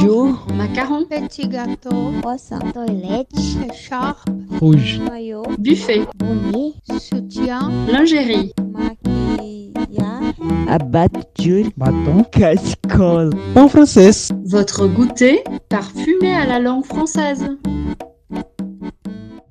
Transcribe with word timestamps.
Jour. 0.00 0.46
Macaron. 0.54 1.04
Petit 1.04 1.48
gâteau. 1.48 2.12
Croissant. 2.20 2.58
Toilette. 2.72 3.30
Écharpe. 3.72 4.28
Rouge. 4.60 5.00
Maillot. 5.08 5.44
Buffet. 5.58 6.02
Bonnet. 6.16 6.74
Soutien. 6.98 7.70
Lingerie. 7.90 8.52
Maquillage. 8.72 10.34
Abatture. 10.68 11.66
Bâton. 11.76 12.24
Cascole. 12.30 13.30
En 13.56 13.68
français. 13.68 14.10
Votre 14.44 14.86
goûter 14.86 15.42
parfumé 15.68 16.34
à 16.34 16.46
la 16.46 16.58
langue 16.60 16.84
française. 16.84 17.48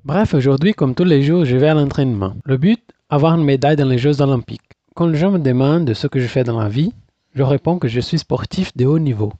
Bref, 0.04 0.34
aujourd'hui, 0.34 0.74
comme 0.74 0.94
tous 0.94 1.04
les 1.04 1.22
jours, 1.22 1.44
je 1.44 1.56
vais 1.56 1.68
à 1.68 1.74
l'entraînement. 1.74 2.34
Le 2.44 2.56
but, 2.56 2.80
avoir 3.08 3.34
une 3.34 3.44
médaille 3.44 3.76
dans 3.76 3.88
les 3.88 3.98
Jeux 3.98 4.20
olympiques. 4.20 4.60
Quand 4.94 5.06
les 5.06 5.18
gens 5.18 5.32
me 5.32 5.38
demandent 5.38 5.92
ce 5.92 6.06
que 6.06 6.20
je 6.20 6.26
fais 6.26 6.44
dans 6.44 6.60
la 6.60 6.68
vie, 6.68 6.92
je 7.34 7.42
réponds 7.42 7.78
que 7.78 7.88
je 7.88 8.00
suis 8.00 8.18
sportif 8.18 8.76
de 8.76 8.86
haut 8.86 9.00
niveau. 9.00 9.32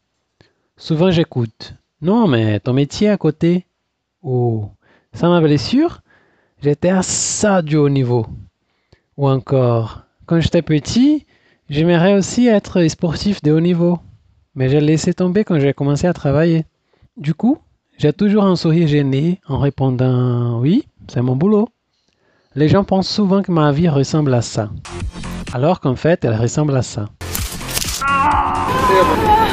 Souvent 0.77 1.10
j'écoute. 1.10 1.74
Non, 2.02 2.27
mais 2.27 2.60
ton 2.60 2.73
métier 2.73 3.09
à 3.09 3.16
côté? 3.16 3.66
Ou 4.23 4.69
sans 5.12 5.30
ma 5.30 5.41
blessure, 5.41 6.01
j'étais 6.62 6.88
à 6.91 7.02
ça 7.02 7.62
du 7.62 7.77
haut 7.77 7.88
niveau. 7.88 8.27
Ou 9.16 9.29
encore, 9.29 10.02
quand 10.27 10.41
j'étais 10.41 10.62
petit, 10.62 11.27
j'aimerais 11.70 12.15
aussi 12.15 12.48
être 12.48 12.87
sportif 12.88 13.42
de 13.42 13.52
haut 13.52 13.60
niveau. 13.60 13.98
Mais 14.55 14.68
j'ai 14.68 14.80
laissé 14.80 15.15
tomber 15.15 15.45
quand 15.45 15.59
j'ai 15.59 15.73
commencé 15.73 16.06
à 16.06 16.12
travailler. 16.12 16.65
Du 17.16 17.34
coup, 17.34 17.59
j'ai 17.96 18.12
toujours 18.12 18.45
un 18.45 18.56
sourire 18.56 18.88
gêné 18.88 19.41
en 19.46 19.59
répondant 19.59 20.59
oui, 20.59 20.87
c'est 21.09 21.23
mon 21.23 21.37
boulot. 21.37 21.68
Les 22.56 22.68
gens 22.68 22.84
pensent 22.84 23.09
souvent 23.09 23.43
que 23.43 23.52
ma 23.52 23.70
vie 23.73 23.88
ressemble 23.88 24.34
à 24.34 24.43
ça. 24.43 24.70
Alors 25.52 25.80
qu'en 25.80 25.96
fait, 25.96 26.24
elle 26.24 26.34
ressemble 26.37 26.77
à 26.77 26.82
ça. 26.82 27.09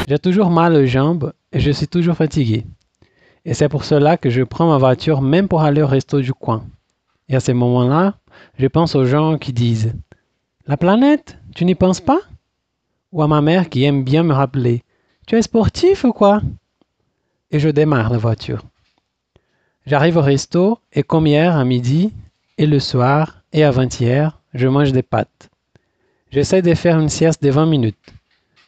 J'ai 0.08 0.18
toujours 0.18 0.50
mal 0.50 0.74
aux 0.74 0.86
jambes 0.86 1.32
et 1.52 1.60
je 1.60 1.70
suis 1.70 1.86
toujours 1.86 2.16
fatigué. 2.16 2.64
Et 3.44 3.54
c'est 3.54 3.68
pour 3.68 3.84
cela 3.84 4.16
que 4.16 4.30
je 4.30 4.42
prends 4.42 4.68
ma 4.68 4.78
voiture 4.78 5.20
même 5.20 5.48
pour 5.48 5.62
aller 5.62 5.82
au 5.82 5.86
resto 5.86 6.20
du 6.20 6.32
coin. 6.32 6.64
Et 7.28 7.36
à 7.36 7.40
ces 7.40 7.54
moments-là, 7.54 8.14
je 8.58 8.66
pense 8.66 8.94
aux 8.94 9.04
gens 9.04 9.38
qui 9.38 9.52
disent 9.52 9.94
La 10.66 10.76
planète, 10.76 11.38
tu 11.54 11.64
n'y 11.64 11.74
penses 11.74 12.00
pas 12.00 12.20
Ou 13.12 13.22
à 13.22 13.28
ma 13.28 13.40
mère 13.40 13.68
qui 13.68 13.84
aime 13.84 14.02
bien 14.02 14.24
me 14.24 14.34
rappeler 14.34 14.82
Tu 15.26 15.36
es 15.36 15.42
sportif 15.42 16.04
ou 16.04 16.12
quoi 16.12 16.42
Et 17.52 17.60
je 17.60 17.68
démarre 17.68 18.10
la 18.10 18.18
voiture. 18.18 18.64
J'arrive 19.86 20.16
au 20.16 20.22
resto 20.22 20.78
et 20.92 21.02
comme 21.02 21.26
hier 21.26 21.56
à 21.56 21.64
midi, 21.64 22.12
et 22.58 22.66
le 22.66 22.78
soir, 22.80 23.42
et 23.52 23.64
avant-hier, 23.64 24.38
je 24.54 24.68
mange 24.68 24.92
des 24.92 25.02
pâtes. 25.02 25.50
J'essaie 26.30 26.62
de 26.62 26.74
faire 26.74 26.98
une 26.98 27.08
sieste 27.08 27.42
de 27.42 27.50
20 27.50 27.66
minutes. 27.66 28.12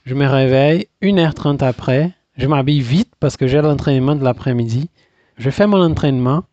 Je 0.04 0.14
me 0.14 0.26
réveille 0.26 0.88
1h30 1.00 1.64
après. 1.64 2.12
Je 2.36 2.46
m'habille 2.46 2.82
vite 2.82 3.14
parce 3.20 3.38
que 3.38 3.46
j'ai 3.46 3.62
l'entraînement 3.62 4.14
de 4.14 4.22
l'après-midi. 4.22 4.90
Je 5.38 5.48
fais 5.48 5.66
mon 5.66 5.80
entraînement 5.82 6.44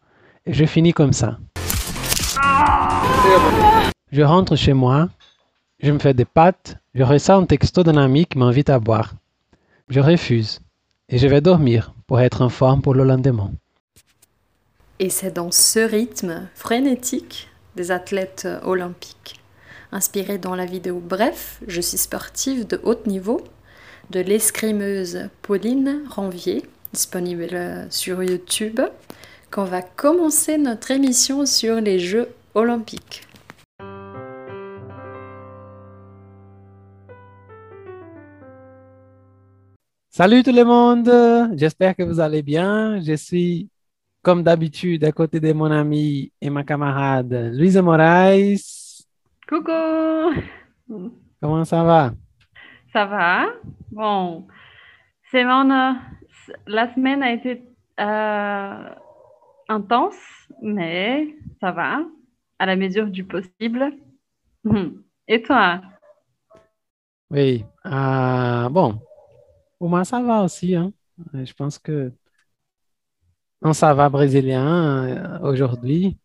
et 0.45 0.53
je 0.53 0.63
finis 0.63 0.93
comme 0.93 1.11
ça. 1.11 1.37
Je 4.13 4.21
rentre 4.21 4.55
chez 4.55 4.71
moi. 4.71 5.09
Je 5.81 5.91
me 5.91 5.99
fais 5.99 6.13
des 6.13 6.23
pâtes. 6.23 6.77
Je 6.93 7.03
reçois 7.03 7.35
un 7.35 7.45
texto 7.45 7.83
d'un 7.83 7.97
ami 7.97 8.25
qui 8.25 8.37
m'invite 8.37 8.69
à 8.69 8.79
boire. 8.79 9.15
Je 9.89 9.99
refuse 9.99 10.61
et 11.09 11.17
je 11.17 11.27
vais 11.27 11.41
dormir 11.41 11.93
pour 12.07 12.21
être 12.21 12.43
en 12.43 12.49
forme 12.49 12.81
pour 12.81 12.93
le 12.93 13.03
lendemain. 13.03 13.51
Et 14.99 15.09
c'est 15.09 15.31
dans 15.31 15.51
ce 15.51 15.79
rythme 15.79 16.47
frénétique 16.55 17.49
des 17.75 17.91
athlètes 17.91 18.47
olympiques. 18.63 19.40
Inspiré 19.93 20.37
dans 20.37 20.55
la 20.55 20.65
vidéo 20.65 21.01
Bref, 21.05 21.61
je 21.67 21.81
suis 21.81 21.97
sportive 21.97 22.65
de 22.65 22.79
haut 22.85 22.95
niveau 23.07 23.41
de 24.09 24.21
l'escrimeuse 24.21 25.27
Pauline 25.41 26.03
Ranvier, 26.09 26.63
disponible 26.93 27.87
sur 27.89 28.23
YouTube, 28.23 28.79
qu'on 29.51 29.65
va 29.65 29.81
commencer 29.81 30.57
notre 30.57 30.91
émission 30.91 31.45
sur 31.45 31.81
les 31.81 31.99
Jeux 31.99 32.29
olympiques. 32.55 33.27
Salut 40.09 40.43
tout 40.43 40.53
le 40.53 40.63
monde, 40.63 41.57
j'espère 41.57 41.97
que 41.97 42.03
vous 42.03 42.21
allez 42.21 42.43
bien. 42.43 43.01
Je 43.01 43.17
suis 43.17 43.67
comme 44.21 44.41
d'habitude 44.41 45.03
à 45.03 45.11
côté 45.11 45.41
de 45.41 45.51
mon 45.51 45.69
ami 45.69 46.31
et 46.39 46.49
ma 46.49 46.63
camarade 46.63 47.51
Louise 47.53 47.75
Moraes. 47.75 48.80
Coucou 49.51 50.31
Comment 51.41 51.65
ça 51.65 51.83
va? 51.83 52.13
Ça 52.93 53.03
va? 53.03 53.47
Bon, 53.91 54.47
semaine, 55.29 55.69
euh, 55.71 55.91
la 56.67 56.93
semaine 56.93 57.21
a 57.21 57.33
été 57.33 57.61
euh, 57.99 58.89
intense, 59.67 60.15
mais 60.61 61.35
ça 61.59 61.73
va, 61.73 61.99
à 62.59 62.65
la 62.65 62.77
mesure 62.77 63.07
du 63.07 63.25
possible. 63.25 63.91
Et 65.27 65.43
toi? 65.43 65.81
Oui, 67.29 67.65
euh, 67.87 68.69
bon, 68.69 69.01
pour 69.79 69.89
moi 69.89 70.05
ça 70.05 70.21
va 70.21 70.43
aussi. 70.43 70.77
Hein. 70.77 70.93
Je 71.33 71.51
pense 71.51 71.77
que 71.77 72.13
on 73.61 73.73
ça 73.73 73.93
va 73.93 74.07
brésilien 74.07 75.03
euh, 75.03 75.39
aujourd'hui. 75.41 76.17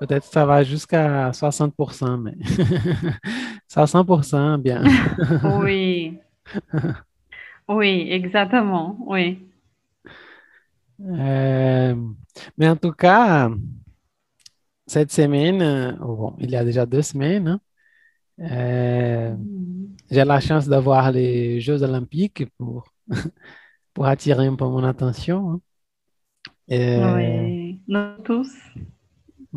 Peut-être 0.00 0.24
ça 0.24 0.44
va 0.44 0.62
jusqu'à 0.62 1.32
60%, 1.32 2.18
mais 2.18 2.34
60% 3.68 4.58
bien. 4.58 4.82
Oui. 5.60 6.18
Oui, 7.68 8.06
exactement. 8.10 8.96
Oui. 9.06 9.38
Euh, 11.00 11.94
mais 12.56 12.68
en 12.68 12.76
tout 12.76 12.92
cas, 12.92 13.50
cette 14.86 15.12
semaine, 15.12 15.62
euh, 15.62 15.92
bon, 15.92 16.34
il 16.38 16.50
y 16.50 16.56
a 16.56 16.64
déjà 16.64 16.86
deux 16.86 17.02
semaines, 17.02 17.48
hein, 17.48 17.60
euh, 18.40 19.34
j'ai 20.10 20.24
la 20.24 20.40
chance 20.40 20.68
d'avoir 20.68 21.10
les 21.10 21.60
Jeux 21.60 21.82
olympiques 21.82 22.44
pour, 22.56 22.92
pour 23.94 24.06
attirer 24.06 24.46
un 24.46 24.54
peu 24.56 24.64
mon 24.66 24.84
attention. 24.84 25.50
hein. 25.52 25.60
Et, 26.68 26.96
Oui, 26.96 27.80
nous 27.88 28.22
tous. 28.24 28.52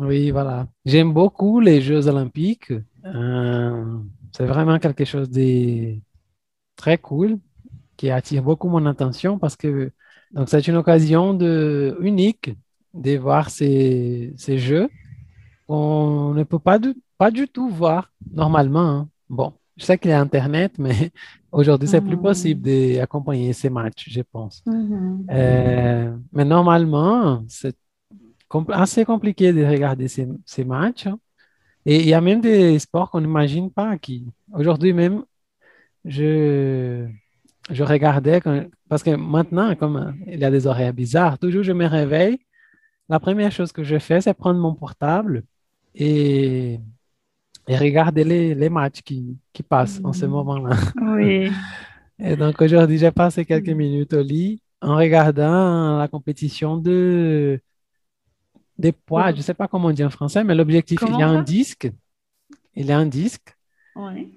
Oui, 0.00 0.30
voilà. 0.30 0.66
J'aime 0.86 1.12
beaucoup 1.12 1.60
les 1.60 1.80
Jeux 1.82 2.06
olympiques. 2.08 2.72
Euh, 3.04 3.98
c'est 4.32 4.46
vraiment 4.46 4.78
quelque 4.78 5.04
chose 5.04 5.30
de 5.30 5.96
très 6.76 6.96
cool 6.98 7.38
qui 7.96 8.10
attire 8.10 8.42
beaucoup 8.42 8.68
mon 8.68 8.86
attention 8.86 9.38
parce 9.38 9.56
que 9.56 9.92
donc 10.32 10.48
c'est 10.48 10.66
une 10.68 10.76
occasion 10.76 11.34
de, 11.34 11.96
unique 12.00 12.54
de 12.94 13.16
voir 13.18 13.50
ces, 13.50 14.32
ces 14.36 14.58
jeux 14.58 14.88
qu'on 15.66 16.32
ne 16.34 16.44
peut 16.44 16.58
pas 16.58 16.78
du, 16.78 16.94
pas 17.18 17.30
du 17.30 17.46
tout 17.46 17.68
voir 17.68 18.10
normalement. 18.32 18.80
hein. 18.80 19.08
Bon, 19.28 19.52
je 19.76 19.84
sais 19.84 19.98
qu'il 19.98 20.10
y 20.10 20.14
a 20.14 20.20
Internet, 20.20 20.72
mais 20.78 21.10
aujourd'hui, 21.52 21.88
c'est 21.88 22.00
plus 22.00 22.16
possible 22.16 22.62
d'accompagner 22.62 23.52
ces 23.52 23.70
matchs, 23.70 24.08
je 24.10 24.22
pense. 24.22 24.62
Mhm. 24.66 25.26
Euh, 25.30 26.16
mais 26.32 26.44
normalement, 26.44 27.44
c'est 27.48 27.76
assez 28.70 29.04
compliqué 29.04 29.52
de 29.52 29.64
regarder 29.64 30.08
ces, 30.08 30.28
ces 30.46 30.64
matchs. 30.64 31.06
hein. 31.06 31.18
Et 31.86 32.00
il 32.00 32.06
y 32.08 32.14
a 32.14 32.20
même 32.20 32.40
des 32.40 32.78
sports 32.78 33.10
qu'on 33.10 33.20
n'imagine 33.22 33.70
pas 33.70 33.98
qui, 33.98 34.26
aujourd'hui 34.52 34.92
même, 34.92 35.24
je, 36.04 37.06
je 37.70 37.84
regardais, 37.84 38.40
quand- 38.40 38.64
parce 38.88 39.02
que 39.02 39.10
maintenant, 39.16 39.74
comme 39.76 39.96
euh, 39.96 40.12
il 40.26 40.40
y 40.40 40.44
a 40.44 40.50
des 40.50 40.66
horaires 40.66 40.94
bizarres, 40.94 41.38
toujours 41.38 41.62
je 41.64 41.72
me 41.72 41.86
réveille, 41.86 42.38
la 43.08 43.20
première 43.20 43.52
chose 43.52 43.72
que 43.72 43.84
je 43.84 43.98
fais, 43.98 44.20
c'est 44.22 44.34
prendre 44.34 44.60
mon 44.60 44.74
portable 44.74 45.44
et, 45.94 46.80
et 47.68 47.76
regarder 47.78 48.24
les, 48.24 48.54
les 48.54 48.70
matchs 48.70 49.02
qui, 49.02 49.38
qui 49.52 49.62
passent 49.62 50.00
en 50.04 50.12
ce 50.12 50.26
Mhm. 50.26 50.32
moment-là. 50.32 50.76
Oui. 51.02 51.50
Et 52.18 52.36
donc 52.36 52.60
aujourd'hui, 52.62 52.98
j'ai 52.98 53.10
passé 53.10 53.44
quelques 53.44 53.68
minutes 53.70 54.12
au 54.14 54.22
lit 54.22 54.62
en 54.82 54.96
regardant 54.96 55.98
la 55.98 56.08
compétition 56.08 56.76
de 56.76 57.60
des 58.80 58.92
poids. 58.92 59.30
Je 59.32 59.36
ne 59.36 59.42
sais 59.42 59.54
pas 59.54 59.68
comment 59.68 59.88
on 59.88 59.92
dit 59.92 60.04
en 60.04 60.10
français, 60.10 60.42
mais 60.44 60.54
l'objectif, 60.54 61.00
il 61.06 61.18
y 61.18 61.22
a 61.22 61.28
un 61.28 61.42
disque. 61.42 61.90
Il 62.74 62.86
y 62.86 62.92
a 62.92 62.98
un 62.98 63.06
disque 63.06 63.56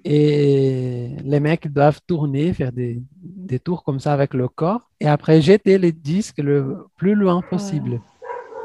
et 0.04 1.16
les 1.22 1.40
mecs 1.40 1.68
doivent 1.68 2.00
tourner, 2.06 2.52
faire 2.52 2.72
des, 2.72 3.02
des 3.16 3.58
tours 3.58 3.84
comme 3.84 4.00
ça 4.00 4.12
avec 4.12 4.34
le 4.34 4.48
corps 4.48 4.90
et 5.00 5.06
après 5.06 5.40
jeter 5.40 5.78
les 5.78 5.92
disques 5.92 6.38
le 6.38 6.86
plus 6.96 7.14
loin 7.14 7.40
possible. 7.42 8.00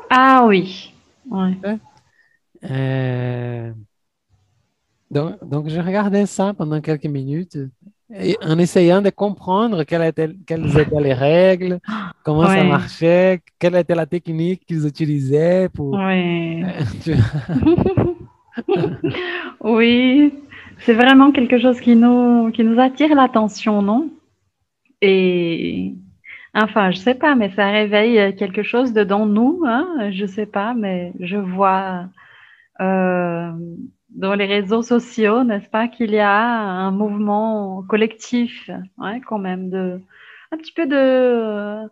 Ah 0.09 0.45
oui. 0.47 0.93
Oui. 1.29 1.57
Euh, 2.69 3.71
donc, 5.09 5.43
donc, 5.47 5.69
je 5.69 5.79
regardais 5.79 6.25
ça 6.25 6.53
pendant 6.53 6.81
quelques 6.81 7.05
minutes 7.05 7.57
en 8.44 8.57
essayant 8.57 9.01
de 9.01 9.09
comprendre 9.11 9.83
quelles 9.83 10.07
étaient, 10.07 10.29
quelles 10.47 10.79
étaient 10.79 11.01
les 11.01 11.13
règles, 11.13 11.79
comment 12.23 12.47
ça 12.47 12.63
marchait, 12.63 13.41
quelle 13.59 13.75
était 13.75 13.95
la 13.95 14.06
technique 14.06 14.65
qu'ils 14.65 14.85
utilisaient 14.88 15.69
pour... 15.69 15.94
Oui. 15.94 16.63
Tu- 17.03 17.15
Oui, 19.61 20.33
c'est 20.79 20.94
vraiment 20.94 21.31
quelque 21.31 21.59
chose 21.59 21.79
qui 21.79 21.95
nous, 21.95 22.51
qui 22.51 22.63
nous 22.63 22.79
attire 22.79 23.15
l'attention, 23.15 23.81
non? 23.81 24.09
Et 25.01 25.94
Enfin, 26.55 26.89
je 26.91 26.97
sais 26.97 27.13
pas, 27.13 27.35
mais 27.35 27.51
ça 27.51 27.69
réveille 27.69 28.19
euh, 28.19 28.31
quelque 28.31 28.63
chose 28.63 28.91
dedans 28.91 29.27
nous, 29.27 29.62
hein? 29.67 30.09
Je 30.12 30.25
sais 30.25 30.47
pas, 30.47 30.73
mais 30.73 31.13
je 31.19 31.38
vois 31.38 32.05
euh, 32.81 33.51
dans 34.09 34.33
les 34.35 34.45
réseaux 34.45 34.81
sociaux, 34.81 35.44
n'est-ce 35.44 35.69
pas, 35.69 35.88
qu'il 35.88 36.11
y 36.11 36.19
a 36.19 36.41
un 36.41 36.91
mouvement 36.91 37.83
collectif, 37.83 38.69
ouais, 38.97 39.21
quand 39.21 39.39
même, 39.39 39.69
de 39.69 40.01
un 40.51 40.57
petit 40.57 40.73
peu 40.73 40.88
de. 40.88 41.88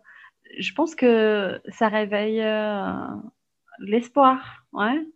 Je 0.58 0.72
pense 0.74 0.94
que 0.94 1.60
ça 1.68 1.88
réveille 1.88 2.40
euh, 2.42 2.92
l'espoir, 3.80 4.64
ouais. 4.72 5.06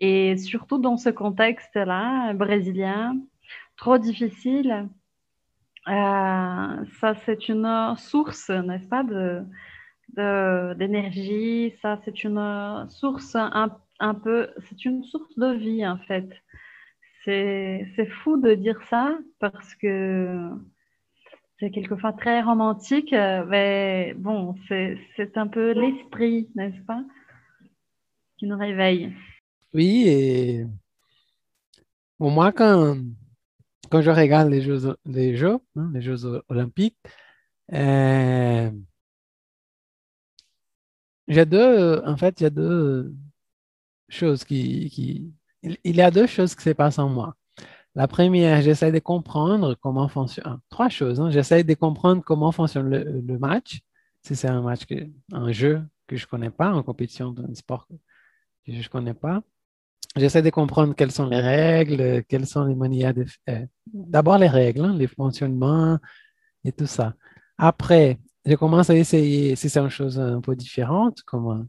Et 0.00 0.36
surtout 0.36 0.78
dans 0.78 0.96
ce 0.96 1.10
contexte-là, 1.10 2.32
brésilien, 2.34 3.16
trop 3.76 3.98
difficile. 3.98 4.88
Euh, 5.88 6.84
ça, 7.00 7.14
c'est 7.24 7.48
une 7.48 7.94
source, 7.96 8.50
n'est-ce 8.50 8.86
pas, 8.88 9.02
de, 9.02 10.74
d'énergie. 10.74 11.74
Ça, 11.82 11.98
c'est 12.04 12.24
une 12.24 12.86
source 12.90 13.34
un, 13.34 13.70
un 14.00 14.14
peu, 14.14 14.48
c'est 14.68 14.84
une 14.84 15.04
source 15.04 15.36
de 15.36 15.54
vie, 15.54 15.86
en 15.86 15.98
fait. 15.98 16.28
C'est, 17.24 18.08
fou 18.22 18.40
de 18.40 18.54
dire 18.54 18.80
ça 18.88 19.18
parce 19.38 19.74
que 19.74 20.48
c'est 21.60 21.70
quelquefois 21.70 22.14
très 22.14 22.40
romantique, 22.40 23.12
mais 23.12 24.14
bon, 24.16 24.54
c'est, 24.68 25.36
un 25.36 25.46
peu 25.46 25.72
l'esprit, 25.72 26.48
n'est-ce 26.54 26.80
pas, 26.86 27.04
qui 28.38 28.46
nous 28.46 28.56
réveille. 28.56 29.12
Oui, 29.74 30.04
et 30.06 30.66
pour 32.16 32.30
moi, 32.30 32.52
quand, 32.52 32.96
quand 33.90 34.00
je 34.00 34.10
regarde 34.10 34.48
les 34.48 34.62
Jeux, 34.62 34.96
les 35.04 35.36
Jeux, 35.36 35.58
hein, 35.76 35.90
les 35.92 36.00
Jeux 36.00 36.24
olympiques, 36.48 36.96
euh, 37.74 38.70
j'ai 41.26 41.44
deux, 41.44 42.00
en 42.06 42.16
fait, 42.16 42.40
a 42.40 42.48
deux 42.48 43.12
choses 44.08 44.44
qui, 44.44 45.32
il 45.62 45.96
y 45.96 46.00
a 46.00 46.10
deux 46.10 46.26
choses 46.26 46.54
qui 46.54 46.62
se 46.62 46.70
passent 46.70 46.98
en 46.98 47.08
moi. 47.08 47.34
La 47.94 48.06
première, 48.06 48.62
j'essaie 48.62 48.92
de 48.92 48.98
comprendre 48.98 49.74
comment 49.74 50.08
fonctionne, 50.08 50.60
trois 50.70 50.88
choses, 50.88 51.20
hein. 51.20 51.30
J'essaie 51.30 51.64
de 51.64 51.74
comprendre 51.74 52.22
comment 52.24 52.52
fonctionne 52.52 52.88
le, 52.88 53.38
match, 53.38 53.80
si 54.22 54.36
c'est 54.36 54.48
un 54.48 54.62
match, 54.62 54.86
que, 54.86 54.94
un 55.32 55.50
jeu 55.52 55.82
que 56.06 56.16
je 56.16 56.26
connais 56.26 56.50
pas, 56.50 56.72
en 56.72 56.82
compétition 56.82 57.32
d'un 57.32 57.52
sport 57.54 57.88
que 57.88 58.72
je 58.72 58.78
ne 58.78 58.88
connais 58.88 59.14
pas. 59.14 59.42
J'essaie 60.16 60.42
de 60.42 60.50
comprendre 60.50 60.94
quelles 60.94 61.12
sont 61.12 61.26
les 61.26 61.40
règles, 61.40 62.00
euh, 62.00 62.22
quelles 62.26 62.46
sont 62.46 62.64
les 62.64 62.74
manières 62.74 63.14
de 63.14 63.24
faire. 63.44 63.66
D'abord 63.86 64.38
les 64.38 64.48
règles, 64.48 64.84
hein, 64.84 64.94
les 64.96 65.06
fonctionnements 65.06 65.98
et 66.64 66.72
tout 66.72 66.86
ça. 66.86 67.14
Après, 67.56 68.18
je 68.44 68.54
commence 68.54 68.90
à 68.90 68.96
essayer, 68.96 69.56
si 69.56 69.68
c'est 69.68 69.80
une 69.80 69.90
chose 69.90 70.18
un 70.18 70.40
peu 70.40 70.56
différente, 70.56 71.22
comme 71.22 71.48
euh, 71.48 71.64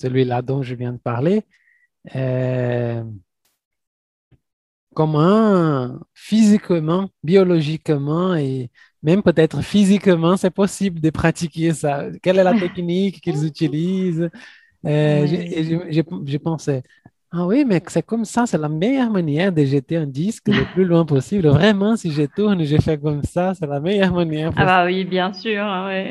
celui-là 0.00 0.42
dont 0.42 0.62
je 0.62 0.74
viens 0.74 0.92
de 0.92 0.98
parler, 0.98 1.44
euh, 2.14 3.04
comment 4.94 5.98
physiquement, 6.14 7.08
biologiquement 7.22 8.34
et 8.34 8.70
même 9.02 9.22
peut-être 9.22 9.62
physiquement, 9.62 10.36
c'est 10.36 10.50
possible 10.50 11.00
de 11.00 11.10
pratiquer 11.10 11.72
ça? 11.74 12.06
Quelle 12.22 12.38
est 12.38 12.44
la 12.44 12.54
technique 12.54 13.20
qu'ils 13.20 13.44
utilisent? 13.46 14.28
Euh, 14.86 15.26
j'ai- 15.26 16.38
pensé, 16.40 16.82
ah 17.32 17.46
oui, 17.46 17.64
mais 17.66 17.82
c'est 17.88 18.02
comme 18.04 18.24
ça, 18.24 18.46
c'est 18.46 18.58
la 18.58 18.68
meilleure 18.70 19.10
manière 19.10 19.52
de 19.52 19.64
jeter 19.64 19.96
un 19.96 20.06
disque 20.06 20.48
le 20.48 20.66
plus 20.66 20.84
loin 20.86 21.04
possible. 21.06 21.48
Vraiment, 21.48 21.96
si 21.96 22.12
je 22.12 22.24
tourne, 22.24 22.64
je 22.64 22.78
fais 22.78 22.98
comme 22.98 23.22
ça, 23.24 23.54
c'est 23.54 23.66
la 23.66 23.80
meilleure 23.80 24.14
manière 24.14 24.52
Ah 24.56 24.64
bah 24.66 24.84
oui, 24.86 25.04
bien 25.04 25.32
sûr, 25.32 25.62
ouais. 25.86 26.10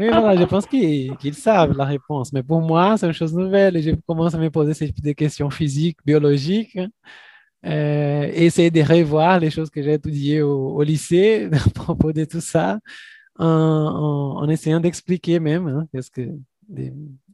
Oui, 0.00 0.08
voilà, 0.08 0.36
je 0.36 0.44
pense 0.44 0.66
qu'ils 0.66 1.34
savent 1.34 1.76
la 1.76 1.84
réponse. 1.84 2.32
Mais 2.32 2.42
pour 2.42 2.60
moi, 2.62 2.96
c'est 2.98 3.06
une 3.06 3.12
chose 3.12 3.34
nouvelle 3.34 3.76
et 3.76 3.82
je 3.82 3.90
commence 4.06 4.34
à 4.34 4.38
me 4.38 4.50
poser 4.50 4.74
ces- 4.74 4.92
des 4.92 5.14
questions 5.14 5.50
physiques, 5.50 5.98
biologiques, 6.06 6.76
hein, 6.76 6.88
euh, 7.66 8.30
et 8.34 8.46
essayer 8.46 8.70
de 8.70 8.82
revoir 8.82 9.40
les 9.40 9.50
choses 9.50 9.70
que 9.70 9.82
j'ai 9.82 9.94
étudiées 9.94 10.42
au, 10.42 10.70
au 10.76 10.82
lycée 10.82 11.48
à 11.66 11.70
propos 11.70 12.12
de 12.12 12.24
tout 12.24 12.40
ça, 12.40 12.80
en, 13.38 13.46
en- 13.46 14.36
en 14.44 14.48
essayant 14.48 14.80
d'expliquer 14.80 15.40
même, 15.40 15.68
hein, 15.68 15.86
que, 16.14 16.22
de 16.68 16.92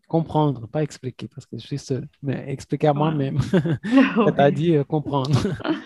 comprendre, 0.09 0.69
pas 0.69 0.83
expliquer, 0.83 1.29
parce 1.29 1.47
que 1.47 1.59
je 1.59 1.67
suis 1.67 1.79
seul, 1.79 2.09
mais 2.23 2.45
expliquer 2.49 2.89
à 2.89 2.95
moi-même, 2.95 3.39
c'est-à-dire 4.27 4.87
comprendre. 4.87 5.39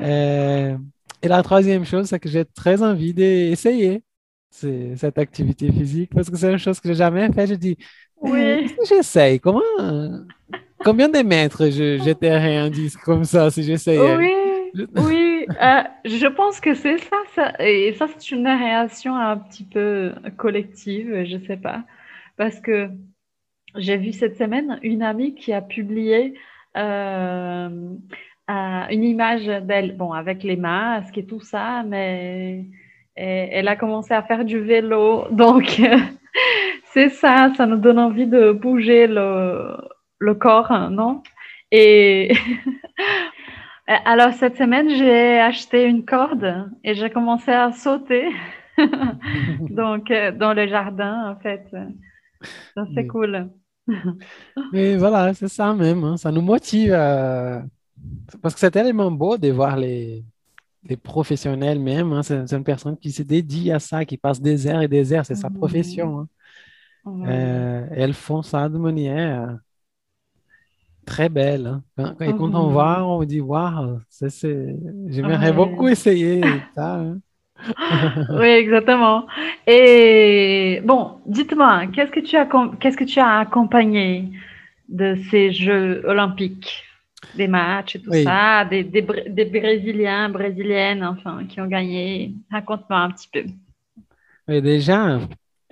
Euh, 0.00 0.76
et 1.22 1.28
la 1.28 1.42
troisième 1.44 1.84
chose, 1.84 2.06
c'est 2.06 2.18
que 2.18 2.28
j'ai 2.28 2.44
très 2.44 2.82
envie 2.82 3.14
d'essayer 3.14 4.02
cette 4.54 5.18
activité 5.18 5.70
physique 5.72 6.10
parce 6.14 6.30
que 6.30 6.36
c'est 6.36 6.52
une 6.52 6.58
chose 6.58 6.80
que 6.80 6.88
j'ai 6.88 6.94
jamais 6.94 7.32
fait. 7.32 7.46
Je 7.46 7.54
dis, 7.54 7.76
Oui. 8.16 8.38
eh, 8.38 8.68
si 8.68 8.74
j'essaye, 8.88 9.40
comment, 9.40 9.62
combien 10.82 11.08
de 11.08 11.18
mètres 11.20 11.68
je 11.70 11.98
jeterais 11.98 12.56
un 12.58 12.70
disque 12.70 13.00
comme 13.00 13.24
ça 13.24 13.50
si 13.50 13.62
j'essayais? 13.62 14.18
Oui, 14.18 14.30
Je- 14.74 14.84
oui, 14.96 15.48
euh, 15.60 15.82
je 16.04 16.26
pense 16.26 16.60
que 16.60 16.74
c'est 16.74 16.98
ça, 16.98 17.16
ça, 17.34 17.52
et 17.60 17.92
ça 17.94 18.06
c'est 18.08 18.30
une 18.30 18.46
réaction 18.46 19.14
un 19.14 19.36
petit 19.36 19.64
peu 19.64 20.14
collective, 20.38 21.24
je 21.24 21.38
sais 21.46 21.58
pas, 21.58 21.84
parce 22.36 22.58
que 22.60 22.88
j'ai 23.76 23.96
vu 23.98 24.12
cette 24.12 24.36
semaine 24.38 24.78
une 24.82 25.02
amie 25.02 25.34
qui 25.34 25.52
a 25.52 25.62
publié 25.62 26.38
euh, 26.76 27.96
euh, 28.50 28.86
une 28.90 29.04
image 29.04 29.46
d'elle, 29.46 29.96
bon, 29.96 30.12
avec 30.12 30.42
les 30.44 30.56
masques 30.56 31.18
et 31.18 31.26
tout 31.26 31.40
ça, 31.40 31.82
mais 31.84 32.66
et- 33.16 33.48
elle 33.52 33.68
a 33.68 33.76
commencé 33.76 34.14
à 34.14 34.22
faire 34.22 34.44
du 34.44 34.60
vélo, 34.60 35.26
donc 35.30 35.78
euh, 35.80 35.96
c'est 36.92 37.10
ça, 37.10 37.52
ça 37.56 37.66
nous 37.66 37.76
donne 37.78 37.98
envie 37.98 38.26
de 38.26 38.52
bouger 38.52 39.06
le, 39.06 39.76
le 40.18 40.34
corps, 40.34 40.90
non? 40.90 41.22
Et 41.70 42.32
Euh, 43.90 43.94
Alors, 44.04 44.32
cette 44.34 44.56
semaine, 44.56 44.88
j'ai 44.90 45.38
acheté 45.40 45.84
une 45.84 46.04
corde 46.04 46.70
et 46.84 46.94
j'ai 46.94 47.10
commencé 47.10 47.50
à 47.50 47.72
sauter. 47.72 48.28
Donc, 49.68 50.10
euh, 50.10 50.32
dans 50.32 50.54
le 50.54 50.66
jardin, 50.68 51.30
en 51.32 51.40
fait. 51.40 51.62
C'est 52.94 53.06
cool. 53.06 53.50
Mais 54.70 54.96
voilà, 54.96 55.34
c'est 55.34 55.48
ça 55.48 55.74
même, 55.74 56.02
hein, 56.04 56.16
ça 56.16 56.32
nous 56.32 56.40
motive 56.40 56.92
à- 56.94 57.62
parce 58.42 58.54
que 58.54 58.60
c'est 58.60 58.70
tellement 58.72 59.10
beau 59.12 59.38
de 59.38 59.50
voir 59.50 59.76
les, 59.76 60.24
les 60.84 60.96
professionnels 60.96 61.80
même. 61.80 62.12
hein, 62.12 62.22
c'est 62.22 62.52
une 62.52 62.64
personne 62.64 62.96
qui 62.98 63.12
se 63.12 63.22
dédie 63.22 63.70
à 63.72 63.78
ça, 63.78 64.04
qui 64.04 64.16
passe 64.18 64.40
des 64.40 64.66
heures 64.66 64.82
et 64.82 64.88
des 64.88 65.12
heures, 65.12 65.26
c'est 65.26 65.34
sa 65.36 65.50
Mhm. 65.50 65.50
profession. 65.50 66.20
hein. 66.20 66.28
Ouais. 67.04 67.28
Euh, 67.28 67.86
elles 67.92 68.14
font 68.14 68.42
ça 68.42 68.68
de 68.68 68.78
manière 68.78 69.58
très 71.04 71.28
belle. 71.28 71.66
hein. 71.66 71.82
Quand- 71.96 72.20
et 72.24 72.34
quand 72.34 72.54
on 72.54 72.68
Mhm. 72.68 72.72
voit, 72.72 73.04
on 73.04 73.24
dit, 73.24 73.40
waouh, 73.40 74.00
j'aimerais 75.08 75.52
beaucoup 75.52 75.88
essayer 75.88 76.64
ça. 76.74 77.04
Oui, 78.34 78.46
exactement. 78.46 79.26
Et 79.66 80.80
bon, 80.84 81.18
dites-moi, 81.26 81.86
qu'est-ce 81.92 82.10
que 82.10 82.20
tu 82.20 82.36
as, 82.36 82.46
com- 82.46 82.76
qu'est-ce 82.80 82.96
que 82.96 83.04
tu 83.04 83.18
as 83.20 83.38
accompagné 83.40 84.30
de 84.88 85.16
ces 85.30 85.52
Jeux 85.52 86.02
olympiques? 86.06 86.84
Des 87.34 87.48
matchs 87.48 87.96
et 87.96 88.02
tout 88.02 88.10
Oui. 88.10 88.22
ça, 88.24 88.64
des, 88.66 88.84
des, 88.84 89.02
des 89.02 89.44
Brésiliens, 89.46 90.28
Brésiliennes, 90.30 91.04
enfin, 91.04 91.46
qui 91.46 91.60
ont 91.60 91.66
gagné. 91.66 92.34
Raconte-moi 92.50 92.98
un 92.98 93.10
petit 93.10 93.28
peu. 93.32 93.44
Mais 94.48 94.60
déjà, 94.62 95.18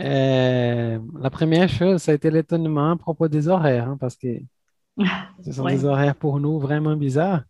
euh, 0.00 0.98
la 1.20 1.30
première 1.30 1.68
chose, 1.68 2.02
ça 2.02 2.12
a 2.12 2.14
été 2.14 2.30
l'étonnement 2.30 2.92
à 2.92 2.96
propos 2.96 3.28
des 3.28 3.48
horaires, 3.48 3.88
hein, 3.88 3.96
parce 4.00 4.16
que 4.16 4.28
ce 5.40 5.52
sont 5.52 5.64
Ouais. 5.64 5.72
des 5.72 5.84
horaires 5.84 6.16
pour 6.16 6.40
nous 6.40 6.58
vraiment 6.58 6.96
bizarres. 6.96 7.44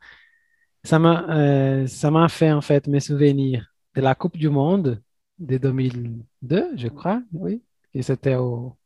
Ça 0.85 0.99
m'a 0.99 1.27
euh, 1.31 2.29
fait 2.29 2.53
en 2.53 2.61
fait 2.63 2.89
me 2.89 3.01
souvenir 3.01 3.73
de 3.97 4.01
la 4.03 4.15
Coupe 4.17 4.37
du 4.39 4.49
Monde 4.51 5.03
de 5.39 5.59
2002, 5.59 6.77
je 6.77 6.89
crois, 6.89 7.23
oui, 7.33 7.63
et 7.95 8.03
c'était 8.03 8.37
au, 8.37 8.77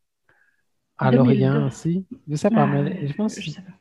à 0.99 1.11
2002. 1.11 1.13
Lorient 1.13 1.67
aussi. 1.67 2.07
Je 2.29 2.37
sais 2.37 2.51
pas, 2.51 2.67
Ah, 2.67 2.67
mais 2.67 3.07
je 3.07 3.15
pense, 3.15 3.41
je 3.41 3.51
sais 3.51 3.63
pas. 3.63 3.73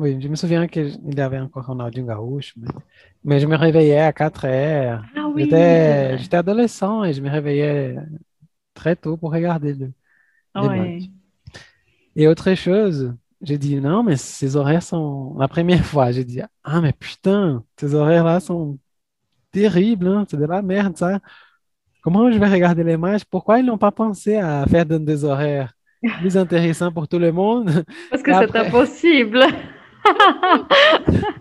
Oui, 0.00 0.20
je 0.20 0.28
me 0.28 0.34
souviens 0.34 0.66
qu'il 0.66 0.98
y 1.16 1.20
avait 1.20 1.38
encore 1.38 1.66
Ronaldinho 1.66 2.06
Gaúcho, 2.06 2.52
mais, 2.56 2.68
mais 3.24 3.40
je 3.40 3.46
me 3.46 3.56
réveillais 3.56 4.00
à 4.00 4.12
4 4.12 4.46
heures. 4.46 5.04
Ah 5.16 5.28
oui, 5.28 5.44
J'étais, 6.16 6.36
adolescent 6.36 7.04
et 7.04 7.12
je 7.12 7.20
me 7.20 7.30
réveillais 7.30 7.96
très 8.74 8.96
tôt 8.96 9.16
pour 9.16 9.32
regarder 9.32 9.74
le, 9.74 9.92
les 10.56 10.68
Ouais. 10.68 10.76
matchs. 10.76 11.10
Et 12.16 12.28
autre 12.28 12.54
chose, 12.54 13.14
j'ai 13.42 13.58
dit 13.58 13.76
non, 13.80 14.02
mais 14.02 14.16
ces 14.16 14.56
horaires 14.56 14.82
sont. 14.82 15.36
La 15.38 15.48
première 15.48 15.84
fois, 15.84 16.12
j'ai 16.12 16.24
dit 16.24 16.40
ah, 16.64 16.80
mais 16.80 16.92
putain, 16.92 17.64
ces 17.78 17.94
horaires-là 17.94 18.40
sont 18.40 18.78
terribles, 19.52 20.08
hein, 20.08 20.26
c'est 20.30 20.38
de 20.38 20.46
la 20.46 20.62
merde, 20.62 20.96
ça. 20.96 21.20
Comment 22.02 22.30
je 22.32 22.38
vais 22.38 22.48
regarder 22.50 22.84
les 22.84 22.96
matchs? 22.98 23.24
Pourquoi 23.30 23.58
ils 23.60 23.66
n'ont 23.66 23.78
pas 23.78 23.92
pensé 23.92 24.36
à 24.36 24.66
faire 24.66 24.86
des 24.86 25.24
horaires 25.24 25.74
plus 26.20 26.36
intéressants 26.36 26.92
pour 26.92 27.08
tout 27.08 27.18
le 27.18 27.32
monde? 27.32 27.84
Parce 28.10 28.22
que 28.22 28.34
c'est 28.34 28.56
impossible. 28.56 29.44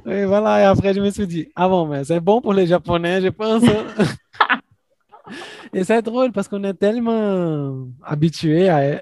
Et 0.05 0.25
voilà, 0.25 0.61
et 0.61 0.63
après, 0.63 0.93
je 0.93 1.01
me 1.01 1.09
suis 1.09 1.27
dit, 1.27 1.49
ah 1.55 1.67
bon, 1.67 1.85
mais 1.87 2.03
c'est 2.03 2.19
bon 2.19 2.41
pour 2.41 2.53
les 2.53 2.67
Japonais, 2.67 3.21
je 3.21 3.29
pense. 3.29 3.63
hein. 3.63 3.85
Et 5.73 5.83
c'est 5.83 6.01
drôle 6.01 6.31
parce 6.31 6.47
qu'on 6.47 6.63
est 6.63 6.73
tellement 6.73 7.87
habitué 8.03 8.69
à, 8.69 9.01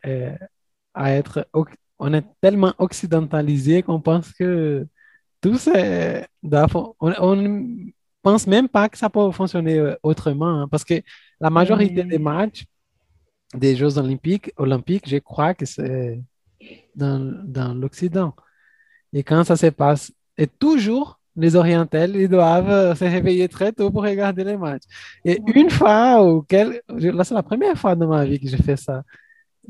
à 0.94 1.12
être, 1.12 1.48
on 2.00 2.14
est 2.14 2.26
tellement 2.42 2.74
occidentalisé 2.78 3.82
qu'on 3.84 4.02
pense 4.02 4.34
que 4.34 4.86
tout 5.42 5.58
c'est, 5.58 6.28
on, 6.44 6.96
on 7.00 7.36
ne 7.36 7.92
pense 8.22 8.48
même 8.48 8.68
pas 8.68 8.90
que 8.90 8.98
ça 8.98 9.10
peut 9.10 9.32
fonctionner 9.32 9.78
euh, 9.80 9.96
autrement, 10.04 10.64
hein, 10.64 10.68
parce 10.70 10.84
que 10.84 10.96
la 11.40 11.50
majorité 11.50 12.04
des 12.04 12.18
Oui. 12.18 12.24
matchs 12.24 12.66
des 13.54 13.76
Jeux 13.76 13.98
olympiques, 13.98 14.52
olympiques, 14.58 15.08
je 15.10 15.18
crois 15.18 15.54
que 15.54 15.66
c'est 15.66 16.22
dans, 16.96 17.20
dans 17.46 17.74
l'Occident. 17.74 18.34
Et 19.14 19.24
quand 19.24 19.44
ça 19.44 19.56
se 19.56 19.68
passe, 19.68 20.12
et 20.38 20.48
toujours, 20.48 21.20
les 21.36 21.56
Orientales, 21.56 22.16
ils 22.16 22.28
doivent 22.30 22.70
euh, 22.70 22.96
se 22.96 23.04
réveiller 23.06 23.48
très 23.48 23.72
tôt 23.72 23.92
pour 23.92 24.04
regarder 24.04 24.44
les 24.44 24.58
matchs. 24.58 24.84
Et 25.24 25.40
une 25.56 25.70
fois, 25.70 26.24
ou 26.24 26.42
quel, 26.48 26.82
je- 26.98 27.10
là, 27.10 27.24
c'est 27.24 27.36
la 27.36 27.44
première 27.44 27.78
fois 27.78 27.96
dans 27.96 28.08
ma 28.08 28.26
vie 28.26 28.40
que 28.40 28.48
j'ai 28.48 28.58
fait 28.58 28.76
ça, 28.78 29.04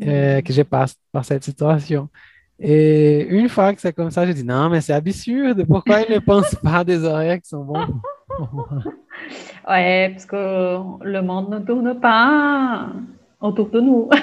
euh, 0.06 0.42
que 0.42 0.54
je 0.54 0.62
passe 0.64 0.96
par 1.12 1.26
cette 1.26 1.44
situation. 1.44 2.10
Et 2.60 3.28
une 3.30 3.50
fois 3.50 3.74
que 3.74 3.82
c'est 3.82 3.94
comme 3.94 4.10
ça, 4.12 4.26
je 4.26 4.32
dis 4.32 4.44
non, 4.44 4.70
mais 4.70 4.82
c'est 4.82 4.94
absurde. 4.94 5.66
Pourquoi 5.68 6.02
ils 6.02 6.14
ne 6.14 6.20
pensent 6.32 6.56
pas 6.56 6.84
des 6.84 7.04
horaires 7.04 7.40
qui 7.42 7.50
sont 7.50 7.64
bons? 7.64 7.86
Ouais, 9.68 10.10
parce 10.14 10.26
que 10.26 10.36
le 11.04 11.22
monde 11.22 11.50
ne 11.50 11.60
tourne 11.60 12.00
pas 12.00 12.88
autour 13.42 13.70
de 13.70 13.82
nous. 13.82 14.10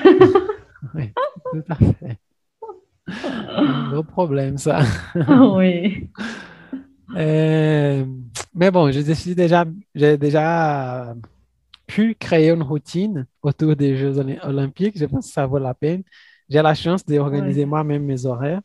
Oui, 0.95 1.11
tout 1.53 1.63
à 1.71 1.75
fait. 1.77 2.19
Gros 3.91 4.03
problème, 4.03 4.59
ça. 4.59 4.81
Oui. 5.29 6.11
Euh, 7.17 8.05
mais 8.55 8.71
bon, 8.71 8.91
suis 9.13 9.35
déjà, 9.35 9.65
j'ai 9.95 10.17
déjà 10.17 11.15
pu 11.87 12.15
créer 12.19 12.51
une 12.51 12.63
routine 12.63 13.27
autour 13.43 13.77
des 13.77 13.97
Jeux 13.97 14.13
olym- 14.19 14.41
olympiques. 14.45 14.99
Je 14.99 15.05
pense 15.05 15.27
que 15.29 15.33
ça 15.33 15.47
vaut 15.47 15.59
la 15.59 15.75
peine. 15.75 16.03
J'ai 16.49 16.63
la 16.63 16.75
chance 16.75 17.05
d'organiser 17.05 17.65
moi-même 17.67 18.05
mes 18.05 18.27
horaires. 18.27 18.61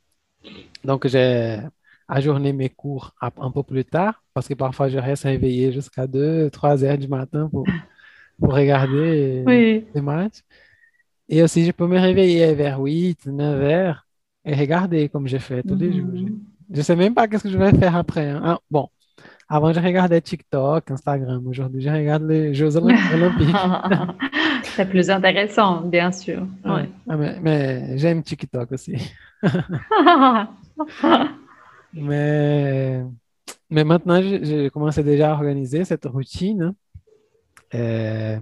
Donc, 0.83 1.07
j'ai 1.07 1.59
ajourné 2.07 2.53
mes 2.53 2.69
cours 2.69 3.13
un 3.21 3.29
un 3.39 3.51
peu 3.51 3.61
plus 3.63 3.85
tard 3.85 4.23
parce 4.33 4.47
que 4.47 4.55
parfois 4.55 4.89
je 4.89 4.97
reste 4.97 5.23
réveillé 5.23 5.71
jusqu'à 5.71 6.07
2, 6.07 6.49
3 6.49 6.83
heures 6.83 6.97
du 6.97 7.07
matin 7.07 7.47
pour, 7.51 7.65
pour 8.39 8.53
regarder 8.55 9.43
Oui. 9.45 9.85
les 9.93 10.01
matchs. 10.01 10.39
Et 11.27 11.43
aussi, 11.43 11.65
je 11.65 11.71
peux 11.71 11.85
me 11.87 11.99
réveiller 11.99 12.53
vers 12.55 12.79
8, 12.79 13.27
9 13.27 13.61
heures 13.61 14.07
et 14.49 14.55
regarder 14.55 15.09
comme 15.09 15.27
je 15.27 15.37
fais 15.37 15.61
tous 15.63 15.75
les 15.75 15.91
jours. 15.93 16.07
Mhm. 16.07 16.39
Je 16.71 16.81
sais 16.81 16.95
même 16.95 17.13
pas 17.13 17.27
qu'est-ce 17.27 17.43
que 17.43 17.49
je 17.49 17.57
vais 17.57 17.71
faire 17.71 17.95
après. 17.95 18.29
hein. 18.29 18.41
Ah, 18.43 18.59
bon, 18.69 18.87
avant, 19.47 19.73
je 19.73 19.79
regardais 19.79 20.21
TikTok, 20.21 20.91
Instagram. 20.91 21.45
Aujourd'hui, 21.47 21.81
je 21.81 21.89
regarde 21.89 22.23
les 22.23 22.53
Jeux 22.53 22.69
olym- 22.77 22.97
olympiques. 23.13 23.55
C'est 24.63 24.87
plus 24.89 25.09
intéressant, 25.09 25.81
bien 25.81 26.11
sûr. 26.11 26.45
Ouais. 26.65 26.89
Ah, 27.07 27.17
mais 27.17 27.39
mais 27.41 27.97
j'aime 27.97 28.21
TikTok 28.23 28.71
aussi. 28.71 28.95
Mais, 31.93 33.03
mais 33.69 33.83
maintenant, 33.83 34.21
j'ai 34.21 34.69
commencé 34.69 35.03
déjà 35.03 35.31
à 35.31 35.33
organiser 35.33 35.83
cette 35.85 36.05
routine. 36.05 36.73
Euh, 37.73 38.37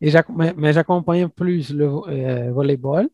et 0.00 0.12
mais, 0.56 0.72
j'accompagne 0.72 1.28
plus 1.28 1.72
le 1.72 1.84
euh, 1.86 2.50
volleyball, 2.52 3.08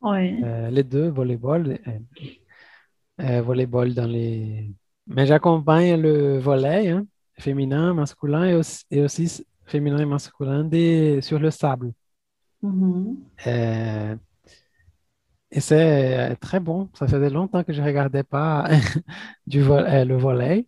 Oui. 0.00 0.42
euh, 0.44 0.70
les 0.70 0.84
deux, 0.84 1.08
volleyball, 1.08 1.78
euh, 1.86 1.98
euh, 3.20 3.42
volleyball 3.42 3.94
dans 3.94 4.06
les... 4.06 4.70
Mais 5.06 5.26
j'accompagne 5.26 6.00
le 6.00 6.38
volley, 6.38 6.88
hein, 6.90 7.06
féminin, 7.38 7.94
masculin 7.94 8.44
et 8.44 8.54
aussi, 8.54 8.84
et 8.90 9.02
aussi 9.02 9.24
s- 9.24 9.44
féminin 9.64 9.98
et 9.98 10.04
masculin 10.04 10.64
des, 10.64 11.20
sur 11.22 11.38
le 11.38 11.50
sable. 11.50 11.92
Mhm. 12.62 13.16
Euh, 13.46 14.16
et 15.50 15.60
c'est 15.60 16.36
très 16.40 16.60
bon. 16.60 16.88
Ça 16.94 17.06
faisait 17.08 17.30
longtemps 17.30 17.64
que 17.64 17.72
je 17.72 17.80
ne 17.80 17.86
regardais 17.86 18.22
pas 18.22 18.68
du 19.46 19.62
vo- 19.62 19.74
euh, 19.78 20.04
le 20.04 20.16
volley. 20.16 20.66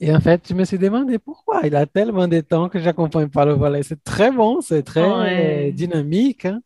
Et 0.00 0.14
en 0.14 0.20
fait, 0.20 0.46
je 0.48 0.54
me 0.54 0.64
suis 0.64 0.78
demandé 0.78 1.18
pourquoi. 1.18 1.62
Il 1.66 1.74
a 1.76 1.86
tellement 1.86 2.28
de 2.28 2.40
temps 2.40 2.68
que 2.68 2.78
je 2.78 2.84
n'accompagne 2.84 3.28
pas 3.28 3.44
le 3.46 3.54
volley. 3.54 3.82
C'est 3.82 4.02
très 4.04 4.30
bon, 4.32 4.60
c'est 4.60 4.82
très 4.82 5.08
Ouais. 5.10 5.72
dynamique. 5.72 6.44
hein. 6.46 6.60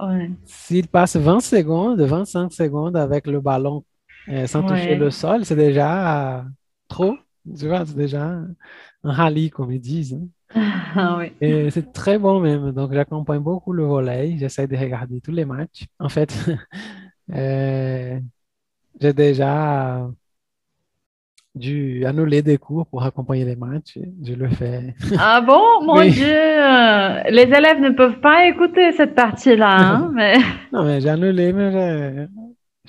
Ouais. 0.00 0.30
S'il 0.44 0.88
passe 0.88 1.16
20 1.16 1.40
secondes, 1.40 2.00
25 2.00 2.52
secondes 2.52 2.96
avec 2.96 3.26
le 3.26 3.40
ballon 3.40 3.84
euh, 4.28 4.46
sans 4.46 4.62
toucher 4.62 4.94
le 4.94 5.10
sol, 5.10 5.44
c'est 5.44 5.56
déjà 5.56 6.44
trop. 6.88 7.16
Tu 7.58 7.66
vois, 7.66 7.84
c'est 7.86 7.96
déjà 7.96 8.24
un 9.04 9.12
rallye, 9.12 9.50
comme 9.50 9.72
ils 9.72 9.80
disent. 9.80 10.14
hein. 10.14 10.28
Ah 10.96 11.16
oui. 11.18 11.32
Et 11.40 11.70
c'est 11.70 11.92
très 11.92 12.18
bon 12.18 12.40
même. 12.40 12.72
Donc, 12.72 12.92
j'accompagne 12.92 13.40
beaucoup 13.40 13.72
le 13.72 13.84
volley. 13.84 14.36
J'essaie 14.38 14.66
de 14.66 14.76
regarder 14.76 15.20
tous 15.20 15.30
les 15.30 15.44
matchs. 15.44 15.86
En 15.98 16.08
fait, 16.08 16.34
euh, 17.32 18.20
j'ai 19.00 19.12
déjà 19.12 20.10
dû 21.60 22.04
annuler 22.06 22.42
des 22.42 22.58
cours 22.58 22.86
pour 22.86 23.02
accompagner 23.04 23.44
les 23.44 23.56
matchs. 23.56 23.98
Je 24.24 24.34
le 24.34 24.48
fais. 24.48 24.94
Ah 25.18 25.40
bon, 25.40 25.62
mon 25.84 25.98
Oui. 25.98 26.10
Dieu, 26.10 26.26
les 26.26 27.42
élèves 27.58 27.80
ne 27.80 27.90
peuvent 27.90 28.20
pas 28.20 28.46
écouter 28.46 28.92
cette 28.92 29.14
partie-là, 29.14 29.70
hein, 29.78 30.10
mais 30.14 30.36
Non, 30.72 30.84
mais 30.84 31.00
j'ai 31.00 31.08
annulé, 31.10 31.52
mais 31.52 31.70
j'ai 31.72 32.26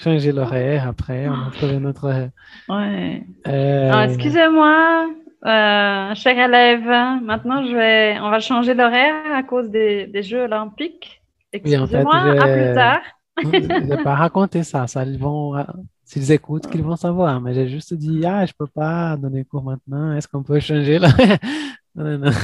changé 0.03 0.31
l'horaire 0.31 0.87
après. 0.87 1.27
On 1.27 1.47
a 1.47 1.51
trouvé 1.51 1.79
notre 1.79 2.05
horaire. 2.05 2.29
ouais. 2.69 3.23
Euh, 3.47 3.91
Ah, 3.93 4.05
excusez-moi, 4.05 5.09
euh, 5.45 6.15
cher 6.15 6.37
élève, 6.39 6.85
maintenant 7.23 7.63
je 7.65 7.75
vais, 7.75 8.19
on 8.21 8.29
va 8.29 8.39
changer 8.39 8.73
l'horaire 8.73 9.13
à 9.35 9.43
cause 9.43 9.69
des, 9.69 10.07
des 10.07 10.23
Jeux 10.23 10.43
olympiques. 10.43 11.21
Oui, 11.65 11.77
en 11.77 11.87
fait, 11.87 11.97
Excusez-moi, 12.01 12.15
à 12.41 12.47
plus 12.47 12.73
tard. 12.75 13.01
Je 13.43 13.47
n'ai 13.85 14.03
pas 14.03 14.15
raconté 14.15 14.63
ça. 14.63 14.87
ça 14.87 15.03
ils 15.05 15.17
vont, 15.17 15.55
euh, 15.57 15.63
s'ils 16.11 16.31
écoutent, 16.33 16.69
qu'ils 16.69 16.83
vont 16.83 16.97
savoir. 16.97 17.39
Mais 17.39 17.53
j'ai 17.53 17.69
juste 17.69 17.93
dit, 17.93 18.25
ah, 18.25 18.45
je 18.45 18.51
peux 18.57 18.67
pas 18.67 19.15
donner 19.15 19.45
cours 19.45 19.63
maintenant. 19.63 20.11
Est-ce 20.13 20.27
qu'on 20.27 20.43
peut 20.43 20.59
changer 20.59 20.99
là? 20.99 21.09
Non, 21.95 22.05
non, 22.05 22.17
non. 22.19 22.31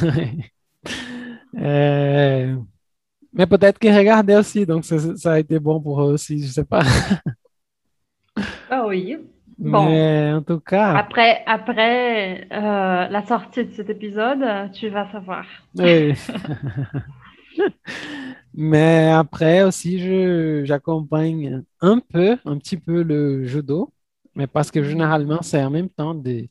Euh, 1.57 2.55
mais 3.33 3.47
peut-être 3.47 3.79
qu'ils 3.79 3.95
regardaient 3.97 4.35
aussi, 4.35 4.65
donc 4.65 4.83
ça, 4.83 4.99
ça 5.15 5.31
a 5.33 5.39
été 5.39 5.57
bon 5.57 5.81
pour 5.81 6.01
eux 6.01 6.13
aussi, 6.13 6.43
je 6.43 6.47
sais 6.51 6.65
pas. 6.65 6.83
Ah 8.69 8.85
oui. 8.85 9.17
Bon. 9.57 9.85
Mais 9.85 10.33
en 10.33 10.41
tout 10.43 10.59
cas, 10.59 10.93
Après, 10.97 11.41
après 11.47 12.47
euh, 12.51 13.07
la 13.07 13.25
sortie 13.25 13.65
de 13.65 13.73
cet 13.73 13.89
épisode, 13.89 14.43
tu 14.73 14.89
vas 14.89 15.09
savoir. 15.11 15.45
oui. 15.75 16.13
Mais 18.57 19.09
après 19.11 19.63
aussi, 19.63 19.99
j'accompagne 20.65 21.63
un 21.81 21.99
peu, 21.99 22.37
un 22.45 22.57
petit 22.59 22.77
peu 22.77 23.03
le 23.03 23.45
judo, 23.45 23.93
mais 24.35 24.47
parce 24.47 24.71
que 24.71 24.83
généralement, 24.83 25.41
c'est 25.43 25.63
en 25.63 25.69
même 25.71 25.89
temps 25.89 26.15
des, 26.15 26.49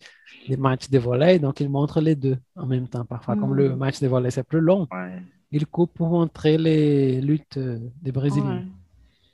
des 0.48 0.56
matchs 0.58 0.90
de 0.90 0.98
volley, 1.00 1.38
donc 1.40 1.60
ils 1.60 1.68
montrent 1.70 2.00
les 2.02 2.16
deux 2.16 2.38
en 2.56 2.66
même 2.66 2.88
temps. 2.88 3.04
Parfois, 3.06 3.36
comme 3.36 3.54
le 3.54 3.70
Mm. 3.70 3.76
match 3.76 4.00
de 4.00 4.08
volley, 4.08 4.30
c'est 4.30 4.44
plus 4.44 4.60
long, 4.60 4.88
Ouais. 4.92 5.22
ils 5.52 5.66
coupent 5.66 5.94
pour 5.94 6.08
montrer 6.10 6.58
les 6.58 7.20
luttes 7.22 7.58
des 7.58 8.12
Brésiliens. 8.12 8.64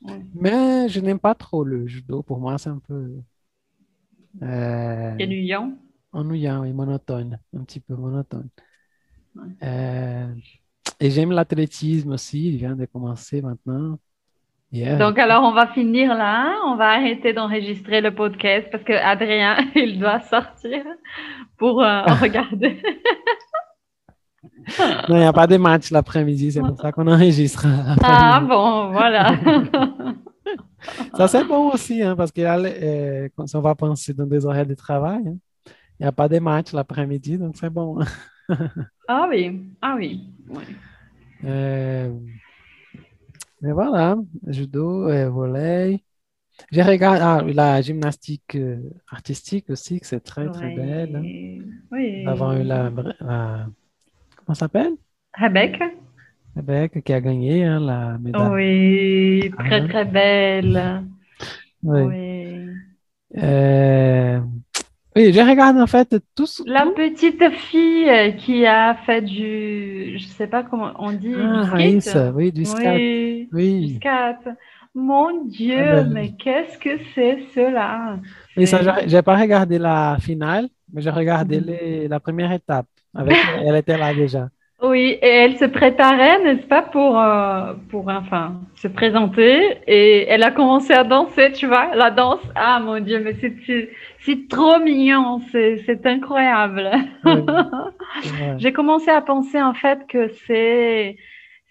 Ouais. 0.02 0.12
Ouais. 0.12 0.22
Mais 0.34 0.88
je 0.88 1.00
n'aime 1.00 1.18
pas 1.20 1.34
trop 1.34 1.64
le 1.64 1.86
judo. 1.86 2.22
Pour 2.22 2.40
moi, 2.40 2.58
c'est 2.58 2.70
un 2.70 2.78
peu 2.80 3.22
euh, 4.42 5.12
Ennuyant. 5.18 5.78
ennuyant 6.12 6.64
et 6.64 6.72
monotone, 6.74 7.40
un 7.54 7.64
petit 7.64 7.80
peu 7.80 7.96
monotone. 7.96 8.50
Euh, 9.62 10.34
et 11.02 11.10
j'aime 11.10 11.32
l'athlétisme 11.32 12.12
aussi, 12.12 12.50
il 12.50 12.56
vient 12.58 12.76
de 12.76 12.86
commencer 12.86 13.42
maintenant. 13.42 13.98
Donc 14.72 15.18
alors 15.18 15.42
on 15.42 15.52
va 15.52 15.66
finir 15.66 16.14
là, 16.14 16.54
on 16.64 16.76
va 16.76 16.92
arrêter 16.92 17.32
d'enregistrer 17.34 18.00
le 18.00 18.14
podcast 18.14 18.68
parce 18.70 18.84
que 18.84 18.92
Adrien 18.92 19.56
il 19.74 19.98
doit 19.98 20.20
sortir 20.20 20.84
pour 21.58 21.82
euh, 21.82 22.02
regarder. 22.22 22.80
Non, 25.08 25.16
il 25.16 25.18
n'y 25.18 25.24
a 25.24 25.32
pas 25.32 25.48
de 25.48 25.56
match 25.56 25.90
l'après-midi, 25.90 26.52
c'est 26.52 26.60
pour 26.60 26.80
ça 26.80 26.92
qu'on 26.92 27.08
enregistre. 27.08 27.66
Ah 28.02 28.40
bon, 28.40 28.92
voilà. 28.92 29.34
Ça, 31.14 31.28
c'est 31.28 31.44
bon 31.44 31.72
aussi, 31.72 32.02
hein, 32.02 32.16
parce 32.16 32.32
que 32.32 32.40
là, 32.40 32.58
euh, 32.58 33.28
quand 33.36 33.44
on 33.54 33.60
va 33.60 33.74
penser 33.74 34.14
dans 34.14 34.26
des 34.26 34.46
horaires 34.46 34.66
de 34.66 34.74
travail, 34.74 35.22
hein, 35.26 35.36
il 35.98 36.02
n'y 36.02 36.06
a 36.06 36.12
pas 36.12 36.28
de 36.28 36.38
match 36.38 36.72
l'après-midi, 36.72 37.38
donc 37.38 37.56
c'est 37.56 37.70
bon. 37.70 37.98
Ah 39.08 39.26
oui, 39.30 39.62
ah 39.80 39.94
oui. 39.96 40.28
ouais. 40.48 40.64
Euh, 41.44 42.12
mais 43.60 43.72
voilà, 43.72 44.16
judo, 44.46 45.08
euh, 45.08 45.28
volley. 45.30 46.02
Je 46.70 46.80
regarde 46.80 47.18
ah, 47.22 47.42
la 47.46 47.80
gymnastique 47.80 48.54
euh, 48.56 48.78
artistique 49.10 49.70
aussi, 49.70 50.00
que 50.00 50.06
c'est 50.06 50.20
très, 50.20 50.48
très 50.50 50.66
Ouais. 50.66 50.76
belle. 50.76 51.16
hein. 51.16 51.22
Oui. 51.90 52.26
Avons 52.26 52.52
eu 52.54 52.62
la, 52.62 52.90
la- 53.20 53.66
comment 54.36 54.54
ça 54.54 54.66
s'appelle? 54.66 54.92
Rebecca? 55.34 55.86
Québec 56.54 57.02
qui 57.04 57.12
a 57.14 57.20
gagné 57.20 57.64
hein, 57.64 57.80
la 57.80 58.18
médaille. 58.18 58.48
Oui, 58.50 59.50
très 59.58 59.80
Ah. 59.80 59.88
très 59.88 60.04
belle. 60.04 61.02
Oui. 61.82 62.00
Oui. 62.02 62.68
Euh, 63.42 64.40
Oui, 65.16 65.32
j'ai 65.32 65.42
regardé 65.42 65.80
en 65.80 65.86
fait 65.86 66.16
tout 66.34 66.46
ce. 66.46 66.62
La 66.64 66.86
petite 66.86 67.50
fille 67.50 68.08
euh, 68.08 68.32
qui 68.32 68.66
a 68.66 68.94
fait 68.94 69.22
du, 69.22 70.16
je 70.18 70.24
sais 70.26 70.46
pas 70.46 70.62
comment 70.62 70.92
on 70.98 71.12
dit, 71.12 71.34
Ah, 71.34 71.58
du 71.58 71.62
Raïs, 71.64 72.00
skate. 72.00 72.16
oui, 72.34 72.52
du 72.52 72.64
scat. 72.66 73.02
Oui, 73.02 73.52
du 73.80 73.88
Oui, 73.88 73.88
skate. 73.88 74.48
Mon 74.94 75.44
Dieu, 75.46 75.76
Ah 75.76 75.84
ben. 75.86 76.06
mais 76.12 76.36
qu'est-ce 76.36 76.78
que 76.78 76.98
c'est 77.14 77.38
cela? 77.54 78.20
oui, 78.56 78.66
ça, 78.66 79.06
j'ai 79.06 79.22
pas 79.22 79.36
regardé 79.38 79.78
la 79.78 80.18
finale, 80.20 80.68
mais 80.92 81.00
j'ai 81.02 81.10
regardé 81.10 81.60
Mhm. 81.60 81.66
les- 81.66 82.08
la 82.08 82.20
première 82.20 82.52
étape. 82.52 82.86
Avec, 83.14 83.44
elle 83.44 83.76
était 83.76 83.96
là 83.98 84.14
déjà. 84.14 84.48
Oui, 84.82 85.16
et 85.22 85.28
elle 85.28 85.56
se 85.58 85.64
préparait, 85.64 86.42
n'est-ce 86.42 86.66
pas, 86.66 86.82
pour, 86.82 87.16
euh, 87.20 87.74
pour 87.88 88.08
enfin, 88.08 88.60
se 88.74 88.88
présenter. 88.88 89.78
Et 89.86 90.26
elle 90.28 90.42
a 90.42 90.50
commencé 90.50 90.92
à 90.92 91.04
danser, 91.04 91.52
tu 91.52 91.68
vois, 91.68 91.94
la 91.94 92.10
danse. 92.10 92.40
Ah, 92.56 92.80
mon 92.80 92.98
Dieu, 92.98 93.20
mais 93.20 93.34
c'est, 93.40 93.54
c'est, 93.64 93.90
c'est 94.18 94.48
trop 94.48 94.80
mignon, 94.80 95.40
c'est, 95.52 95.78
c'est 95.86 96.04
incroyable. 96.06 96.90
Oui, 97.24 97.44
ouais. 98.24 98.58
J'ai 98.58 98.72
commencé 98.72 99.08
à 99.10 99.20
penser, 99.22 99.62
en 99.62 99.72
fait, 99.74 100.00
que 100.08 100.28
c'est, 100.48 101.16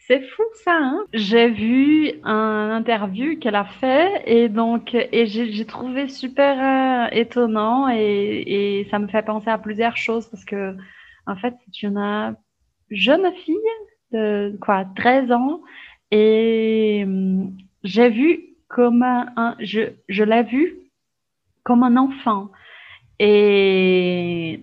c'est 0.07 0.21
fou, 0.29 0.43
ça, 0.63 0.71
hein. 0.73 1.05
J'ai 1.13 1.49
vu 1.49 2.11
un 2.23 2.69
interview 2.71 3.37
qu'elle 3.39 3.55
a 3.55 3.65
fait 3.65 4.23
et 4.25 4.47
donc, 4.47 4.93
et 4.95 5.25
j'ai, 5.27 5.51
j'ai 5.51 5.65
trouvé 5.65 6.07
super 6.07 7.07
euh, 7.07 7.09
étonnant 7.11 7.89
et, 7.89 8.79
et 8.81 8.87
ça 8.89 8.99
me 8.99 9.07
fait 9.09 9.23
penser 9.23 9.49
à 9.49 9.57
plusieurs 9.57 9.97
choses 9.97 10.29
parce 10.29 10.45
que, 10.45 10.77
en 11.27 11.35
fait, 11.35 11.53
c'est 11.65 11.83
une 11.83 11.97
jeune 12.91 13.33
fille 13.45 13.55
de 14.11 14.57
quoi 14.61 14.85
13 14.95 15.31
ans 15.31 15.61
et 16.11 17.03
hum, 17.05 17.57
j'ai 17.83 18.09
vu 18.09 18.41
comme 18.67 19.03
un, 19.03 19.55
je, 19.59 19.81
je 20.07 20.23
l'ai 20.23 20.43
vu 20.43 20.75
comme 21.63 21.83
un 21.83 21.97
enfant 21.97 22.49
et 23.19 24.61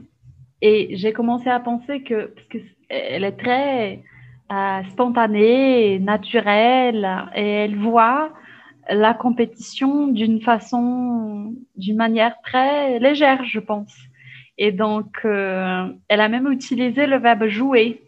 et 0.61 0.97
j'ai 0.97 1.13
commencé 1.13 1.49
à 1.49 1.61
penser 1.61 2.03
que 2.03 2.27
parce 2.27 2.47
que 2.49 2.59
elle 2.89 3.25
est 3.25 3.37
très 3.37 4.03
euh, 4.51 4.83
spontanée, 4.93 5.99
naturelle 5.99 7.07
et 7.35 7.47
elle 7.47 7.77
voit 7.77 8.33
la 8.89 9.13
compétition 9.13 10.09
d'une 10.09 10.41
façon, 10.41 11.55
d'une 11.77 11.97
manière 11.97 12.41
très 12.43 12.99
légère, 12.99 13.45
je 13.45 13.61
pense. 13.61 13.95
Et 14.57 14.73
donc, 14.73 15.19
euh, 15.25 15.89
elle 16.09 16.21
a 16.21 16.29
même 16.29 16.51
utilisé 16.51 17.07
le 17.07 17.19
verbe 17.19 17.47
jouer. 17.47 18.01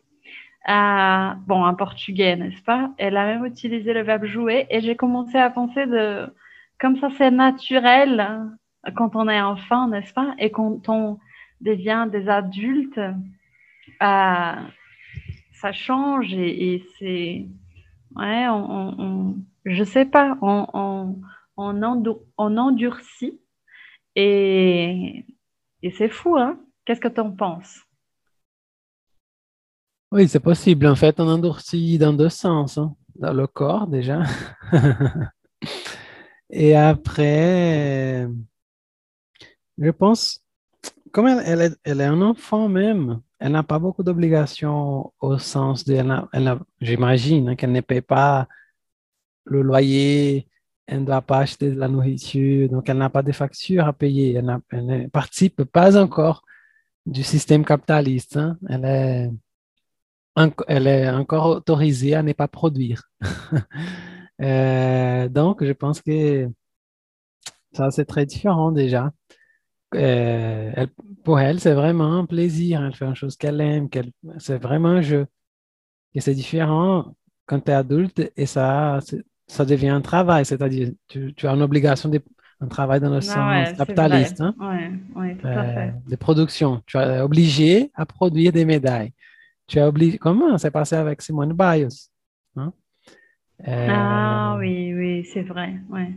Euh, 0.69 1.31
bon, 1.47 1.65
en 1.65 1.75
portugais, 1.75 2.37
n'est-ce 2.37 2.63
pas? 2.63 2.93
Elle 2.99 3.17
a 3.17 3.25
même 3.27 3.47
utilisé 3.47 3.95
le 3.95 4.03
verbe 4.03 4.25
jouer 4.27 4.67
et 4.71 4.81
j'ai 4.83 4.95
commencé 4.95 5.39
à 5.39 5.49
penser 5.51 5.87
de, 5.87 6.27
comme 6.79 6.99
ça 6.99 7.09
c'est 7.17 7.31
naturel 7.31 8.21
hein, 8.21 8.53
quand 8.95 9.17
on 9.17 9.29
est 9.29 9.41
enfant, 9.41 9.89
n'est-ce 9.89 10.13
pas? 10.13 10.35
Et 10.39 10.51
quand 10.51 10.87
on 10.89 11.19
devient 11.63 12.07
des 12.13 12.29
adultes, 12.29 12.99
euh, 12.99 14.55
ça 15.53 15.73
change 15.73 16.35
et, 16.35 16.85
c'est, 16.99 17.47
ouais, 18.17 18.49
on, 18.49 19.01
on, 19.01 19.37
je 19.65 19.85
sais 19.85 20.05
pas, 20.05 20.37
on, 20.43 20.67
on, 20.75 21.23
on, 21.57 22.05
on 22.39 22.57
endurcit 22.59 23.41
et, 24.15 25.25
et 25.83 25.91
c'est 25.91 26.09
fou, 26.11 26.37
hein? 26.37 26.59
Qu'est-ce 26.85 27.01
que 27.01 27.09
tu 27.09 27.21
en 27.21 27.31
penses? 27.33 27.81
Oui, 30.13 30.29
c'est 30.29 30.41
possible. 30.41 30.87
En 30.87 30.97
fait, 30.97 31.21
on 31.21 31.29
endurcit 31.29 31.99
dans 31.99 32.13
deux 32.13 32.29
sens, 32.29 32.79
hein. 32.79 32.95
Dans 33.17 33.33
le 33.33 33.47
corps 33.47 33.87
déjà. 33.87 34.23
Et 36.51 36.75
après, 36.75 38.27
je 39.79 39.91
pense, 39.91 40.43
comme 41.13 41.27
elle, 41.29 41.61
est, 41.61 41.77
elle 41.85 42.01
est 42.01 42.05
un 42.05 42.23
enfant 42.23 42.69
même, 42.69 43.21
elle 43.39 43.53
n'a 43.53 43.63
pas 43.63 43.79
beaucoup 43.79 44.03
d'obligations 44.03 45.13
au 45.21 45.39
sens 45.39 45.85
de, 45.85 45.95
elle 45.95 46.23
elle 46.33 46.59
j'imagine 46.81 47.51
hein, 47.51 47.57
qu'elle 47.57 47.73
ne 47.73 47.81
paye 47.81 48.01
pas 48.01 48.49
le 49.45 49.63
loyer, 49.63 50.49
elle 50.87 51.01
ne 51.01 51.07
doit 51.07 51.23
pas 51.23 51.39
acheter 51.39 51.71
de 51.71 51.79
la 51.79 51.89
nourriture, 51.89 52.69
donc 52.69 52.89
elle 52.89 52.99
n'a 52.99 53.11
pas 53.11 53.23
de 53.23 53.33
factures 53.33 53.87
à 53.87 53.93
payer, 53.93 54.35
elle, 54.35 54.87
ne 54.87 55.09
participe 55.09 55.65
pas 55.65 55.97
encore 56.01 56.45
du 57.07 57.23
système 57.23 57.65
capitaliste, 57.65 58.37
hein. 58.37 58.59
Elle 58.69 58.85
est, 58.85 59.31
elle 60.69 60.87
est 60.87 61.09
encore 61.11 61.47
autorisée 61.47 62.15
à 62.15 62.23
ne 62.23 62.33
pas 62.33 62.49
produire. 62.49 63.03
Euh, 64.43 65.29
donc, 65.29 65.63
je 65.63 65.73
pense 65.73 66.01
que 66.01 66.49
ça, 67.73 67.91
c'est 67.91 68.05
très 68.05 68.27
différent 68.27 68.73
déjà. 68.73 69.13
Euh, 69.95 70.73
elle- 70.77 70.91
pour 71.25 71.41
elle, 71.41 71.61
c'est 71.61 71.75
vraiment 71.75 72.15
un 72.19 72.27
plaisir. 72.27 72.83
Elle 72.85 72.95
fait 72.95 73.07
une 73.07 73.17
chose 73.17 73.37
qu'elle 73.37 73.61
aime, 73.61 73.89
c'est 74.39 74.59
vraiment 74.63 74.89
un 74.91 75.03
jeu. 75.03 75.27
Et 76.15 76.21
c'est 76.21 76.35
différent 76.35 77.17
quand 77.47 77.61
tu 77.63 77.71
es 77.73 77.75
adulte 77.75 78.33
et 78.37 78.47
ça, 78.47 79.01
ça 79.49 79.65
devient 79.65 79.89
un 79.91 80.01
travail, 80.03 80.45
c'est-à-dire 80.47 80.91
tu, 81.09 81.35
tu 81.37 81.47
as 81.49 81.53
une 81.55 81.63
obligation 81.63 82.09
de 82.09 82.21
un 82.61 82.69
travail 82.69 83.01
dans 83.01 83.11
le 83.11 83.21
Ah 83.23 83.23
sens 83.23 83.73
ouais, 83.73 83.75
capitaliste, 83.75 84.41
hein, 84.41 84.55
Ouais, 84.61 84.91
ouais, 85.17 85.37
tout 85.37 85.59
à 85.59 85.65
euh, 85.67 85.91
de 86.07 86.17
production. 86.17 86.83
Tu 86.87 86.99
es 86.99 87.21
obligé 87.21 87.91
à 87.95 88.07
produire 88.07 88.53
des 88.53 88.65
médailles. 88.65 89.13
Tu 89.71 89.79
es 89.79 89.83
obligé, 89.83 90.19
comment 90.19 90.59
c'est 90.59 90.73
passé 90.73 90.97
avec 90.97 91.23
Simone 91.23 91.53
Biles, 91.53 91.89
hein? 92.57 92.73
Ah 93.65 94.55
Euh, 94.57 94.59
oui, 94.59 94.93
oui, 94.95 95.25
c'est 95.33 95.43
vrai. 95.43 95.77
Ouais. 95.89 96.13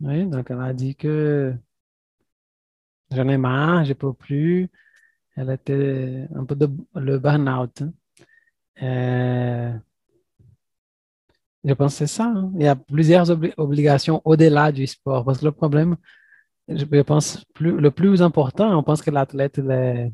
oui, 0.00 0.26
donc 0.26 0.50
elle 0.50 0.60
a 0.60 0.72
dit 0.72 0.96
que 0.96 1.54
j'en 3.12 3.28
ai 3.28 3.36
marre, 3.38 3.84
je 3.84 3.92
peux 3.92 4.12
plus. 4.12 4.68
Elle 5.36 5.50
était 5.50 6.26
un 6.34 6.44
peu 6.44 6.56
de 6.56 6.68
le 6.96 7.20
burn-out. 7.20 7.82
hein. 7.82 7.92
Euh, 8.82 9.72
je 11.62 11.72
pense 11.74 11.92
que 11.92 11.98
c'est 11.98 12.06
ça. 12.08 12.24
hein. 12.26 12.50
Il 12.56 12.62
y 12.64 12.66
a 12.66 12.74
plusieurs 12.74 13.30
obli- 13.30 13.54
obligations 13.56 14.20
au-delà 14.24 14.72
du 14.72 14.88
sport. 14.88 15.24
Parce 15.24 15.38
que 15.38 15.44
le 15.44 15.52
problème, 15.52 15.96
je 16.68 16.84
je 16.90 17.02
pense, 17.02 17.44
plus, 17.54 17.78
le 17.78 17.92
plus 17.92 18.22
important, 18.22 18.76
on 18.76 18.82
pense 18.82 19.02
que 19.02 19.12
l'athlète 19.12 19.58
il 19.58 19.70
est 19.70 20.12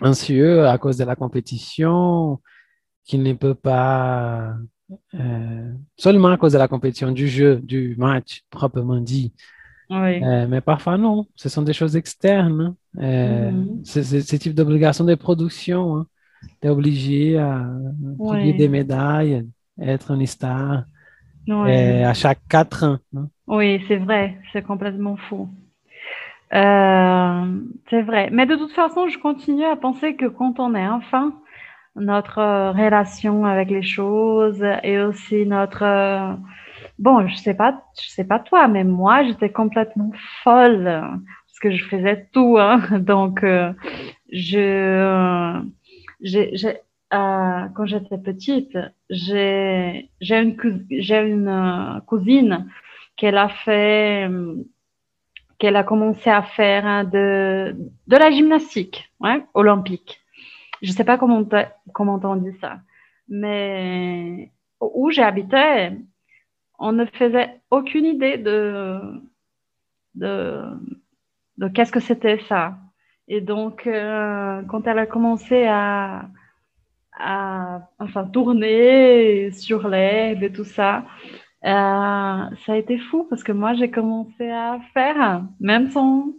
anxieux 0.00 0.66
à 0.66 0.78
cause 0.78 0.96
de 0.96 1.04
la 1.04 1.16
compétition, 1.16 2.40
qu'il 3.04 3.22
ne 3.22 3.32
peut 3.34 3.54
pas, 3.54 4.54
euh, 5.14 5.72
seulement 5.96 6.28
à 6.28 6.36
cause 6.36 6.52
de 6.52 6.58
la 6.58 6.68
compétition, 6.68 7.10
du 7.12 7.28
jeu, 7.28 7.56
du 7.62 7.96
match 7.98 8.42
proprement 8.50 9.00
dit. 9.00 9.32
Oui. 9.90 10.22
Euh, 10.22 10.46
mais 10.48 10.60
parfois, 10.60 10.96
non. 10.96 11.26
Ce 11.36 11.48
sont 11.48 11.62
des 11.62 11.72
choses 11.74 11.96
externes. 11.96 12.74
hein. 12.96 13.02
Euh, 13.02 13.64
c'est 13.84 14.02
c'est 14.02 14.20
ce 14.22 14.36
type 14.36 14.54
d'obligation 14.54 15.04
de 15.04 15.14
production. 15.14 15.96
Hein. 15.96 16.06
Tu 16.60 16.66
es 16.66 16.70
obligé 16.70 17.38
à 17.38 17.66
produire 18.16 18.56
des 18.56 18.68
médailles, 18.68 19.46
être 19.80 20.12
une 20.12 20.26
star 20.26 20.84
euh, 21.48 22.04
à 22.04 22.14
chaque 22.14 22.40
quatre 22.48 22.84
ans. 22.84 22.98
hein. 23.16 23.28
Oui, 23.46 23.82
c'est 23.88 23.98
vrai, 23.98 24.38
c'est 24.52 24.62
complètement 24.62 25.16
fou. 25.28 25.48
Euh, 26.54 27.60
c'est 27.88 28.02
vrai. 28.02 28.28
Mais 28.30 28.46
de 28.46 28.56
toute 28.56 28.72
façon, 28.72 29.08
je 29.08 29.18
continue 29.18 29.64
à 29.64 29.76
penser 29.76 30.16
que 30.16 30.26
quand 30.26 30.60
on 30.60 30.74
est 30.74 30.86
enfant, 30.86 31.30
notre 31.96 32.38
euh, 32.38 32.72
relation 32.72 33.44
avec 33.44 33.70
les 33.70 33.82
choses 33.82 34.62
et 34.82 34.98
aussi 35.00 35.46
notre... 35.46 35.82
euh, 35.82 36.34
bon, 36.98 37.26
je 37.28 37.36
sais 37.36 37.54
pas, 37.54 37.82
je 38.02 38.08
sais 38.08 38.24
pas 38.24 38.38
toi, 38.38 38.68
mais 38.68 38.84
moi, 38.84 39.24
j'étais 39.24 39.50
complètement 39.50 40.10
folle 40.42 40.84
parce 40.84 41.58
que 41.62 41.70
je 41.70 41.84
faisais 41.84 42.28
tout, 42.32 42.58
hein. 42.58 42.80
Donc, 43.00 43.44
je... 44.30 45.62
j'ai, 46.20 46.78
quand 47.10 47.86
j'étais 47.86 48.18
petite, 48.18 48.76
j'ai, 49.10 50.10
j'ai 50.20 50.38
une, 50.40 50.86
j'ai 50.90 51.18
une 51.18 52.00
cousine 52.06 52.68
qu'elle 53.16 53.36
a 53.36 53.48
fait, 53.48 54.28
qu'elle 55.62 55.76
a 55.76 55.84
commencé 55.84 56.28
à 56.28 56.42
faire 56.42 56.84
hein, 56.84 57.04
de, 57.04 57.76
de 58.08 58.16
la 58.16 58.32
gymnastique 58.32 59.12
ouais, 59.20 59.44
olympique. 59.54 60.20
Je 60.82 60.90
sais 60.90 61.04
pas 61.04 61.16
comment, 61.16 61.46
on 62.00 62.36
dit 62.36 62.58
ça, 62.60 62.80
mais 63.28 64.50
où 64.80 65.12
j'habitais, 65.12 65.92
on 66.80 66.90
ne 66.90 67.04
faisait 67.04 67.60
aucune 67.70 68.06
idée 68.06 68.38
de, 68.38 68.98
de, 70.16 71.68
qu'est-ce 71.72 71.92
que 71.92 72.00
c'était 72.00 72.40
ça. 72.48 72.74
Et 73.28 73.40
donc, 73.40 73.86
euh, 73.86 74.62
quand 74.62 74.88
elle 74.88 74.98
a 74.98 75.06
commencé 75.06 75.64
à, 75.68 76.26
à 77.16 77.88
enfin, 78.00 78.24
tourner 78.24 79.52
sur 79.52 79.86
l'herbe 79.86 80.42
et 80.42 80.52
tout 80.52 80.64
ça, 80.64 81.04
ça 81.64 82.72
a 82.72 82.76
été 82.76 82.98
fou 82.98 83.26
parce 83.30 83.42
que 83.44 83.52
moi, 83.52 83.74
j'ai 83.74 83.90
commencé 83.90 84.48
à 84.50 84.80
faire, 84.94 85.44
même 85.60 85.90
sans, 85.90 86.32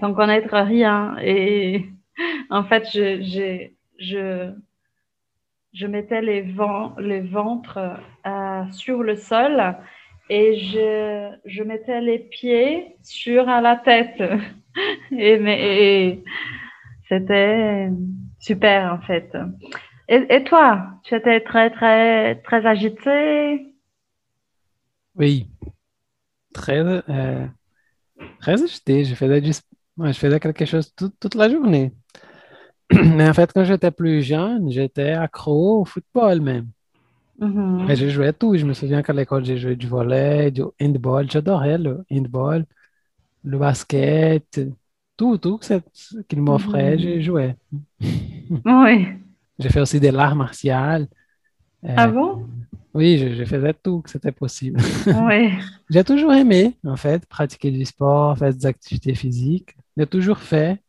sans 0.00 0.14
connaître 0.14 0.56
rien. 0.56 1.16
Et 1.22 1.86
en 2.50 2.64
fait, 2.64 2.84
je, 2.92 3.22
j'ai- 3.22 3.76
je, 3.98 4.52
je 5.72 5.86
mettais 5.86 6.20
les, 6.22 6.42
vents, 6.42 6.94
les 6.98 7.20
ventres 7.20 7.78
euh, 8.26 8.62
sur 8.72 9.02
le 9.02 9.16
sol 9.16 9.76
et 10.30 10.56
je, 10.58 11.30
je 11.44 11.62
mettais 11.62 12.00
les 12.00 12.18
pieds 12.18 12.96
sur 13.02 13.44
la 13.44 13.76
tête. 13.76 14.22
Et, 15.12 15.34
et 15.34 16.24
c'était 17.08 17.88
super 18.40 18.92
en 18.94 19.00
fait. 19.06 19.36
Et, 20.08 20.26
et 20.30 20.44
toi, 20.44 20.88
tu 21.04 21.14
étais 21.14 21.40
très, 21.40 21.70
très, 21.70 22.36
très 22.42 22.66
agité? 22.66 23.73
Oui, 25.14 25.48
très, 26.52 26.78
euh, 26.80 27.46
très 28.40 28.62
agité. 28.62 29.04
Je 29.04 29.16
faisais 29.16 29.42
je 29.44 30.12
faisais 30.14 30.40
quelque 30.40 30.66
chose 30.66 30.94
tout- 30.96 31.12
toute 31.20 31.34
la 31.36 31.50
journée. 31.50 31.92
Mais 32.92 33.28
en 33.28 33.34
fait, 33.34 33.52
quand 33.52 33.64
j'étais 33.64 33.90
plus 33.90 34.22
jeune, 34.22 34.70
j'étais 34.70 35.12
accro 35.12 35.82
au 35.82 35.84
football 35.84 36.40
même. 36.40 36.68
Mhm. 37.38 37.90
Et 37.90 37.96
je 37.96 38.08
jouais 38.08 38.32
tout. 38.32 38.56
Je 38.56 38.64
me 38.64 38.72
souviens 38.74 39.02
qu'à 39.02 39.12
l'école, 39.12 39.44
j'ai 39.44 39.58
joué 39.58 39.76
du 39.76 39.86
volley, 39.86 40.50
du 40.50 40.62
handball. 40.80 41.30
J'adorais 41.30 41.78
le 41.78 42.04
handball, 42.10 42.64
le 43.44 43.58
basket, 43.58 44.60
tout, 45.16 45.38
tout 45.38 45.60
qu'il 46.28 46.42
m'offrait, 46.42 46.96
Mhm. 46.96 47.00
j'ai 47.00 47.22
joué. 47.22 47.54
Oui. 48.64 49.06
J'ai 49.58 49.68
fait 49.70 49.80
aussi 49.80 50.00
des 50.00 50.14
arts 50.14 50.36
martiaux. 50.36 50.72
Euh, 50.74 51.06
Ah 51.96 52.06
bon? 52.08 52.46
Oui, 52.94 53.18
je, 53.18 53.34
je 53.34 53.44
faisais 53.44 53.74
tout 53.74 54.02
que 54.02 54.10
c'était 54.10 54.32
possible. 54.32 54.80
J'ai 55.90 56.04
toujours 56.04 56.32
aimé, 56.32 56.78
en 56.84 56.96
fait, 56.96 57.26
pratiquer 57.26 57.70
du 57.70 57.84
sport, 57.84 58.38
faire 58.38 58.52
des 58.54 58.66
activités 58.66 59.14
physiques. 59.14 59.76
J'ai 59.96 60.06
toujours 60.06 60.38
fait, 60.38 60.82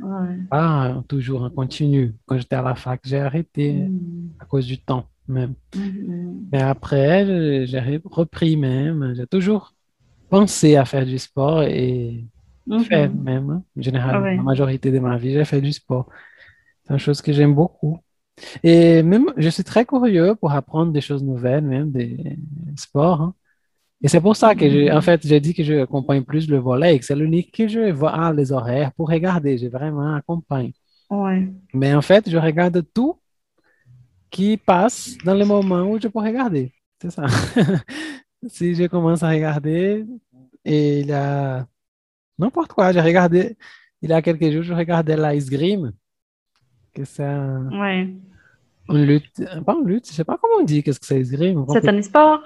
Ouais. 0.00 0.36
pas 0.48 1.02
toujours 1.08 1.42
en 1.42 1.50
continu. 1.50 2.14
Quand 2.26 2.38
j'étais 2.38 2.56
à 2.56 2.62
la 2.62 2.74
fac, 2.74 3.00
j'ai 3.04 3.18
arrêté 3.18 3.72
Mhm. 3.74 4.30
à 4.38 4.44
cause 4.46 4.66
du 4.66 4.78
temps 4.82 5.08
même. 5.28 5.54
Mhm. 5.74 6.50
Mais 6.52 6.62
après, 6.62 7.26
j'ai 7.66 7.78
re- 7.80 8.02
repris 8.04 8.56
même. 8.56 9.14
J'ai 9.16 9.26
toujours 9.26 9.74
pensé 10.30 10.76
à 10.76 10.84
faire 10.84 11.06
du 11.06 11.18
sport 11.18 11.62
et 11.64 12.26
fait 12.78 13.08
Mhm. 13.08 13.22
même. 13.24 13.50
hein. 13.50 13.64
En 13.78 13.82
général, 13.82 14.16
Ah 14.16 14.20
ouais. 14.22 14.36
la 14.36 14.42
majorité 14.42 14.90
de 14.92 14.98
ma 15.00 15.18
vie, 15.18 15.32
j'ai 15.34 15.44
fait 15.44 15.60
du 15.60 15.72
sport. 15.72 16.08
C'est 16.84 16.94
une 16.94 16.98
chose 17.00 17.22
que 17.22 17.32
j'aime 17.32 17.54
beaucoup. 17.54 18.00
Et 18.62 19.02
même, 19.02 19.32
je 19.36 19.48
suis 19.48 19.64
très 19.64 19.84
curieux 19.86 20.34
pour 20.34 20.52
apprendre 20.52 20.92
des 20.92 21.00
choses 21.00 21.22
nouvelles, 21.24 21.64
même 21.64 21.90
des 21.90 22.38
sports. 22.76 23.20
hein. 23.22 23.34
Et 24.02 24.08
c'est 24.08 24.20
pour 24.20 24.36
ça 24.36 24.54
que, 24.54 24.68
je, 24.68 24.92
en 24.92 25.00
fait, 25.00 25.26
j'ai 25.26 25.40
dit 25.40 25.54
que 25.54 25.64
je 25.64 25.74
accompagne 25.82 26.22
plus 26.22 26.48
le 26.48 26.58
volley 26.58 26.94
et 26.96 26.98
que 26.98 27.04
c'est 27.04 27.16
l'unique 27.16 27.52
que 27.56 27.66
je 27.66 27.90
vois 27.92 28.32
les 28.34 28.52
horaires 28.52 28.92
pour 28.92 29.08
regarder. 29.08 29.56
Je 29.58 29.68
vraiment 29.68 30.14
accompagne. 30.14 30.72
Ouais. 31.10 31.48
Mais 31.72 31.94
en 31.94 32.02
fait, 32.02 32.28
je 32.28 32.36
regarde 32.36 32.84
tout 32.94 33.18
qui 34.30 34.56
passe 34.56 35.16
dans 35.24 35.34
le 35.34 35.44
moment 35.44 35.82
où 35.90 36.00
je 36.00 36.08
peux 36.08 36.18
regarder. 36.20 36.72
C'est 37.00 37.10
ça. 37.10 37.26
Si 38.48 38.74
je 38.74 38.84
commence 38.86 39.22
à 39.22 39.30
regarder 39.30 40.04
et 40.64 41.00
il 41.00 41.06
y 41.08 41.12
a 41.12 41.66
n'importe 42.38 42.72
quoi, 42.72 42.92
j'ai 42.92 43.00
regardé, 43.00 43.56
il 44.02 44.10
y 44.10 44.12
a 44.12 44.22
quelques 44.22 44.50
jours, 44.52 44.62
je 44.62 44.74
regardais 44.74 45.16
la 45.16 45.34
esgrime, 45.34 45.92
que 46.96 47.04
c'est 47.04 47.24
un- 47.24 47.68
Ouais. 47.78 48.08
une 48.88 49.04
lutte, 49.04 49.42
pas 49.66 49.74
une 49.78 49.86
lutte, 49.86 50.08
je 50.08 50.12
sais 50.14 50.24
pas 50.24 50.38
comment 50.40 50.62
on 50.62 50.64
dit, 50.64 50.82
qu'est-ce 50.82 50.98
que 50.98 51.06
c'est 51.06 51.20
esgrime. 51.20 51.64
C'est 51.70 51.88
un 51.88 52.00
sport? 52.02 52.40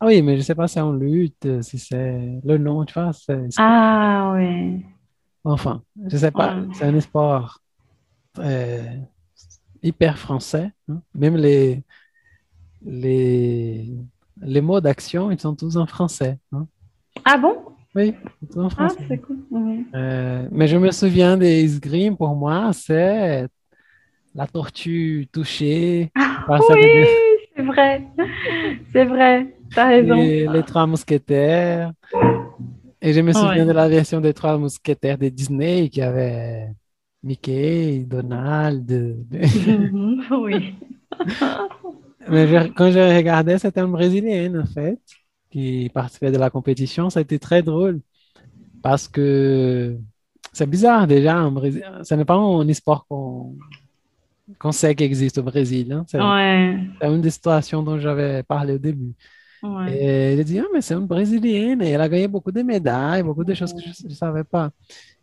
Ah 0.00 0.06
oui, 0.06 0.20
mais 0.22 0.36
je 0.36 0.42
sais 0.42 0.54
pas 0.54 0.66
si 0.66 0.74
c'est 0.74 0.80
une 0.80 0.98
lutte, 0.98 1.62
si 1.62 1.78
c'est 1.78 2.40
le 2.44 2.58
nom, 2.58 2.84
tu 2.84 2.92
vois, 2.94 3.12
Ah 3.58 4.32
oui. 4.34 4.84
enfin, 5.44 5.82
je 6.08 6.16
sais 6.16 6.30
pas, 6.32 6.56
Ouais. 6.56 6.62
c'est 6.74 6.84
un 6.86 7.00
sport 7.00 7.60
euh, 8.38 8.82
hyper 9.82 10.18
français, 10.18 10.72
hein. 10.88 11.00
Même 11.14 11.36
les, 11.36 11.84
les, 12.84 13.94
les 14.42 14.60
mots 14.60 14.80
d'action, 14.80 15.30
ils 15.30 15.40
sont 15.40 15.54
tous 15.54 15.76
en 15.76 15.86
français, 15.86 16.38
hein. 16.52 16.66
Ah 17.24 17.38
bon? 17.38 17.63
Oui, 17.94 18.14
tous 18.52 18.58
en 18.60 18.66
Ah, 18.66 18.70
français. 18.70 19.04
c'est 19.08 19.18
cool. 19.18 19.38
Oui. 19.50 19.86
Euh, 19.94 20.48
mais 20.50 20.66
je 20.66 20.76
me 20.76 20.90
souviens 20.90 21.36
des 21.36 21.64
escrimes, 21.64 22.16
pour 22.16 22.34
moi, 22.34 22.72
c'est 22.72 23.46
la 24.34 24.46
tortue 24.46 25.28
touchée 25.32 26.10
par 26.46 26.62
sa 26.64 26.74
Oui, 26.74 26.82
c'est 27.56 27.62
vrai. 27.62 28.02
C'est 28.92 29.04
vrai. 29.04 29.54
T'as 29.74 29.86
raison. 29.88 30.16
les, 30.16 30.48
les 30.48 30.62
trois 30.64 30.86
mousquetaires. 30.86 31.92
Et 33.00 33.12
je 33.12 33.20
me 33.20 33.32
souviens 33.32 33.50
Ouais. 33.62 33.66
de 33.66 33.72
la 33.72 33.88
version 33.88 34.20
des 34.20 34.32
trois 34.34 34.56
mousquetaires 34.58 35.18
de 35.18 35.28
Disney 35.28 35.88
qui 35.88 36.00
avait 36.02 36.68
Mickey, 37.22 38.04
Donald. 38.06 38.84
de- 38.86 39.16
Mhm, 39.32 40.24
Oui. 40.42 40.74
Mais 42.28 42.46
je- 42.48 42.72
quand 42.72 42.90
je 42.90 43.16
regardais, 43.16 43.58
c'était 43.58 43.80
une 43.80 43.92
Brésilienne, 43.92 44.58
en 44.58 44.66
fait, 44.66 44.98
qui 45.54 45.88
participait 45.94 46.32
de 46.32 46.36
la 46.46 46.50
compétition. 46.50 47.10
Ça 47.10 47.20
a 47.20 47.22
été 47.22 47.38
très 47.38 47.62
drôle 47.62 48.00
parce 48.82 49.06
que 49.06 49.96
c'est 50.52 50.68
bizarre 50.68 51.06
déjà. 51.06 51.34
En 51.48 51.52
Brésil, 51.52 51.84
ce 52.02 52.12
n'est 52.16 52.24
pas 52.24 52.34
un 52.34 52.72
sport 52.74 53.06
qu'on 53.08 53.54
qu'on 54.58 54.72
sait 54.72 54.94
qu'il 54.96 55.06
existe 55.06 55.38
au 55.38 55.42
Brésil. 55.52 55.86
hein. 55.92 56.04
C'est 56.08 56.20
Ouais. 56.20 56.76
une 57.14 57.22
des 57.26 57.30
situations 57.38 57.82
dont 57.86 57.98
j'avais 58.04 58.42
parlé 58.42 58.74
au 58.74 58.78
début. 58.88 59.12
Ouais. 59.62 59.88
Et 59.96 60.36
j'ai 60.36 60.44
dit, 60.50 60.58
ah, 60.58 60.66
mais 60.74 60.82
c'est 60.82 60.94
une 60.94 61.06
Brésilienne 61.06 61.80
et 61.80 61.90
elle 61.94 62.00
a 62.06 62.08
gagné 62.08 62.28
beaucoup 62.28 62.52
de 62.58 62.62
médailles, 62.72 63.22
beaucoup 63.22 63.44
de 63.50 63.54
choses 63.54 63.72
que 63.72 63.80
je 63.80 64.06
ne 64.08 64.12
savais 64.24 64.44
pas. 64.44 64.66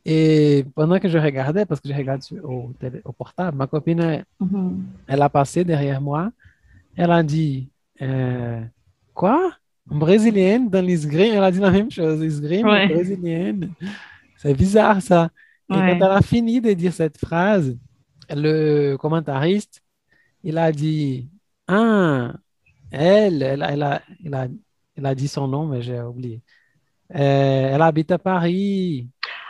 Et 0.04 0.66
pendant 0.74 0.98
que 0.98 1.08
je 1.14 1.20
regardais, 1.28 1.66
parce 1.68 1.80
que 1.82 1.88
je 1.90 1.94
regarde 1.94 2.22
au, 2.44 2.72
télé- 2.80 3.02
au 3.06 3.12
portable, 3.12 3.56
ma 3.62 3.68
copine, 3.68 4.00
elle, 4.00 4.26
Mhm. 4.40 4.84
elle 5.12 5.22
a 5.22 5.30
passé 5.30 5.64
derrière 5.64 6.02
moi. 6.02 6.32
Elle 6.96 7.12
a 7.12 7.22
dit, 7.22 7.70
euh, 8.02 8.62
quoi? 9.14 9.42
Brésilienne 9.86 10.70
dans 10.70 10.86
l'esgrime? 10.86 11.34
Elle 11.36 11.44
a 11.44 11.52
dit 11.52 11.60
la 11.60 11.72
même 11.72 11.92
chose, 11.92 12.22
esgrime 12.24 12.68
Ouais. 12.68 12.88
brésilienne. 12.88 13.74
C'est 14.38 14.54
bizarre 14.54 15.02
ça. 15.02 15.30
Et 15.70 15.74
Ouais. 15.74 15.98
quand 16.00 16.06
elle 16.06 16.12
a 16.18 16.22
fini 16.22 16.60
de 16.62 16.74
dire 16.74 16.94
cette 16.94 17.18
phrase, 17.18 17.78
le 18.30 18.96
commentariste, 18.98 19.82
il 20.44 20.58
a 20.58 20.72
dit, 20.72 21.30
ah, 21.68 22.34
elle, 22.92 23.42
elle, 23.44 23.64
a- 23.64 23.72
elle 23.72 23.84
a, 23.84 24.02
elle 24.26 24.34
a, 24.34 24.48
elle 24.98 25.06
a 25.06 25.16
dit 25.16 25.28
son 25.28 25.48
nom, 25.48 25.66
mais 25.68 25.82
j'ai 25.82 26.00
oublié. 26.02 26.42
Euh, 27.14 27.72
elle 27.76 27.82
habite 27.82 28.12
à 28.12 28.18
Paris. 28.18 29.08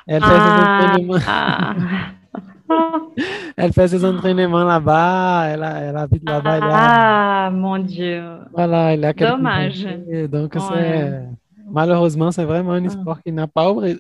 Elle 0.08 0.22
fait 0.24 0.30
Ah, 0.32 0.88
entraînements, 0.90 1.18
ah. 1.28 1.76
elle 3.58 3.74
fait 3.74 3.88
ses 3.88 4.04
entraînements 4.06 4.64
là-bas. 4.64 5.46
Elle, 5.50 5.64
a- 5.64 5.80
elle 5.82 5.98
habite 5.98 6.28
là-bas. 6.28 6.56
elle 6.58 6.64
Ah, 6.66 7.50
mon 7.54 7.78
Dieu. 7.80 8.24
Voilà, 8.54 8.94
il 8.96 9.02
y 9.02 9.06
a 9.06 9.14
Dommage. 9.14 9.86
années. 9.86 10.28
Donc, 10.28 10.56
Ouais. 10.56 11.24
malheureusement, 11.70 12.32
c'est 12.32 12.46
vraiment 12.46 12.74
un 12.74 12.86
Ah. 12.86 12.90
sport 12.90 13.22
qui 13.22 13.32
n'a 13.32 13.48
pas 13.48 13.72
Brésil. 13.74 14.00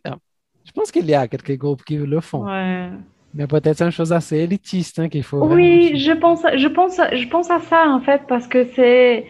Je 0.65 0.71
pense 0.71 0.91
qu'il 0.91 1.05
y 1.05 1.13
a 1.15 1.27
quelques 1.27 1.57
groupes 1.57 1.83
qui 1.83 1.97
le 1.97 2.19
font. 2.19 2.45
Ouais. 2.45 2.89
Mais 3.33 3.47
peut-être 3.47 3.77
c'est 3.77 3.85
une 3.85 3.91
chose 3.91 4.11
assez 4.11 4.37
élitiste 4.37 4.99
hein, 4.99 5.07
qu'il 5.07 5.23
faut 5.23 5.45
Oui, 5.47 5.97
je 5.97 6.11
pense, 6.11 6.43
je 6.55 6.67
pense, 6.67 6.97
je 7.13 7.27
pense 7.29 7.49
à 7.49 7.59
ça 7.59 7.87
en 7.87 8.01
fait 8.01 8.23
parce 8.27 8.45
que 8.45 8.65
c'est, 8.75 9.25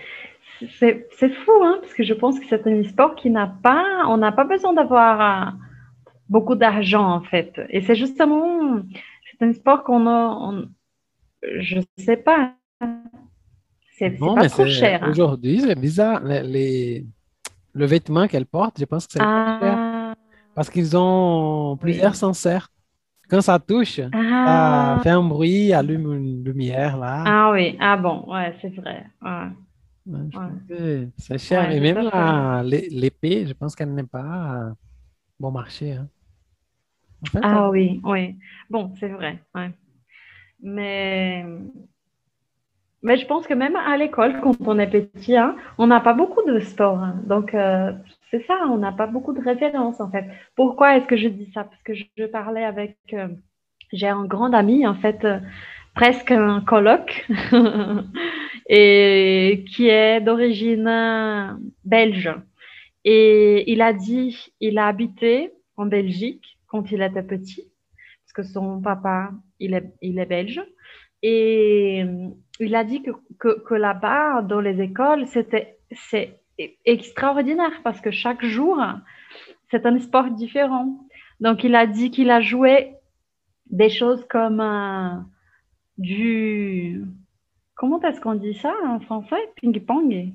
c'est, 0.80 1.08
c'est 1.18 1.30
fou, 1.32 1.52
hein, 1.64 1.78
parce 1.82 1.94
que 1.94 2.04
je 2.04 2.14
pense 2.16 2.40
que 2.40 2.46
c'est 2.50 2.66
un 2.66 2.84
sport 2.84 3.14
qui 3.16 3.30
n'a 3.30 3.46
pas, 3.62 3.84
on 4.08 4.18
n'a 4.18 4.32
pas 4.32 4.44
besoin 4.44 4.74
d'avoir 4.74 5.22
euh, 5.22 5.52
beaucoup 6.30 6.56
d'argent 6.56 7.08
en 7.12 7.22
fait. 7.22 7.62
Et 7.70 7.82
c'est 7.82 7.94
justement, 7.96 8.80
c'est 9.42 9.48
un 9.48 9.54
sport 9.54 9.84
qu'on 9.84 10.06
a, 10.08 10.28
on- 10.40 10.70
je 11.60 11.80
sais 11.98 12.18
pas, 12.18 12.56
c'est, 13.98 14.18
c'est 14.18 14.18
pas 14.36 14.50
trop 14.50 14.66
cher. 14.68 15.04
hein. 15.04 15.10
Aujourd'hui, 15.12 15.62
c'est 15.62 15.76
bizarre. 15.76 16.24
Les, 16.24 16.44
les- 16.44 17.06
Le 17.74 17.86
vêtement 17.86 18.28
qu'elle 18.28 18.46
porte, 18.46 18.80
je 18.80 18.86
pense 18.86 19.08
que 19.08 19.14
c'est 19.14 19.20
pas 19.20 19.60
cher. 19.62 19.78
Ah, 19.80 20.14
Parce 20.56 20.70
qu'ils 20.70 20.98
ont 20.98 21.78
plusieurs 21.78 22.16
senseurs. 22.16 22.70
Quand 23.30 23.42
ça 23.42 23.60
touche, 23.60 23.96
ça 23.98 24.10
ah, 24.14 25.00
fait 25.04 25.10
un 25.12 25.24
bruit, 25.24 25.74
allume 25.74 26.14
une 26.14 26.44
lumière 26.44 26.98
là. 26.98 27.24
ah 27.26 27.52
oui, 27.54 27.78
ah 27.80 27.98
bon, 27.98 28.26
ouais, 28.32 28.56
c'est 28.62 28.76
vrai. 28.76 29.06
ouais. 29.22 29.48
Ouais, 30.06 31.08
c'est 31.18 31.38
cher. 31.38 31.70
Ouais, 31.70 31.78
Et 31.78 31.80
même 31.80 32.10
l'é- 32.66 32.90
l'épée, 32.90 33.46
je 33.48 33.54
pense 33.54 33.76
qu'elle 33.76 33.94
n'est 33.94 34.04
pas 34.04 34.74
bon 35.40 35.52
marché. 35.52 35.94
hein. 35.94 36.08
Ah 37.42 37.70
oui, 37.70 38.02
oui. 38.04 38.36
Bon, 38.70 38.94
c'est 39.00 39.10
vrai. 39.10 39.40
Mais, 40.62 41.46
je 43.04 43.26
pense 43.26 43.48
que 43.48 43.54
même 43.54 43.76
à 43.76 43.98
l'école, 43.98 44.40
quand 44.42 44.56
on 44.62 44.80
est 44.80 44.90
petit, 44.90 45.36
hein, 45.36 45.56
on 45.78 45.88
n'a 45.88 46.00
pas 46.00 46.14
beaucoup 46.14 46.44
de 46.44 46.60
sport. 46.60 47.00
hein. 47.00 47.16
Donc, 47.26 47.54
euh, 47.54 47.92
c'est 48.30 48.46
ça, 48.46 48.56
on 48.70 48.78
n'a 48.78 48.92
pas 48.92 49.08
beaucoup 49.08 49.34
de 49.34 49.42
références 49.42 50.00
en 50.00 50.10
fait. 50.10 50.26
Pourquoi 50.56 50.98
est-ce 50.98 51.06
que 51.06 51.18
je 51.18 51.28
dis 51.28 51.52
ça? 51.54 51.64
Parce 51.64 51.82
que 51.84 51.94
je, 51.94 52.26
parlais 52.26 52.64
avec. 52.64 52.98
euh, 53.14 53.28
j'ai 53.92 54.08
un 54.08 54.26
grand 54.26 54.54
ami, 54.54 54.88
en 54.88 54.96
fait, 54.96 55.26
euh, 55.26 55.40
presque 55.96 56.32
un 56.32 56.62
coloc, 56.62 57.28
et 58.70 59.66
qui 59.70 59.88
est 59.90 60.22
d'origine 60.22 61.58
belge. 61.84 62.34
Et 63.04 63.72
il 63.72 63.82
a 63.82 63.94
dit, 63.94 64.54
il 64.60 64.78
a 64.78 64.88
habité 64.88 65.52
en 65.76 65.88
Belgique 65.88 66.60
quand 66.72 66.90
il 66.92 67.02
était 67.02 67.22
petit, 67.22 67.70
parce 68.24 68.34
que 68.34 68.44
son 68.44 68.82
papa, 68.82 69.32
il 69.60 69.74
est, 69.74 69.94
il 70.02 70.18
est 70.20 70.26
belge. 70.26 70.62
Et 71.22 72.04
euh, 72.06 72.30
il 72.62 72.74
a 72.76 72.86
dit 72.86 73.04
que, 73.04 73.12
que, 73.68 73.74
là-bas, 73.74 74.42
dans 74.42 74.62
les 74.62 74.82
écoles, 74.82 75.28
c'était 75.28 75.78
c'est 75.92 76.40
extraordinaire 76.86 77.82
parce 77.84 78.00
que 78.00 78.12
chaque 78.12 78.46
jour, 78.46 78.82
c'est 79.70 79.86
un 79.86 80.00
sport 80.00 80.32
différent. 80.32 81.08
Donc, 81.42 81.66
il 81.66 81.76
a 81.76 81.86
dit 81.88 82.10
qu'il 82.10 82.30
a 82.30 82.40
joué 82.40 82.96
des 83.66 83.90
choses 83.90 84.26
comme 84.30 84.62
euh, 84.62 85.18
du... 85.98 87.04
Comment 87.76 88.02
est-ce 88.04 88.22
qu'on 88.22 88.36
dit 88.36 88.54
ça 88.54 88.74
en 88.86 89.00
français? 89.02 89.42
Ping-pong? 89.58 90.34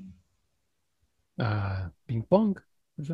Ah, 1.39 1.89
ping-pong? 2.07 2.59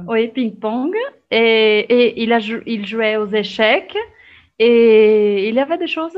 Oui, 0.08 0.30
ping-pong. 0.30 0.96
Et, 1.32 2.24
il, 2.24 2.86
jouait 2.86 3.18
aux 3.18 3.28
échecs. 3.28 3.98
Et 4.60 5.50
il 5.50 5.56
y 5.56 5.60
avait 5.60 5.78
des 5.78 5.88
choses 5.88 6.18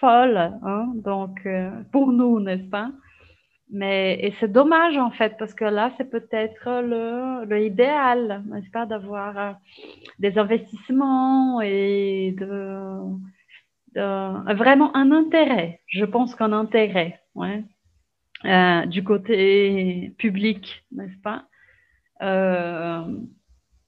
folles, 0.00 0.52
hein, 0.62 0.92
donc, 0.96 1.40
euh, 1.46 1.70
pour 1.92 2.12
nous, 2.12 2.40
n'est-ce 2.40 2.68
pas? 2.68 2.90
Mais 3.70 4.18
et 4.20 4.34
c'est 4.38 4.52
dommage, 4.52 4.96
en 4.96 5.10
fait, 5.10 5.36
parce 5.38 5.54
que 5.54 5.64
là, 5.64 5.90
c'est 5.96 6.10
peut-être 6.10 6.82
le, 6.82 7.44
le 7.46 7.68
n'est-ce 7.68 8.70
pas, 8.70 8.86
d'avoir 8.86 9.38
euh, 9.38 9.52
des 10.18 10.38
investissements 10.38 11.60
et 11.60 12.36
vraiment 13.96 14.94
un 14.96 15.10
intérêt. 15.10 15.80
Je 15.86 16.04
pense 16.04 16.34
qu'un 16.34 16.52
intérêt, 16.52 17.20
euh, 18.44 18.86
du 18.86 19.02
côté 19.02 20.14
public, 20.18 20.84
n'est-ce 20.92 21.20
pas? 21.22 21.46
Euh, 22.22 23.02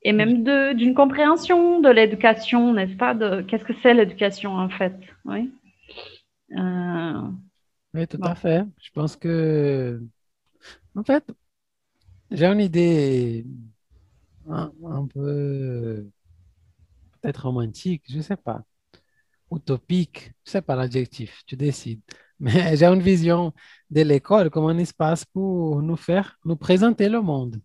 et 0.03 0.13
même 0.13 0.45
d'une 0.75 0.95
compréhension 0.95 1.81
de 1.81 1.89
l'éducation, 1.91 2.73
n'est-ce 2.75 2.97
pas? 2.97 3.15
Qu'est-ce 3.49 3.65
que 3.65 3.75
c'est 3.83 3.95
l'éducation 3.95 4.53
en 4.57 4.69
fait, 4.71 4.95
oui. 5.25 5.51
Euh, 6.53 7.31
Oui, 7.95 8.07
tout 8.07 8.19
Bon. 8.19 8.29
à 8.29 8.35
fait. 8.35 8.65
Je 8.81 8.91
pense 8.93 9.17
que, 9.17 10.01
en 10.97 11.05
fait, 11.05 11.25
j'ai 12.31 12.47
une 12.47 12.61
idée 12.61 13.45
un, 14.49 14.73
un 14.85 15.07
peu 15.07 16.11
peut-être 17.21 17.45
romantique, 17.47 18.03
je 18.09 18.21
sais 18.21 18.37
pas, 18.37 18.63
utopique, 19.53 20.33
je 20.45 20.53
sais 20.53 20.63
pas 20.63 20.77
l'adjectif, 20.77 21.43
tu 21.47 21.57
décides. 21.57 22.03
Mais 22.41 22.77
j'ai 22.77 22.87
une 22.87 23.01
vision 23.03 23.55
de 23.91 24.03
l'école 24.03 24.51
comme 24.51 24.67
un 24.67 24.79
espace 24.79 25.25
pour 25.27 25.83
nous 25.83 25.97
faire, 25.97 26.39
nous 26.45 26.57
présenter 26.57 27.09
le 27.09 27.23
monde, 27.23 27.61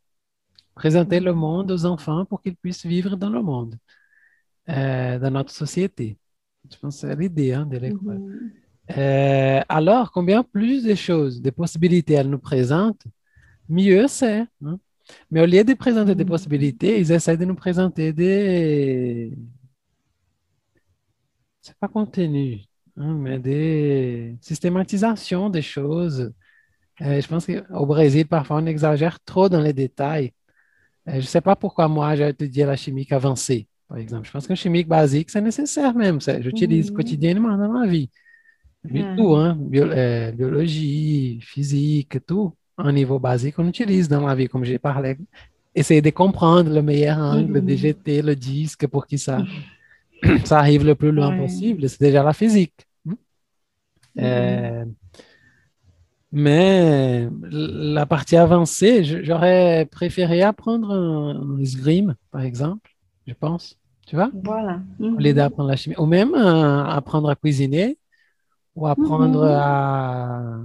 présenter 0.82 1.20
le 1.20 1.34
monde 1.34 1.72
aux 1.72 1.86
enfants 1.86 2.26
pour 2.26 2.42
qu'ils 2.42 2.56
puissent 2.58 2.86
vivre 2.86 3.16
dans 3.18 3.30
le 3.38 3.42
monde, 3.52 3.76
euh, 4.70 5.20
dans 5.20 5.32
notre 5.32 5.52
société. 5.54 6.18
Je 6.72 6.78
pense 6.78 6.96
que 7.02 7.08
c'est 7.08 7.16
l'idée 7.16 7.54
hein, 7.54 7.66
de 7.66 7.78
l'école. 7.78 8.22
mhm. 8.22 8.52
Euh, 8.98 9.62
alors, 9.70 10.12
combien 10.12 10.44
plus 10.44 10.84
de 10.84 10.96
choses, 10.96 11.42
de 11.42 11.52
possibilités 11.52 12.16
elle 12.16 12.30
nous 12.30 12.40
présente, 12.52 13.02
mieux 13.70 14.08
c'est. 14.08 14.46
hein. 14.66 14.80
Mais 15.32 15.42
au 15.42 15.48
lieu 15.48 15.64
de 15.66 15.74
présenter 15.76 16.16
des 16.16 16.26
Mhm. 16.26 16.30
possibilités, 16.34 17.00
ils 17.02 17.12
essaient 17.12 17.38
de 17.38 17.46
nous 17.46 17.56
présenter 17.56 18.14
des... 18.14 19.34
C'est 21.62 21.78
pas 21.78 21.88
contenu, 21.88 22.62
hein, 22.98 23.14
mais 23.14 23.40
des 23.40 24.38
systématisations 24.42 25.50
des 25.50 25.62
choses. 25.62 26.34
Euh, 27.02 27.22
je 27.22 27.28
pense 27.28 27.48
qu'au 27.48 27.86
Brésil, 27.88 28.28
parfois, 28.28 28.58
on 28.58 28.66
exagère 28.68 29.20
trop 29.24 29.50
dans 29.50 29.62
les 29.62 29.74
détails. 29.74 30.34
Euh, 31.12 31.16
je 31.16 31.18
ne 31.18 31.22
sais 31.24 31.42
pas 31.42 31.56
pourquoi 31.56 31.88
moi, 31.88 32.16
j'ai 32.16 32.30
étudié 32.30 32.66
la 32.66 32.76
chimique 32.76 33.12
avancée, 33.12 33.68
par 33.88 33.98
exemple. 33.98 34.28
Je 34.28 34.32
pense 34.32 34.48
que 34.48 34.56
chimique 34.56 34.88
basique, 34.88 35.30
c'est 35.30 35.42
nécessaire 35.42 35.94
même. 35.96 36.20
J'utilise 36.42 36.90
Mhm. 36.90 36.96
quotidiennement 36.96 37.58
dans 37.58 37.70
ma 37.72 37.88
vie. 37.88 38.10
Mais 38.86 39.02
Ouais. 39.04 39.16
Tout, 39.18 39.36
hein, 39.36 39.56
bio- 39.60 39.86
euh, 39.86 40.32
biologie, 40.32 41.40
physique, 41.42 42.26
tout, 42.26 42.54
un 42.78 42.92
niveau 42.92 43.20
basique, 43.20 43.60
on 43.60 43.68
utilise 43.68 44.08
dans 44.10 44.26
la 44.26 44.36
vie, 44.36 44.48
comme 44.48 44.66
j'ai 44.66 44.80
parlé. 44.80 45.18
Essayer 45.76 46.02
de 46.02 46.10
comprendre 46.12 46.72
le 46.74 46.82
meilleur 46.82 47.18
angle, 47.20 47.54
de 47.66 47.72
Mhm. 47.74 47.78
jeter 47.78 48.22
le 48.22 48.36
disque 48.36 48.88
pour 48.88 49.08
que 49.08 49.18
ça, 49.18 49.46
ça 50.46 50.60
arrive 50.60 50.86
le 50.86 50.96
plus 50.96 51.12
loin 51.12 51.32
Ouais. 51.32 51.38
possible. 51.38 51.90
C'est 51.90 52.02
déjà 52.02 52.24
la 52.24 52.34
physique. 52.34 52.76
hein. 53.10 53.16
Euh, 54.20 54.86
mais 56.32 57.28
la 57.52 58.06
partie 58.06 58.38
avancée, 58.38 59.04
j'aurais 59.04 59.88
préféré 59.92 60.42
apprendre 60.42 60.92
un, 60.92 61.58
escrime, 61.60 62.16
par 62.32 62.42
exemple, 62.42 62.90
je 63.28 63.34
pense. 63.34 63.78
Tu 64.08 64.16
vois? 64.16 64.32
Voilà. 64.44 64.82
Au 65.00 65.18
lieu 65.18 65.34
d'apprendre 65.34 65.70
la 65.70 65.76
chimie. 65.76 65.96
Ou 65.98 66.06
même 66.06 66.34
euh, 66.34 66.84
apprendre 66.86 67.30
à 67.30 67.36
cuisiner 67.36 67.98
ou 68.76 68.88
apprendre 68.88 69.42
Mhm. 69.42 69.58
à, 69.60 70.56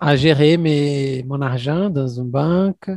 à 0.00 0.16
gérer 0.16 0.56
mes, 0.56 1.22
mon 1.24 1.40
argent 1.40 1.90
dans 1.90 2.06
une 2.08 2.30
banque. 2.30 2.90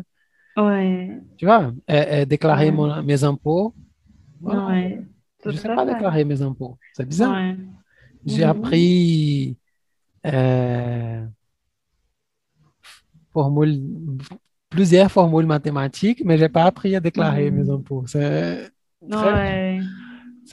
Ouais. 0.57 1.17
Tu 1.37 1.45
vois? 1.45 1.71
Euh, 1.89 2.25
déclarer 2.25 2.65
Ouais. 2.65 2.71
mon- 2.71 3.03
mes 3.03 3.23
impôts. 3.23 3.73
Voilà. 4.39 4.67
Ouais. 4.67 5.01
Je 5.45 5.49
ne 5.49 5.55
sais 5.55 5.67
pas 5.67 5.85
fait. 5.85 5.93
déclarer 5.93 6.25
mes 6.25 6.41
impôts. 6.41 6.77
C'est 6.93 7.07
bizarre. 7.07 7.35
J'ai 8.25 8.43
Mhm. 8.43 8.49
appris 8.49 9.57
euh, 10.27 11.25
formule, 13.31 13.81
plusieurs 14.69 15.11
formules 15.11 15.45
mathématiques, 15.45 16.21
mais 16.25 16.37
je 16.37 16.43
n'ai 16.43 16.49
pas 16.49 16.63
appris 16.63 16.95
à 16.95 16.99
déclarer 16.99 17.49
Mhm. 17.51 17.57
mes 17.63 17.69
impôts. 17.69 18.03
C'est 18.07 18.69
Ouais. 19.01 19.79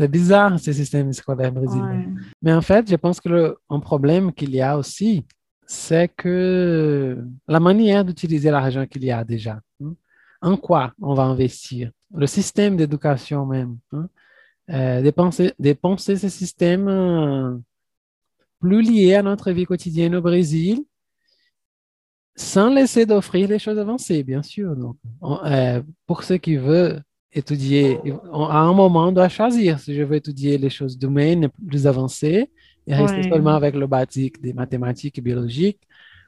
bizarre, 0.09 0.59
ce 0.59 0.73
système 0.73 1.12
scolaire 1.12 1.53
brésilien. 1.53 1.88
Ouais. 1.88 2.09
Mais 2.43 2.53
en 2.53 2.61
fait, 2.62 2.88
je 2.88 2.97
pense 2.97 3.21
que 3.21 3.29
le, 3.29 3.57
un 3.69 3.81
problème 3.81 4.33
qu'il 4.33 4.51
y 4.55 4.61
a 4.61 4.79
aussi, 4.79 5.25
c'est 5.67 6.09
que 6.09 7.19
la 7.47 7.61
manière 7.61 8.05
d'utiliser 8.05 8.51
l'argent 8.51 8.87
qu'il 8.87 9.05
y 9.05 9.11
a 9.11 9.23
déjà, 9.25 9.61
hein, 9.83 9.95
en 10.41 10.57
quoi 10.57 10.93
on 11.01 11.14
va 11.14 11.25
investir, 11.25 11.91
le 12.14 12.27
système 12.27 12.77
d'éducation 12.77 13.45
même, 13.45 13.77
hein, 13.93 14.09
euh, 14.71 15.03
dépenser, 15.03 15.53
dépenser 15.59 16.17
ce 16.17 16.29
système 16.29 16.87
euh, 16.88 17.57
plus 18.61 18.83
lié 18.83 19.14
à 19.17 19.23
notre 19.23 19.51
vie 19.51 19.64
quotidienne 19.67 20.14
au 20.14 20.23
Brésil, 20.23 20.85
sans 22.38 22.70
laisser 22.70 23.05
d'offrir 23.05 23.48
les 23.48 23.59
choses 23.59 23.79
avancées, 23.79 24.22
bien 24.22 24.42
sûr. 24.42 24.77
Donc, 24.77 24.96
on- 25.20 25.40
euh, 25.44 25.83
pour 26.07 26.22
ceux 26.22 26.37
qui 26.38 26.57
veulent 26.57 27.03
étudier, 27.33 27.98
on- 28.33 28.46
à 28.46 28.59
un 28.59 28.72
moment, 28.72 29.09
on 29.09 29.12
doit 29.12 29.29
choisir 29.29 29.79
si 29.81 29.94
je 29.94 30.03
veux 30.03 30.16
étudier 30.16 30.57
les 30.57 30.70
choses 30.70 30.96
domaines 30.96 31.48
plus 31.68 31.87
avancées 31.87 32.51
et 32.87 32.94
rester 32.94 33.18
Ouais. 33.22 33.29
seulement 33.31 33.55
avec 33.55 33.74
le 33.74 33.87
basique 33.87 34.40
des 34.40 34.53
mathématiques 34.53 35.18
et 35.18 35.20
biologiques, 35.20 35.81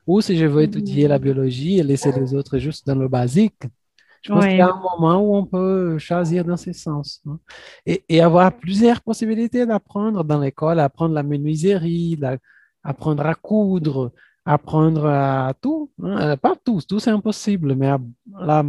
ou 0.06 0.20
si 0.20 0.36
je 0.36 0.46
veux 0.46 0.62
étudier 0.62 1.06
la 1.08 1.18
biologie 1.18 1.78
et 1.78 1.82
laisser 1.82 2.12
les 2.12 2.34
autres 2.34 2.58
juste 2.58 2.86
dans 2.86 2.96
le 2.96 3.08
basique. 3.08 3.62
Je 4.22 4.32
pense 4.32 4.42
Ouais. 4.44 4.50
qu'il 4.50 4.58
y 4.58 4.62
a 4.62 4.68
un 4.68 4.80
moment 4.80 5.18
où 5.26 5.34
on 5.36 5.46
peut 5.46 5.96
choisir 5.98 6.44
dans 6.44 6.56
ce 6.58 6.72
sens. 6.72 7.22
hein. 7.26 7.38
Et, 7.86 8.02
et 8.08 8.20
avoir 8.20 8.52
plusieurs 8.52 9.00
possibilités 9.00 9.64
d'apprendre 9.64 10.24
dans 10.24 10.40
l'école, 10.40 10.80
apprendre 10.80 11.14
la 11.14 11.22
menuiserie, 11.22 12.16
la- 12.20 12.36
apprendre 12.82 13.24
à 13.24 13.34
coudre, 13.34 14.12
apprendre 14.52 15.06
à 15.06 15.52
tout. 15.62 15.90
hein. 16.02 16.36
Pas 16.36 16.54
tous, 16.64 16.86
tout 16.86 16.98
c'est 17.00 17.10
impossible, 17.10 17.74
mais 17.76 17.88
à- 17.88 17.98
la 18.40 18.62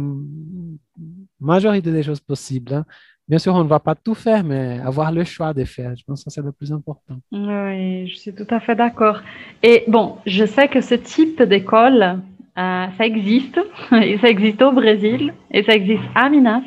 majorité 1.40 1.90
des 1.92 2.02
choses 2.02 2.20
possibles. 2.20 2.72
hein. 2.74 2.84
Bien 3.28 3.38
sûr, 3.38 3.54
on 3.54 3.64
ne 3.64 3.68
va 3.68 3.78
pas 3.80 3.94
tout 3.94 4.14
faire, 4.14 4.42
mais 4.44 4.80
avoir 4.84 5.10
le 5.12 5.24
choix 5.24 5.54
de 5.54 5.64
faire, 5.64 5.94
je 5.96 6.04
pense 6.04 6.24
que 6.24 6.30
c'est 6.30 6.42
le 6.42 6.52
plus 6.52 6.72
important. 6.72 7.16
Oui, 7.30 8.08
je 8.08 8.16
suis 8.16 8.34
tout 8.34 8.46
à 8.50 8.60
fait 8.60 8.74
d'accord. 8.74 9.20
Et 9.62 9.84
bon, 9.88 10.16
je 10.26 10.44
sais 10.44 10.68
que 10.68 10.80
ce 10.80 10.96
type 10.96 11.40
d'école, 11.42 12.02
euh, 12.02 12.86
ça 12.98 13.06
existe, 13.06 13.58
et 13.92 14.18
ça 14.18 14.28
existe 14.28 14.60
au 14.62 14.72
Brésil, 14.72 15.32
et 15.52 15.62
ça 15.62 15.74
existe 15.74 16.02
à 16.14 16.28
Minas, 16.28 16.62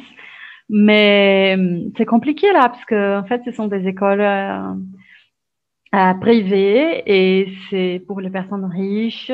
mais 0.69 1.55
hum, 1.57 1.91
c'est 1.97 2.05
compliqué 2.05 2.51
là, 2.53 2.69
parce 2.69 2.85
que 2.85 3.19
en 3.19 3.25
fait, 3.25 3.41
ce 3.45 3.51
sont 3.51 3.67
des 3.67 3.85
écoles 3.87 4.21
euh, 4.21 4.73
privées, 6.19 7.03
et 7.05 7.47
c'est 7.69 8.01
pour 8.07 8.21
les 8.21 8.29
personnes 8.29 8.65
riches, 8.65 9.31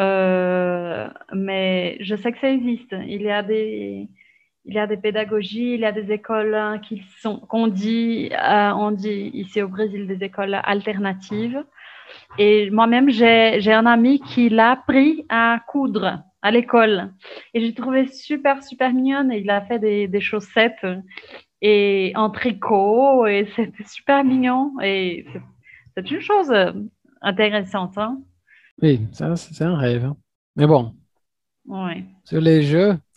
euh, 0.00 1.08
mais 1.32 1.96
je 2.00 2.14
sais 2.16 2.32
que 2.32 2.38
ça 2.38 2.50
existe. 2.50 2.94
Il 3.06 3.22
y 3.22 3.30
a 3.30 3.42
des, 3.42 4.08
il 4.64 4.74
y 4.74 4.78
a 4.78 4.86
des 4.86 4.96
pédagogies, 4.96 5.74
il 5.74 5.80
y 5.80 5.84
a 5.86 5.92
des 5.92 6.12
écoles 6.12 6.80
qui 6.86 7.02
sont, 7.20 7.40
qu'on 7.40 7.66
dit, 7.68 8.30
euh, 8.32 8.72
on 8.72 8.90
dit 8.90 9.30
ici 9.34 9.62
au 9.62 9.68
Brésil 9.68 10.06
des 10.06 10.22
écoles 10.24 10.60
alternatives. 10.62 11.64
Et 12.38 12.70
moi-même, 12.70 13.10
j'ai, 13.10 13.60
j'ai 13.60 13.72
un 13.72 13.86
ami 13.86 14.20
qui 14.20 14.48
l'a 14.48 14.72
appris 14.72 15.24
à 15.28 15.60
coudre 15.66 16.22
à 16.42 16.50
l'école. 16.50 17.12
Et 17.54 17.60
j'ai 17.60 17.74
trouvé 17.74 18.06
super, 18.06 18.62
super 18.62 18.92
mignonne. 18.92 19.32
Et 19.32 19.38
il 19.38 19.50
a 19.50 19.62
fait 19.62 19.78
des, 19.78 20.06
des 20.06 20.20
chaussettes 20.20 20.86
et 21.60 22.12
en 22.14 22.30
tricot. 22.30 23.26
Et 23.26 23.46
c'était 23.56 23.84
super 23.84 24.24
mignon. 24.24 24.72
Et 24.82 25.26
c'est, 26.02 26.10
une 26.10 26.20
chose 26.20 26.50
euh, 26.50 26.72
intéressante. 27.22 27.96
Hein? 27.98 28.20
Oui, 28.82 29.06
ça, 29.12 29.34
c'est 29.36 29.64
un 29.64 29.76
rêve. 29.76 30.04
hein. 30.04 30.16
Mais 30.56 30.66
bon, 30.66 30.94
Oui. 31.66 32.04
sur 32.24 32.40
les 32.40 32.62
jeux, 32.62 32.96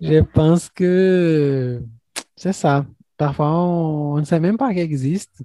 je 0.00 0.22
pense 0.22 0.68
que 0.70 1.82
c'est 2.36 2.52
ça. 2.52 2.86
Parfois, 3.16 3.50
on 3.52 4.18
ne 4.18 4.24
sait 4.24 4.40
même 4.40 4.58
pas 4.58 4.70
qu'il 4.70 4.78
existe. 4.80 5.42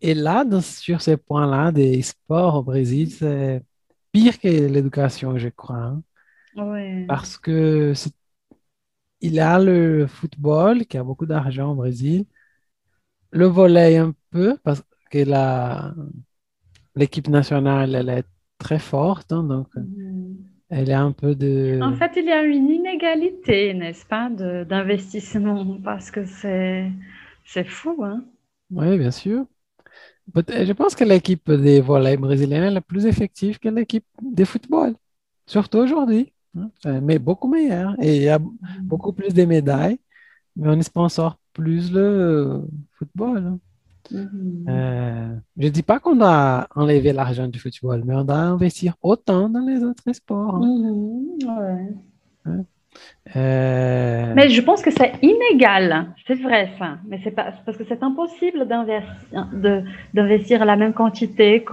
Et 0.00 0.14
là, 0.14 0.44
dans- 0.44 0.60
sur 0.60 1.00
ces 1.02 1.16
points-là 1.16 1.72
des 1.72 2.02
sports 2.02 2.56
au 2.56 2.62
Brésil, 2.62 3.10
c'est 3.10 3.62
pire 4.12 4.38
que 4.38 4.48
l'éducation, 4.48 5.38
je 5.38 5.48
crois. 5.48 5.76
hein. 5.76 6.02
Parce 7.08 7.36
que 7.38 7.92
il 9.20 9.34
y 9.34 9.40
a 9.40 9.58
le 9.58 10.06
football 10.06 10.86
qui 10.86 10.96
a 10.98 11.04
beaucoup 11.04 11.26
d'argent 11.26 11.72
au 11.72 11.74
Brésil, 11.74 12.24
le 13.30 13.46
volley 13.46 13.96
un 13.98 14.14
peu 14.36 14.58
parce 14.64 14.82
que 15.10 15.18
la, 15.18 15.94
l'équipe 16.96 17.28
nationale, 17.28 17.94
elle 17.94 18.08
est 18.08 18.24
très 18.58 18.78
forte, 18.78 19.32
hein, 19.32 19.42
donc 19.44 19.68
elle 20.68 20.90
est 20.90 20.94
un 20.94 21.12
peu 21.12 21.34
de... 21.34 21.80
En 21.80 21.94
fait, 21.94 22.12
il 22.16 22.26
y 22.26 22.32
a 22.32 22.42
une 22.42 22.68
inégalité, 22.70 23.72
n'est-ce 23.72 24.04
pas, 24.04 24.28
de- 24.28 24.64
d'investissement, 24.64 25.78
parce 25.82 26.10
que 26.10 26.24
c'est 26.26 26.90
c'est 27.46 27.64
fou, 27.64 28.02
hein. 28.04 28.24
Oui, 28.70 28.98
bien 28.98 29.10
sûr. 29.10 29.46
Je 30.34 30.72
pense 30.72 30.94
que 30.94 31.04
l'équipe 31.04 31.50
des 31.50 31.80
volley 31.80 32.16
brésiliens 32.16 32.74
est 32.74 32.80
plus 32.80 33.06
effective 33.06 33.58
que 33.58 33.68
l'équipe 33.68 34.04
de 34.22 34.44
football, 34.44 34.94
surtout 35.46 35.78
aujourd'hui, 35.78 36.32
hein. 36.56 36.70
Euh, 36.86 37.00
mais 37.02 37.18
beaucoup 37.18 37.48
meilleure. 37.48 37.94
Et 38.02 38.16
il 38.16 38.22
y 38.22 38.28
a 38.28 38.40
beaucoup 38.80 39.12
plus 39.12 39.34
de 39.34 39.44
médailles, 39.44 39.98
mais 40.56 40.68
on 40.70 40.82
sponsor 40.82 41.38
plus 41.54 41.92
le 41.92 42.62
football. 42.98 43.58
Hein. 44.14 44.26
Euh, 44.68 45.34
je 45.58 45.64
ne 45.66 45.70
dis 45.70 45.82
pas 45.82 45.98
qu'on 45.98 46.16
doit 46.16 46.66
enlever 46.74 47.12
l'argent 47.12 47.48
du 47.48 47.58
football, 47.58 48.02
mais 48.04 48.14
on 48.14 48.24
doit 48.24 48.36
investir 48.36 48.94
autant 49.02 49.48
dans 49.48 49.60
les 49.66 49.82
autres 49.82 50.12
sports. 50.12 50.56
hein. 50.56 50.60
Mhm, 50.62 51.58
ouais. 51.58 51.94
Euh, 53.36 54.32
Mais 54.34 54.48
je 54.48 54.60
pense 54.62 54.80
que 54.82 54.90
c'est 54.90 55.12
inégal, 55.22 56.14
c'est 56.26 56.40
vrai 56.40 56.70
ça. 56.78 56.98
Mais 57.06 57.20
c'est 57.22 57.30
pas 57.32 57.52
parce 57.64 57.76
que 57.76 57.84
c'est 57.84 58.02
impossible 58.02 58.66
d'investir 60.14 60.64
la 60.64 60.76
même 60.76 60.94
quantité 60.94 61.64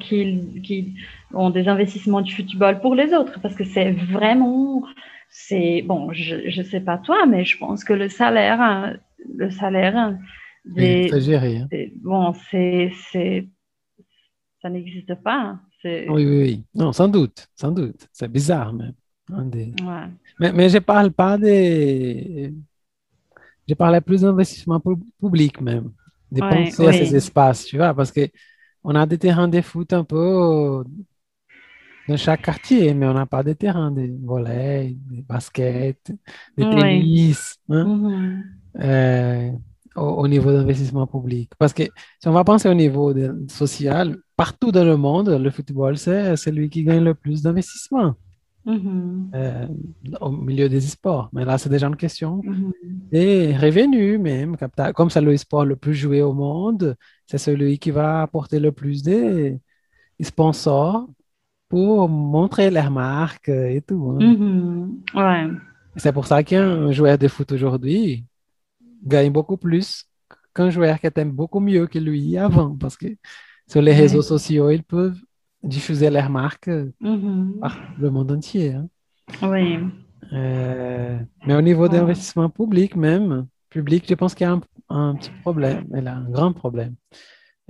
qu'ils 0.00 0.92
ont 1.32 1.50
des 1.50 1.68
investissements 1.68 2.20
du 2.20 2.32
football 2.34 2.80
pour 2.80 2.94
les 2.94 3.12
autres, 3.14 3.40
parce 3.40 3.54
que 3.54 3.64
c'est 3.64 3.92
vraiment 3.92 4.82
c'est 5.30 5.82
bon. 5.82 6.12
Je 6.12 6.48
je 6.48 6.62
sais 6.62 6.80
pas 6.80 6.98
toi, 6.98 7.26
mais 7.26 7.44
je 7.44 7.58
pense 7.58 7.82
que 7.82 7.92
le 7.92 8.08
salaire 8.08 8.60
hein, 8.60 8.92
le 9.36 9.50
salaire 9.50 10.14
hein, 10.66 10.72
oui, 10.76 11.00
des 11.00 11.08
c'est 11.08 11.20
géré. 11.20 11.58
hein. 11.58 11.70
des- 11.70 11.92
bon 11.96 12.32
c'est 12.50 12.90
ça 14.62 14.70
n'existe 14.70 15.14
pas. 15.22 15.36
hein. 15.40 15.60
Oui, 16.06 16.24
oui, 16.26 16.38
oui. 16.42 16.66
Non, 16.74 16.92
sans 16.92 17.08
doute, 17.08 17.48
sans 17.54 17.70
doute. 17.72 18.08
C'est 18.12 18.28
bizarre 18.30 18.72
même. 18.72 18.94
hein, 19.32 19.44
des- 19.46 19.74
ouais. 19.80 20.08
Mais, 20.38 20.52
mais 20.52 20.68
je 20.70 20.78
parle 20.78 21.12
pas 21.12 21.38
des... 21.38 22.54
Je 23.68 23.74
parlais 23.74 24.00
plus 24.00 24.22
d'investissement 24.22 24.80
pu- 24.80 24.96
public 25.20 25.60
même. 25.60 25.92
De 26.30 26.40
Ouais, 26.40 26.42
penser 26.42 26.86
à 26.88 26.92
oui. 26.92 26.92
ces 26.92 27.14
espaces, 27.14 27.64
tu 27.66 27.76
vois, 27.76 27.94
parce 27.94 28.10
que 28.12 28.28
on 28.82 28.94
a 28.94 29.06
des 29.06 29.18
terrains 29.18 29.48
de 29.48 29.60
foot 29.62 29.92
un 29.92 30.04
peu 30.04 30.84
dans 32.06 32.16
chaque 32.16 32.42
quartier, 32.42 32.92
mais 32.94 33.06
on 33.06 33.14
n'a 33.14 33.26
pas 33.26 33.42
de 33.42 33.52
terrains 33.54 33.90
de 33.90 34.08
volley, 34.24 34.94
de 35.10 35.22
basket, 35.22 36.12
de 36.56 36.64
Oui. 36.64 36.64
tennis, 36.64 37.56
hein, 37.70 37.90
Mhm. 37.90 38.64
euh, 38.80 39.52
au, 39.96 40.02
au 40.22 40.28
niveau 40.28 40.52
d'investissement 40.52 41.06
public. 41.06 41.50
Parce 41.58 41.72
que 41.72 41.84
si 42.20 42.28
on 42.28 42.32
va 42.32 42.44
penser 42.44 42.68
au 42.68 42.74
niveau 42.74 43.12
de- 43.14 43.34
social, 43.48 44.16
partout 44.36 44.72
dans 44.72 44.84
le 44.84 44.96
monde, 44.96 45.28
le 45.30 45.50
football, 45.50 45.96
c'est 45.96 46.36
celui 46.36 46.68
qui 46.70 46.84
gagne 46.84 47.04
le 47.04 47.14
plus 47.14 47.42
d'investissement 47.42 48.14
Mhm. 48.66 49.30
euh, 49.34 49.66
au 50.22 50.30
milieu 50.30 50.68
des 50.70 50.80
sports. 50.80 51.28
Mais 51.34 51.44
là, 51.44 51.58
c'est 51.58 51.68
déjà 51.68 51.86
une 51.86 51.96
question 51.96 52.40
Mhm. 52.42 52.72
des 53.12 53.56
revenus 53.56 54.18
même. 54.18 54.56
Comme 54.94 55.10
c'est 55.10 55.20
le 55.20 55.36
sport 55.36 55.64
le 55.66 55.76
plus 55.76 55.94
joué 55.94 56.22
au 56.22 56.32
monde, 56.32 56.96
c'est 57.26 57.38
celui 57.38 57.78
qui 57.78 57.90
va 57.90 58.22
apporter 58.22 58.58
le 58.60 58.72
plus 58.72 59.02
de 59.02 59.58
sponsors 60.20 61.06
pour 61.68 62.08
montrer 62.08 62.70
leur 62.70 62.90
marque 62.90 63.48
et 63.48 63.82
tout. 63.86 64.16
hein. 64.18 64.24
Mhm. 64.24 64.96
Ouais. 65.14 65.46
C'est 65.96 66.12
pour 66.12 66.26
ça 66.26 66.42
qu'un 66.42 66.90
joueur 66.92 67.18
de 67.18 67.28
foot 67.28 67.52
aujourd'hui 67.52 68.24
gagne 69.04 69.32
beaucoup 69.32 69.56
plus 69.56 70.06
qu'un 70.54 70.70
joueur 70.70 70.98
qui 71.00 71.06
était 71.06 71.24
beaucoup 71.24 71.60
mieux 71.60 71.86
que 71.86 71.98
lui 71.98 72.36
avant, 72.38 72.76
parce 72.76 72.96
que 72.96 73.06
sur 73.68 73.82
les 73.82 73.92
réseaux 73.94 74.22
sociaux, 74.22 74.70
ils 74.70 74.82
peuvent 74.84 75.18
diffuser 75.62 76.10
leur 76.10 76.30
marque 76.30 76.68
Mhm. 77.00 77.58
par 77.60 77.80
le 77.96 78.10
monde 78.10 78.32
entier. 78.32 78.74
hein. 78.74 78.88
Oui. 79.42 79.78
Euh, 80.32 81.18
mais 81.46 81.54
au 81.54 81.60
niveau 81.62 81.82
Ouais. 81.84 81.88
d'investissement 81.90 82.48
public 82.50 82.96
même, 82.96 83.46
public, 83.70 84.04
je 84.08 84.14
pense 84.14 84.34
qu'il 84.34 84.46
y 84.46 84.48
a 84.48 84.52
un, 84.52 84.60
un 84.88 85.16
petit 85.16 85.30
problème, 85.42 85.86
y 85.94 86.06
a 86.06 86.14
un 86.16 86.30
grand 86.30 86.52
problème. 86.52 86.94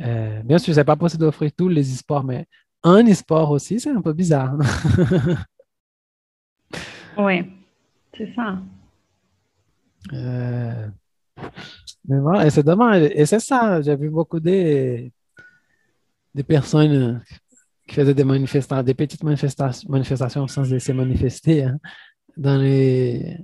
Euh, 0.00 0.42
bien 0.42 0.58
sûr, 0.58 0.74
c'est 0.74 0.84
pas 0.84 0.96
possible 0.96 1.20
d'offrir 1.22 1.50
tous 1.56 1.68
les 1.68 1.92
e-sports, 1.94 2.24
mais 2.24 2.46
un 2.82 3.04
e-sport 3.06 3.50
aussi, 3.50 3.80
c'est 3.80 3.90
un 3.90 4.02
peu 4.02 4.12
bizarre. 4.12 4.56
Oui. 7.16 7.42
C'est 8.16 8.32
ça. 8.34 8.58
Euh, 10.12 10.88
mais 12.06 12.20
voilà, 12.20 12.46
et 12.46 12.50
c'est 12.50 12.62
dommage. 12.62 13.10
Et 13.14 13.26
c'est 13.26 13.40
ça, 13.40 13.80
j'ai 13.82 13.96
vu 13.96 14.10
beaucoup 14.10 14.40
de, 14.40 15.10
de 16.34 16.42
personnes 16.42 17.22
qui 17.86 17.94
faisaient 17.94 18.14
des 18.14 18.24
manifestations, 18.24 18.82
des 18.82 18.94
petites 18.94 19.22
manifestations, 19.22 19.88
manifestations 19.90 20.46
sans 20.48 20.64
se 20.64 20.92
manifester 20.92 21.64
hein, 21.64 21.78
dans 22.36 22.58
les, 22.58 23.38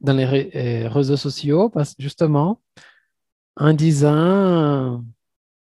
dans 0.00 0.14
les 0.14 0.50
euh, 0.54 0.88
réseaux 0.88 1.16
sociaux, 1.16 1.68
parce 1.70 1.94
justement, 1.98 2.60
en 3.56 3.72
disant 3.74 5.04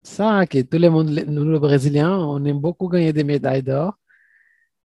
ça, 0.03 0.45
que 0.47 0.61
tout 0.61 0.77
le 0.77 0.89
monde, 0.89 1.09
nous, 1.27 1.51
les 1.51 1.59
Brésiliens, 1.59 2.17
on 2.17 2.43
aime 2.45 2.59
beaucoup 2.59 2.87
gagner 2.89 3.13
des 3.13 3.23
médailles 3.23 3.63
d'or, 3.63 3.97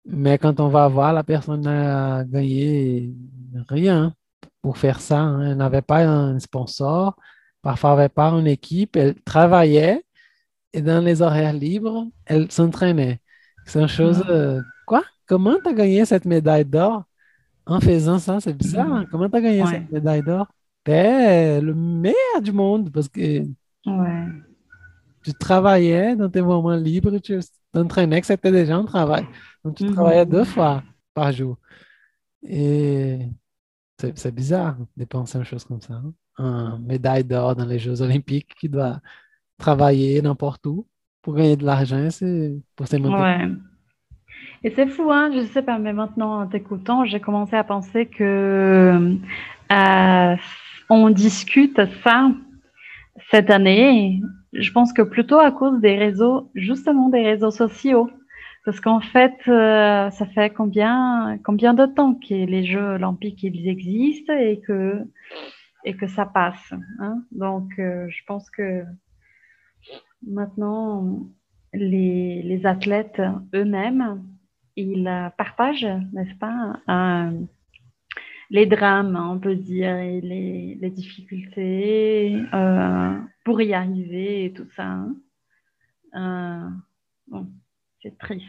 mais 0.05 0.37
quand 0.37 0.59
on 0.59 0.69
va 0.69 0.87
voir, 0.87 1.13
la 1.13 1.23
personne 1.23 1.61
n'a 1.61 2.23
gagné 2.25 3.13
rien 3.67 4.13
pour 4.61 4.77
faire 4.77 4.99
ça. 5.01 5.19
hein. 5.19 5.51
Elle 5.51 5.57
n'avait 5.57 5.81
pas 5.81 6.03
un 6.05 6.39
sponsor, 6.39 7.15
parfois 7.61 7.91
elle 7.91 7.95
n'avait 7.97 8.09
pas 8.09 8.29
une 8.31 8.47
équipe, 8.47 8.95
elle 8.95 9.15
travaillait 9.21 10.03
et 10.73 10.81
dans 10.81 11.03
les 11.03 11.21
horaires 11.21 11.53
libres, 11.53 12.07
elle 12.25 12.51
s'entraînait. 12.51 13.19
C'est 13.65 13.81
une 13.81 13.87
chose, 13.87 14.23
euh, 14.29 14.61
quoi? 14.85 15.03
Comment 15.27 15.55
tu 15.63 15.69
as 15.69 15.73
gagné 15.73 16.05
cette 16.05 16.25
médaille 16.25 16.65
d'or? 16.65 17.03
En 17.65 17.79
faisant 17.79 18.17
ça? 18.19 18.39
C'est 18.39 18.53
bizarre. 18.53 18.91
hein. 18.91 19.05
Comment 19.11 19.29
tu 19.29 19.35
as 19.37 19.41
gagné 19.41 19.61
Ouais. 19.63 19.69
cette 19.69 19.91
médaille 19.91 20.23
d'or? 20.23 20.47
T'es 20.83 21.61
le 21.61 21.73
meilleur 21.75 22.41
du 22.41 22.51
monde 22.51 22.91
parce 22.91 23.07
que 23.07 23.41
Ouais. 23.85 24.25
tu 25.23 25.33
travaillais 25.33 26.15
dans 26.15 26.29
tes 26.29 26.41
moments 26.41 26.75
libres, 26.75 27.17
tu 27.19 27.39
t'entraînais, 27.71 28.21
que 28.21 28.27
c'était 28.27 28.51
déjà 28.51 28.75
un 28.75 28.85
travail. 28.85 29.25
Donc, 29.63 29.75
tu 29.75 29.83
Mhm. 29.85 29.93
travaillais 29.93 30.25
deux 30.25 30.45
fois 30.45 30.81
par 31.13 31.31
jour. 31.31 31.57
Et 32.43 33.19
c'est 34.15 34.33
bizarre 34.33 34.77
de 34.97 35.05
penser 35.05 35.37
à 35.37 35.41
une 35.41 35.45
chose 35.45 35.65
comme 35.65 35.81
ça. 35.81 35.95
hein. 35.95 36.13
Un 36.37 36.79
médaille 36.79 37.25
d'or 37.25 37.55
dans 37.55 37.65
les 37.65 37.79
Jeux 37.79 38.01
Olympiques 38.01 38.55
qui 38.59 38.69
doit 38.69 38.99
travailler 39.57 40.21
n'importe 40.21 40.65
où 40.67 40.87
pour 41.21 41.35
gagner 41.35 41.57
de 41.57 41.65
l'argent, 41.65 42.09
c'est 42.09 42.55
pour 42.75 42.87
se. 42.87 42.95
Ouais. 42.95 43.47
Et 44.63 44.71
c'est 44.75 44.87
fou, 44.87 45.11
hein, 45.11 45.31
je 45.33 45.41
sais 45.41 45.61
pas, 45.61 45.77
mais 45.77 45.93
maintenant, 45.93 46.41
en 46.41 46.47
t'écoutant, 46.47 47.05
j'ai 47.05 47.19
commencé 47.19 47.55
à 47.55 47.63
penser 47.63 48.07
que 48.07 49.17
euh, 49.71 50.35
on 50.89 51.09
discute 51.09 51.79
ça 52.03 52.31
cette 53.31 53.49
année. 53.49 54.21
Je 54.53 54.71
pense 54.71 54.91
que 54.91 55.01
plutôt 55.01 55.39
à 55.39 55.51
cause 55.51 55.79
des 55.79 55.97
réseaux, 55.97 56.49
justement 56.55 57.09
des 57.09 57.23
réseaux 57.23 57.51
sociaux. 57.51 58.09
Parce 58.69 58.81
qu'en 58.81 59.01
fait, 59.01 59.35
euh, 59.47 60.11
ça 60.11 60.27
fait 60.27 60.51
combien, 60.51 61.39
combien 61.43 61.73
de 61.73 61.87
temps 61.87 62.13
que 62.13 62.35
les 62.35 62.63
Jeux 62.63 62.97
olympiques 62.97 63.43
existent 63.43 64.31
et 64.31 64.61
que, 64.61 65.07
et 65.85 65.95
que 65.95 66.05
ça 66.05 66.27
passe. 66.27 66.71
Hein? 66.99 67.23
Donc, 67.31 67.71
euh, 67.79 68.07
je 68.09 68.23
pense 68.27 68.47
que 68.51 68.83
maintenant, 70.21 71.19
les, 71.73 72.61
athlètes 72.63 73.19
eux-mêmes, 73.55 74.23
ils 74.75 75.31
partagent, 75.35 75.97
n'est-ce 76.13 76.35
pas, 76.35 76.79
les 78.51 78.67
drames, 78.67 79.15
on 79.31 79.39
peut 79.39 79.55
dire, 79.55 79.97
et 79.97 80.21
les, 80.21 80.91
difficultés 80.91 82.39
euh, 82.53 83.17
pour 83.43 83.63
y 83.63 83.73
arriver 83.73 84.45
et 84.45 84.53
tout 84.53 84.67
ça. 84.75 85.07
hein? 86.13 86.73
Bon, 87.27 87.47
c'est 88.01 88.17
triste. 88.17 88.45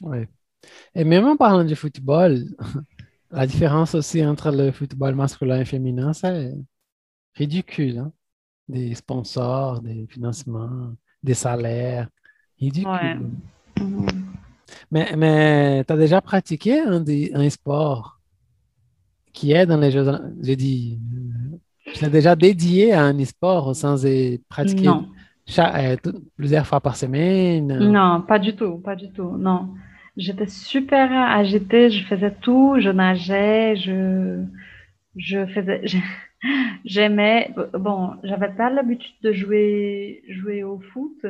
Ouais. 0.00 0.28
Et 0.94 1.04
même 1.04 1.26
en 1.26 1.36
parlant 1.36 1.64
du 1.64 1.76
football, 1.76 2.44
la 3.30 3.46
différence 3.46 3.94
aussi 3.94 4.24
entre 4.24 4.50
le 4.50 4.72
football 4.72 5.14
masculin 5.14 5.60
et 5.60 5.64
féminin, 5.64 6.12
c'est 6.12 6.54
ridicule. 7.34 7.98
hein. 7.98 8.12
Des 8.68 8.94
sponsors, 8.94 9.80
des 9.80 10.06
financements, 10.08 10.92
des 11.22 11.34
salaires. 11.34 12.08
Ridicule. 12.58 12.90
Ouais. 12.90 13.16
Mais, 14.90 15.16
mais 15.16 15.84
tu 15.84 15.92
as 15.92 15.96
déjà 15.96 16.20
pratiqué 16.20 16.80
un, 16.80 17.04
un 17.34 17.50
sport 17.50 18.20
qui 19.32 19.52
est 19.52 19.66
dans 19.66 19.76
les 19.78 19.90
Jeux? 19.90 20.06
J'ai 20.42 20.56
dit, 20.56 21.00
tu 21.94 22.02
l'as 22.02 22.10
déjà 22.10 22.36
dédié 22.36 22.92
à 22.92 23.04
un 23.06 23.24
sport 23.24 23.74
sans 23.74 24.04
y 24.06 24.38
pratiquer 24.48 24.84
Non. 24.86 25.08
Euh, 25.58 25.96
plusieurs 26.36 26.66
fois 26.66 26.80
par 26.80 26.96
semaine? 26.96 27.90
Non, 27.90 28.22
pas 28.22 28.38
du 28.38 28.54
tout, 28.54 28.78
pas 28.78 28.96
du 28.96 29.10
tout, 29.12 29.36
non. 29.36 29.70
j'étais 30.16 30.46
super 30.46 31.12
agitée, 31.12 31.90
je 31.90 32.04
faisais 32.06 32.34
tout, 32.40 32.76
je 32.78 32.90
nageais, 32.90 33.76
je, 33.76 34.44
je 35.16 35.46
faisais, 35.46 35.82
j'aimais, 36.84 37.52
bon, 37.74 38.12
j'avais 38.22 38.50
pas 38.50 38.70
l'habitude 38.70 39.14
de 39.22 39.32
jouer, 39.32 40.22
jouer 40.28 40.62
au 40.62 40.80
foot, 40.80 41.24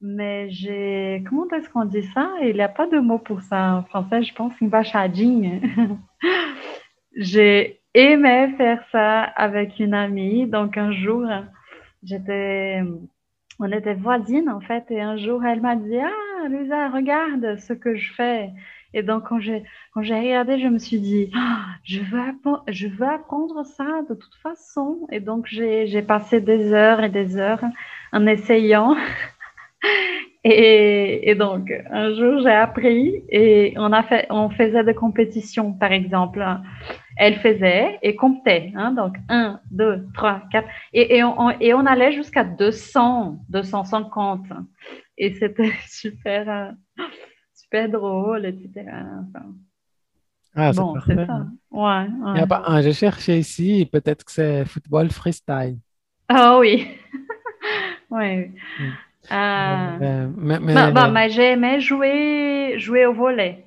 mais 0.00 0.50
j'ai, 0.50 1.24
comment 1.28 1.48
est-ce 1.50 1.68
qu'on 1.70 1.84
dit 1.86 2.02
ça? 2.14 2.30
Il 2.42 2.54
n'y 2.54 2.62
a 2.62 2.68
pas 2.68 2.86
de 2.86 2.98
mot 2.98 3.18
pour 3.18 3.40
ça 3.42 3.76
en 3.76 3.82
français, 3.84 4.22
je 4.22 4.34
pense, 4.34 4.52
une 4.60 4.68
bachadingue. 4.68 5.62
j'ai 7.16 7.80
aimé 7.94 8.52
faire 8.56 8.84
ça 8.92 9.22
avec 9.22 9.78
une 9.78 9.94
amie, 9.94 10.46
donc 10.46 10.76
un 10.76 10.92
jour, 10.92 11.26
j'étais, 12.02 12.82
on 13.60 13.70
était 13.70 13.94
voisines 13.94 14.48
en 14.50 14.60
fait, 14.60 14.84
et 14.90 15.00
un 15.00 15.16
jour 15.16 15.44
elle 15.44 15.60
m'a 15.60 15.76
dit 15.76 15.98
Ah, 15.98 16.48
Luisa, 16.48 16.88
regarde 16.88 17.58
ce 17.58 17.72
que 17.72 17.94
je 17.94 18.12
fais. 18.12 18.50
Et 18.92 19.02
donc 19.02 19.28
quand 19.28 19.40
j'ai 19.40 19.64
regardé, 19.94 20.58
je 20.58 20.68
me 20.68 20.78
suis 20.78 21.00
dit 21.00 21.30
Ah, 21.34 21.64
je 21.84 22.00
veux 22.00 22.20
je 22.68 22.86
veux 22.88 23.08
apprendre 23.08 23.64
ça 23.64 24.02
de 24.08 24.14
toute 24.14 24.34
façon. 24.36 25.06
Et 25.10 25.20
donc 25.20 25.46
j'ai 25.46 26.02
passé 26.02 26.40
des 26.40 26.72
heures 26.72 27.02
et 27.02 27.10
des 27.10 27.36
heures 27.36 27.64
en 28.12 28.26
essayant. 28.26 28.96
Et, 30.46 31.30
et 31.30 31.34
donc, 31.34 31.72
un 31.90 32.14
jour, 32.14 32.40
j'ai 32.42 32.50
appris 32.50 33.24
et 33.30 33.72
on, 33.78 33.92
a 33.92 34.02
fait, 34.02 34.26
on 34.28 34.50
faisait 34.50 34.84
des 34.84 34.94
compétitions, 34.94 35.72
par 35.72 35.90
exemple. 35.90 36.44
Elle 37.16 37.36
faisait 37.36 37.98
et 38.02 38.14
comptait. 38.14 38.70
Hein, 38.76 38.92
donc, 38.92 39.16
1, 39.30 39.60
2, 39.70 40.06
3, 40.12 40.42
4. 40.52 40.68
Et, 40.92 41.16
et, 41.16 41.24
on, 41.24 41.50
et 41.60 41.72
on 41.72 41.86
allait 41.86 42.12
jusqu'à 42.12 42.44
200, 42.44 43.38
250. 43.48 44.42
Et 45.16 45.32
c'était 45.34 45.72
super, 45.88 46.74
super 47.54 47.88
drôle, 47.88 48.44
etc. 48.44 48.84
Enfin, 48.86 49.46
Ah, 50.54 50.72
c'est 50.74 50.80
bon, 50.80 50.92
parfait. 50.92 51.24
ça. 51.26 51.46
Ouais, 51.70 52.06
ouais. 52.32 52.40
a 52.40 52.46
pas- 52.46 52.82
j'ai 52.82 52.92
cherché 52.92 53.38
ici, 53.38 53.88
peut-être 53.90 54.24
que 54.24 54.32
c'est 54.32 54.66
football 54.66 55.10
freestyle. 55.10 55.78
Ah 56.28 56.58
oui. 56.58 56.86
oui. 58.10 58.46
Mm. 58.80 58.90
Euh, 59.32 59.98
Euh, 60.00 60.28
mais, 60.36 60.60
mais- 60.60 60.74
Bah, 60.74 60.90
bah, 60.90 61.08
mais 61.08 61.30
j'aimais 61.30 61.80
jouer, 61.80 62.74
jouer 62.78 63.06
au 63.06 63.14
volley 63.14 63.64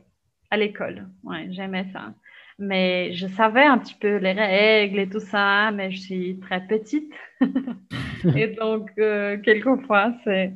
à 0.52 0.58
l'école. 0.58 1.08
Ouais, 1.24 1.48
j'aimais 1.52 1.86
ça. 1.94 2.14
Mais 2.60 3.14
je 3.14 3.28
savais 3.28 3.64
un 3.66 3.78
petit 3.78 3.96
peu 3.96 4.18
les 4.18 4.34
règles 4.34 5.00
et 5.00 5.10
tout 5.10 5.20
ça, 5.20 5.72
mais 5.72 5.92
je 5.92 6.00
suis 6.02 6.40
très 6.40 6.66
petite. 6.68 7.14
Et 8.36 8.48
donc, 8.50 8.92
euh, 9.00 9.38
quelquefois, 9.40 10.14
c'est... 10.24 10.54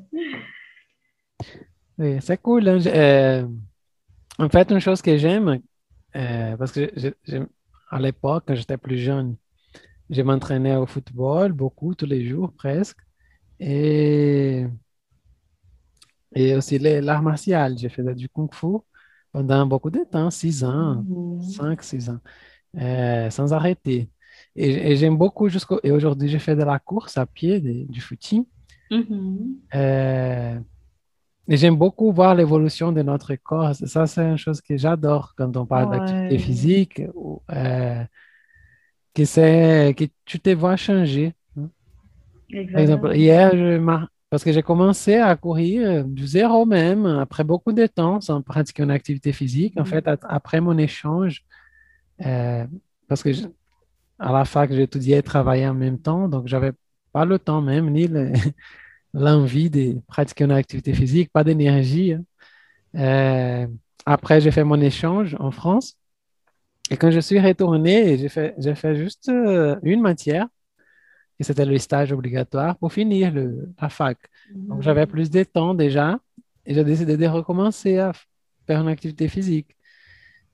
oui, 1.97 2.17
c'est 2.21 2.37
cool. 2.41 2.67
hein. 2.67 2.79
Euh, 2.87 3.47
en 4.39 4.49
fait, 4.49 4.71
une 4.71 4.79
chose 4.79 5.01
que 5.01 5.17
j'aime, 5.17 5.61
parce 6.13 6.71
que 6.71 6.91
je- 6.97 7.09
je- 7.27 7.37
à 7.91 7.99
l'époque, 7.99 8.45
quand 8.47 8.55
j'étais 8.55 8.77
plus 8.77 8.97
jeune, 8.97 9.37
je 10.09 10.21
m'entraînais 10.23 10.75
au 10.77 10.85
football 10.87 11.53
beaucoup, 11.53 11.95
tous 11.95 12.05
les 12.07 12.27
jours 12.27 12.53
presque. 12.53 12.99
Et, 13.59 14.65
et 16.35 16.55
aussi 16.55 16.79
l'art 16.79 17.21
martial. 17.23 17.77
J'ai 17.77 17.89
fait 17.89 18.03
du 18.15 18.29
kung 18.29 18.53
fu 18.53 18.67
pendant 19.31 19.65
beaucoup 19.65 19.89
de 19.89 20.03
temps, 20.09 20.29
six 20.31 20.63
ans. 20.63 21.05
5, 21.39 21.81
6 21.83 22.09
ans, 22.09 22.19
euh, 22.79 23.29
sans 23.31 23.53
arrêter. 23.53 24.09
Et, 24.55 24.91
et 24.91 24.95
j'aime 24.97 25.17
beaucoup 25.17 25.49
jusqu'au... 25.49 25.79
Et 25.83 25.91
aujourd'hui, 25.91 26.29
je 26.29 26.37
fais 26.37 26.55
de 26.55 26.63
la 26.63 26.79
course 26.79 27.17
à 27.17 27.25
pied, 27.25 27.59
des- 27.59 27.85
du 27.85 28.01
footing. 28.01 28.45
Mhm. 28.91 29.61
Euh, 29.75 30.59
et 31.47 31.57
j'aime 31.57 31.77
beaucoup 31.77 32.11
voir 32.13 32.35
l'évolution 32.35 32.91
de 32.91 33.01
notre 33.03 33.35
corps. 33.35 33.75
Ça, 33.75 34.07
c'est 34.07 34.23
une 34.23 34.37
chose 34.37 34.61
que 34.61 34.77
j'adore 34.77 35.33
quand 35.37 35.55
on 35.57 35.65
parle 35.65 35.89
d'activité 35.89 36.37
physique, 36.39 37.01
ou, 37.15 37.41
euh, 37.51 38.03
que 39.13 39.25
c'est 39.25 39.93
que 39.97 40.05
tu 40.25 40.39
te 40.39 40.49
vois 40.51 40.75
changer. 40.77 41.33
hein. 41.57 41.69
Par 42.71 42.81
exemple, 42.81 43.15
hier, 43.15 43.51
je 43.55 43.77
parce 44.31 44.45
que 44.45 44.53
j'ai 44.53 44.63
commencé 44.63 45.15
à 45.17 45.35
courir 45.37 45.89
euh, 45.89 46.03
du 46.05 46.27
zéro 46.27 46.65
même, 46.67 47.07
après 47.07 47.45
beaucoup 47.45 47.73
de 47.73 47.87
temps, 47.87 48.21
sans 48.21 48.41
pratiquer 48.43 48.83
une 48.83 48.91
activité 48.91 49.33
physique. 49.33 49.75
En 49.79 49.83
Mhm. 49.83 49.85
fait, 49.85 50.09
après 50.23 50.61
mon 50.61 50.77
échange, 50.79 51.43
euh, 52.25 52.65
parce 53.07 53.23
que 53.23 53.33
je- 53.33 53.43
à 54.19 54.31
la 54.33 54.45
fac, 54.45 54.71
j'étudiais 54.73 55.19
et 55.19 55.23
travaillais 55.23 55.67
en 55.67 55.73
même 55.75 55.99
temps, 56.01 56.29
donc 56.29 56.47
j'avais 56.47 56.73
pas 57.13 57.25
le 57.25 57.39
temps 57.39 57.61
même, 57.61 57.89
ni 57.91 58.07
le- 58.07 58.31
l'envie 59.13 59.69
de 59.71 59.99
pratiquer 60.07 60.45
une 60.45 60.51
activité 60.53 60.93
physique, 60.93 61.31
pas 61.33 61.43
d'énergie. 61.45 62.13
hein. 62.13 62.23
Euh, 62.97 63.67
après, 64.05 64.41
j'ai 64.41 64.51
fait 64.51 64.63
mon 64.65 64.81
échange 64.81 65.35
en 65.39 65.51
France. 65.51 65.97
Et 66.89 66.97
quand 66.97 67.11
je 67.11 67.19
suis 67.19 67.39
retourné, 67.39 68.17
j'ai 68.17 68.29
fait, 68.29 68.55
juste 68.95 69.29
une 69.83 70.01
matière, 70.01 70.47
et 71.41 71.43
c'était 71.43 71.65
le 71.65 71.77
stage 71.79 72.13
obligatoire 72.13 72.77
pour 72.77 72.93
finir 72.93 73.33
le, 73.33 73.73
la 73.81 73.89
fac. 73.89 74.19
Donc, 74.69 74.81
j'avais 74.83 75.07
plus 75.07 75.29
de 75.31 75.43
temps 75.43 75.73
déjà, 75.73 76.19
et 76.65 76.73
j'ai 76.75 76.83
décidé 76.83 77.17
de 77.17 77.27
recommencer 77.27 77.97
à 77.97 78.13
faire 78.67 78.81
une 78.81 78.87
activité 78.89 79.27
physique. 79.27 79.75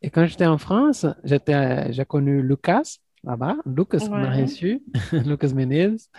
Et 0.01 0.09
quand 0.09 0.25
j'étais 0.25 0.45
en 0.47 0.57
France, 0.57 1.05
j'ai 1.25 2.05
connu 2.05 2.41
Lucas, 2.41 2.97
là-bas, 3.23 3.57
Lucas 3.65 4.07
Ouais. 4.09 4.41
reçu, 4.43 4.81
Lucas 5.11 5.53
Menezes. 5.53 6.09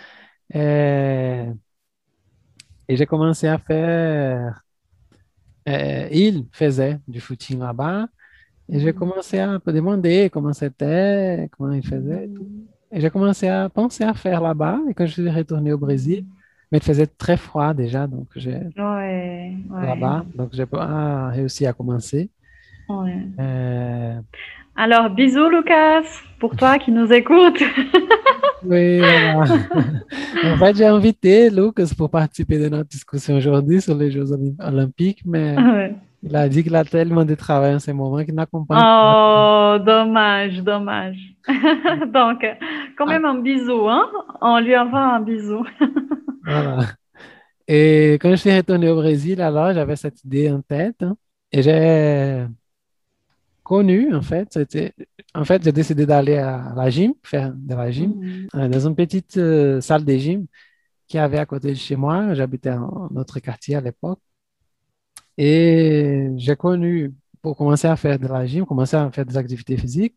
Euh, 0.55 1.53
et 2.89 2.97
j'ai 2.97 3.07
commencé 3.07 3.47
à 3.49 3.59
faire. 3.59 4.63
euh, 5.69 6.09
il 6.13 6.47
faisait 6.53 6.99
du 7.07 7.21
footing 7.21 7.61
là-bas. 7.61 8.09
Et 8.71 8.81
j'ai 8.81 8.93
commencé 8.93 9.39
à 9.39 9.53
me 9.53 9.73
demander 9.73 10.31
comment 10.31 10.53
c'était, 10.53 11.49
comment 11.57 11.73
il 11.73 11.87
faisait. 11.87 12.29
tout. 12.29 12.47
J'ai 12.93 13.11
commencé 13.11 13.49
à 13.49 13.69
penser 13.69 14.05
à 14.05 14.15
faire 14.15 14.41
là-bas. 14.41 14.79
Et 14.91 14.95
quand 14.95 15.07
je 15.07 15.13
suis 15.13 15.31
retourné 15.31 15.73
au 15.73 15.79
Brésil, 15.79 16.25
mais 16.73 16.79
il 16.79 16.85
faisait 16.85 17.07
très 17.07 17.37
froid 17.37 17.73
déjà, 17.75 18.07
donc 18.07 18.27
j'ai 18.37 18.55
Ouais, 18.77 19.53
ouais, 19.71 19.87
là-bas. 19.87 20.25
Donc 20.35 20.51
j'ai 20.53 20.67
pas 20.67 21.29
réussi 21.29 21.67
à 21.67 21.73
commencer. 21.73 22.31
ouais. 22.89 23.19
Euh, 23.41 24.15
Alors, 24.77 25.11
bisous, 25.11 25.49
Lucas, 25.49 26.03
pour 26.41 26.57
toi 26.57 26.79
qui 26.79 26.91
nous 26.93 27.13
écoutes. 27.13 27.63
oui, 28.65 28.99
voilà. 29.01 29.55
En 30.53 30.57
fait, 30.57 30.77
j'ai 30.77 30.87
invité 30.87 31.51
Lucas 31.51 31.91
pour 31.97 32.11
participer 32.11 32.59
de 32.59 32.69
notre 32.69 32.89
discussion 32.89 33.37
aujourd'hui 33.37 33.81
sur 33.81 33.95
les 33.97 34.11
Jeux 34.11 34.25
Olymp- 34.33 34.61
Olympiques, 34.67 35.23
mais 35.27 35.57
il 36.23 36.35
a 36.37 36.49
dit 36.49 36.63
qu'il 36.63 36.75
a 36.77 36.85
tellement 36.85 37.25
de 37.25 37.35
travail 37.35 37.75
en 37.75 37.79
ce 37.79 37.91
moment 37.93 38.23
qu'il 38.25 38.35
n'accompagne 38.35 38.79
pas. 38.79 39.77
Oh, 39.77 39.79
dommage, 39.85 40.63
dommage. 40.63 41.19
Donc, 42.13 42.45
quand 42.97 43.07
même 43.07 43.25
un 43.25 43.39
bisou, 43.41 43.89
hein? 43.89 44.09
On 44.41 44.61
lui 44.61 44.77
envoie 44.77 45.01
un 45.01 45.21
bisou. 45.21 45.65
Voilà. 46.45 46.87
Et 47.67 48.15
quand 48.15 48.31
je 48.31 48.37
suis 48.37 48.57
retourné 48.57 48.89
au 48.89 48.95
Brésil, 48.97 49.43
alors 49.43 49.75
j'avais 49.75 49.97
cette 49.97 50.25
idée 50.25 50.51
en 50.51 50.63
tête 50.63 51.03
hein, 51.03 51.15
et 51.53 51.63
j'ai 51.63 52.47
connu, 53.63 54.15
en 54.15 54.23
fait, 54.23 54.49
c'était, 54.53 54.95
en 55.35 55.45
fait, 55.45 55.63
j'ai 55.63 55.73
décidé 55.73 56.07
d'aller 56.07 56.37
à 56.39 56.73
la 56.75 56.89
gym, 56.91 57.13
faire 57.23 57.53
de 57.55 57.75
la 57.75 57.91
gym, 57.91 58.49
euh, 58.55 58.69
dans 58.69 58.89
une 58.89 58.97
petite 58.97 59.37
euh, 59.37 59.81
salle 59.83 60.05
de 60.05 60.15
gym 60.17 60.47
qui 61.07 61.19
avait 61.19 61.39
à 61.39 61.47
côté 61.47 61.71
de 61.71 61.75
chez 61.77 61.97
moi. 61.97 62.35
J'habitais 62.35 62.71
en 62.73 63.09
notre 63.11 63.41
quartier 63.41 63.77
à 63.77 63.81
l'époque. 63.83 64.21
Et 65.37 66.31
j'ai 66.37 66.57
connu, 66.57 67.15
pour 67.43 67.57
commencer 67.57 67.87
à 67.87 67.97
faire 67.97 68.19
de 68.19 68.27
la 68.27 68.47
gym, 68.47 68.67
commencer 68.67 68.97
à 68.97 69.11
faire 69.11 69.25
des 69.27 69.37
activités 69.37 69.77
physiques. 69.77 70.17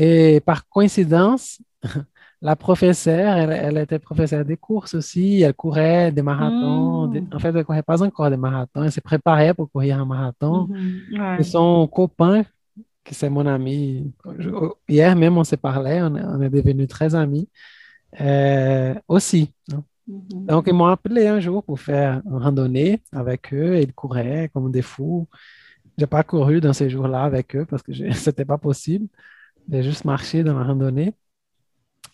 Et 0.00 0.40
par 0.46 0.68
coïncidence, 0.68 1.60
la 2.40 2.54
professeure, 2.56 3.36
elle, 3.36 3.50
elle 3.50 3.78
était 3.78 3.98
professeure 3.98 4.44
des 4.44 4.56
courses 4.56 4.94
aussi. 4.94 5.42
Elle 5.42 5.54
courait 5.54 6.12
des 6.12 6.22
marathons. 6.22 7.08
Mm. 7.08 7.12
des- 7.12 7.24
en 7.34 7.38
fait, 7.40 7.48
elle 7.48 7.56
ne 7.56 7.62
courait 7.64 7.82
pas 7.82 8.02
encore 8.02 8.30
des 8.30 8.36
marathons. 8.36 8.84
Elle 8.84 8.92
se 8.92 9.00
préparait 9.00 9.54
pour 9.54 9.70
courir 9.72 9.98
un 10.00 10.04
marathon. 10.06 10.68
Mhm, 10.68 11.20
ouais. 11.20 11.40
Et 11.40 11.42
son 11.42 11.88
copain, 11.88 12.44
qui 13.04 13.14
c'est 13.14 13.30
mon 13.30 13.46
ami, 13.46 14.12
je- 14.38 14.50
hier 14.88 15.16
même 15.16 15.36
on 15.38 15.44
s'est 15.44 15.56
parlé, 15.56 16.00
on, 16.02 16.14
est- 16.16 16.24
on 16.24 16.40
est 16.42 16.50
devenus 16.50 16.88
très 16.88 17.14
amis, 17.14 17.48
euh, 18.20 18.94
aussi. 19.08 19.52
hein. 19.72 19.82
Mhm. 20.06 20.46
Donc 20.46 20.64
ils 20.68 20.74
m'ont 20.74 20.86
appelé 20.86 21.26
un 21.28 21.40
jour 21.40 21.62
pour 21.64 21.80
faire 21.80 22.22
une 22.26 22.36
randonnée 22.36 23.02
avec 23.12 23.52
eux 23.52 23.74
et 23.76 23.82
ils 23.82 23.92
couraient 23.94 24.50
comme 24.54 24.70
des 24.72 24.82
fous. 24.82 25.26
J'ai 25.98 26.06
pas 26.06 26.22
couru 26.24 26.60
dans 26.60 26.72
ces 26.72 26.88
jours-là 26.90 27.22
avec 27.24 27.56
eux 27.56 27.66
parce 27.66 27.82
que 27.82 27.92
je- 27.92 28.10
c'était 28.32 28.44
pas 28.46 28.58
possible. 28.58 29.06
J'ai 29.70 29.82
juste 29.82 30.04
marché 30.04 30.42
dans 30.42 30.58
la 30.58 30.64
randonnée. 30.64 31.14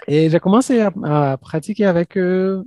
Et 0.06 0.28
j'ai 0.30 0.40
commencé 0.40 0.80
à, 0.80 0.92
à 1.04 1.36
pratiquer 1.36 1.86
avec 1.86 2.16
eux 2.18 2.64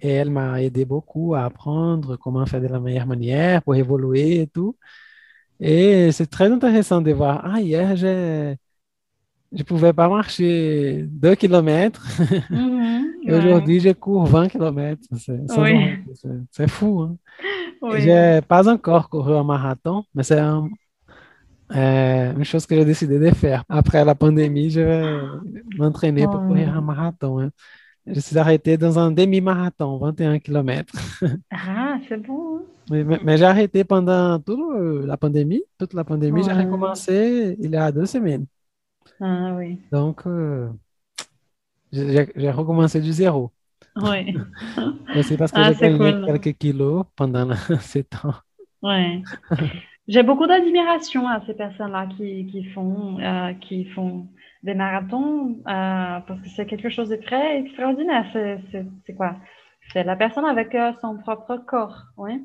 et 0.00 0.10
elle 0.10 0.30
m'a 0.30 0.62
aidé 0.62 0.84
beaucoup 0.84 1.34
à 1.34 1.44
apprendre 1.44 2.16
comment 2.16 2.46
faire 2.46 2.60
de 2.60 2.68
la 2.68 2.80
meilleure 2.80 3.06
manière 3.06 3.62
pour 3.62 3.74
évoluer 3.76 4.40
et 4.42 4.46
tout. 4.46 4.76
Et 5.60 6.12
c'est 6.12 6.28
très 6.30 6.50
intéressant 6.52 7.00
de 7.02 7.12
voir. 7.12 7.42
Ah, 7.44 7.60
hier, 7.60 7.96
j'ai 7.96 8.56
je 9.52 9.64
pouvais 9.64 9.92
pas 9.92 10.08
marcher 10.08 11.04
2 11.08 11.34
kilomètres. 11.34 12.06
Mhm, 12.50 13.06
Et 13.26 13.32
ouais. 13.32 13.38
aujourd'hui, 13.38 13.80
je 13.80 13.90
cours 13.90 14.24
20 14.26 14.48
kilomètres. 14.48 15.02
C'est 15.16 15.38
Oui. 15.58 16.68
fou. 16.68 17.00
Hein? 17.02 17.16
Oui. 17.82 18.00
J'ai 18.00 18.40
pas 18.48 18.68
encore 18.68 19.08
couru 19.08 19.34
un 19.34 19.44
marathon, 19.44 20.04
mais 20.14 20.22
c'est 20.22 20.38
un- 20.38 20.68
euh, 21.74 22.32
une 22.36 22.44
chose 22.44 22.66
que 22.66 22.74
j'ai 22.74 22.84
décidé 22.84 23.18
de 23.18 23.30
faire. 23.30 23.64
Après 23.68 24.04
la 24.04 24.14
pandémie, 24.14 24.70
je 24.70 24.80
vais 24.80 25.20
m'entraîner 25.78 26.28
pour 26.28 26.44
courir 26.44 26.76
un 26.76 26.80
marathon. 26.80 27.40
hein. 27.40 27.50
Je 28.06 28.20
suis 28.20 28.38
arrêté 28.38 28.76
dans 28.78 28.98
un 28.98 29.10
demi-marathon, 29.12 29.98
21 29.98 30.38
kilomètres. 30.38 30.94
Ah, 31.52 31.98
c'est 32.08 32.16
bon. 32.18 32.62
Oui, 32.90 33.04
mais, 33.04 33.20
mais 33.22 33.36
j'ai 33.38 33.44
arrêté 33.44 33.84
pendant 33.84 34.38
toute 34.40 34.58
la 35.06 35.16
pandémie. 35.16 35.62
Toute 35.78 35.94
la 35.94 36.04
pandémie, 36.04 36.42
j'ai 36.42 36.52
recommencé 36.52 37.56
il 37.60 37.70
y 37.70 37.76
a 37.76 37.92
deux 37.92 38.06
semaines. 38.06 38.46
Ah 39.20 39.54
oui. 39.56 39.78
Donc, 39.90 40.26
euh, 40.26 40.70
j'ai 41.92 42.50
recommencé 42.50 43.00
du 43.00 43.12
zéro. 43.12 43.52
Oui. 43.96 44.34
Mais 45.12 45.22
c'est 45.22 45.36
parce 45.36 45.52
que 45.52 45.60
Ah, 45.60 45.72
j'ai 45.72 45.76
gagné 45.76 45.98
cool. 45.98 46.24
quelques 46.24 46.56
kilos 46.58 47.04
pendant 47.16 47.48
ces 47.80 48.04
temps. 48.04 48.34
Ouais. 48.82 49.22
J'ai 50.10 50.24
beaucoup 50.24 50.48
d'admiration 50.48 51.28
à 51.28 51.40
ces 51.46 51.54
personnes-là 51.54 52.08
qui, 52.16 52.46
qui 52.46 52.64
font, 52.64 53.20
euh, 53.20 53.52
qui 53.54 53.84
font 53.84 54.26
des 54.64 54.74
marathons 54.74 55.56
euh, 55.68 56.18
parce 56.26 56.40
que 56.42 56.48
c'est 56.48 56.66
quelque 56.66 56.90
chose 56.90 57.08
de 57.08 57.14
très 57.16 57.58
extraordinaire. 57.60 58.26
C'est, 58.32 59.14
quoi? 59.14 59.36
C'est 59.92 60.02
la 60.02 60.16
personne 60.16 60.44
avec 60.44 60.74
euh, 60.74 60.90
son 61.00 61.16
propre 61.16 61.58
corps, 61.64 62.02
oui. 62.16 62.42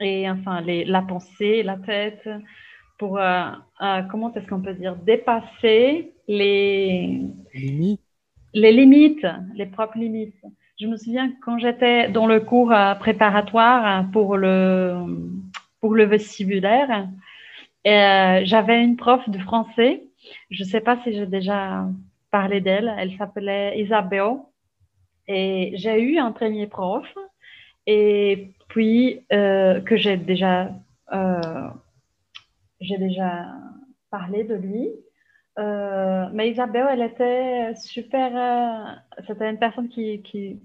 Et 0.00 0.30
enfin, 0.30 0.62
les, 0.62 0.86
la 0.86 1.02
pensée, 1.02 1.62
la 1.62 1.76
tête, 1.76 2.26
pour, 2.98 3.18
euh, 3.18 3.50
euh, 3.82 4.02
comment 4.10 4.32
est-ce 4.32 4.46
qu'on 4.46 4.62
peut 4.62 4.72
dire, 4.72 4.96
dépasser 4.96 6.14
les, 6.28 7.20
Limite. 7.52 8.00
les 8.54 8.72
limites, 8.72 9.26
les 9.54 9.66
propres 9.66 9.98
limites. 9.98 10.42
Je 10.80 10.86
me 10.86 10.96
souviens 10.96 11.30
quand 11.44 11.58
j'étais 11.58 12.08
dans 12.10 12.26
le 12.26 12.40
cours 12.40 12.72
euh, 12.72 12.94
préparatoire 12.94 14.06
pour 14.12 14.38
le, 14.38 14.94
pour 15.80 15.94
le 15.94 16.04
vestibulaire, 16.04 17.08
euh, 17.86 18.40
j'avais 18.44 18.82
une 18.82 18.96
prof 18.96 19.28
de 19.28 19.38
français. 19.38 20.02
Je 20.50 20.62
ne 20.62 20.68
sais 20.68 20.80
pas 20.80 20.98
si 21.02 21.12
j'ai 21.12 21.26
déjà 21.26 21.86
parlé 22.30 22.60
d'elle. 22.60 22.94
Elle 22.98 23.16
s'appelait 23.16 23.80
Isabelle. 23.80 24.36
Et 25.26 25.72
j'ai 25.76 26.00
eu 26.02 26.18
un 26.18 26.32
premier 26.32 26.66
prof. 26.66 27.06
Et 27.86 28.50
puis, 28.68 29.24
euh, 29.32 29.80
que 29.80 29.96
j'ai 29.96 30.16
déjà, 30.16 30.70
euh, 31.12 31.68
déjà 32.80 33.46
parlé 34.10 34.44
de 34.44 34.54
lui. 34.54 34.88
Mais 36.32 36.50
Isabelle, 36.50 36.86
elle 36.90 37.02
était 37.02 37.74
super. 37.74 39.02
c'était 39.26 39.50
une 39.50 39.58
personne 39.58 39.88
qui, 39.88 40.22
qui 40.22 40.60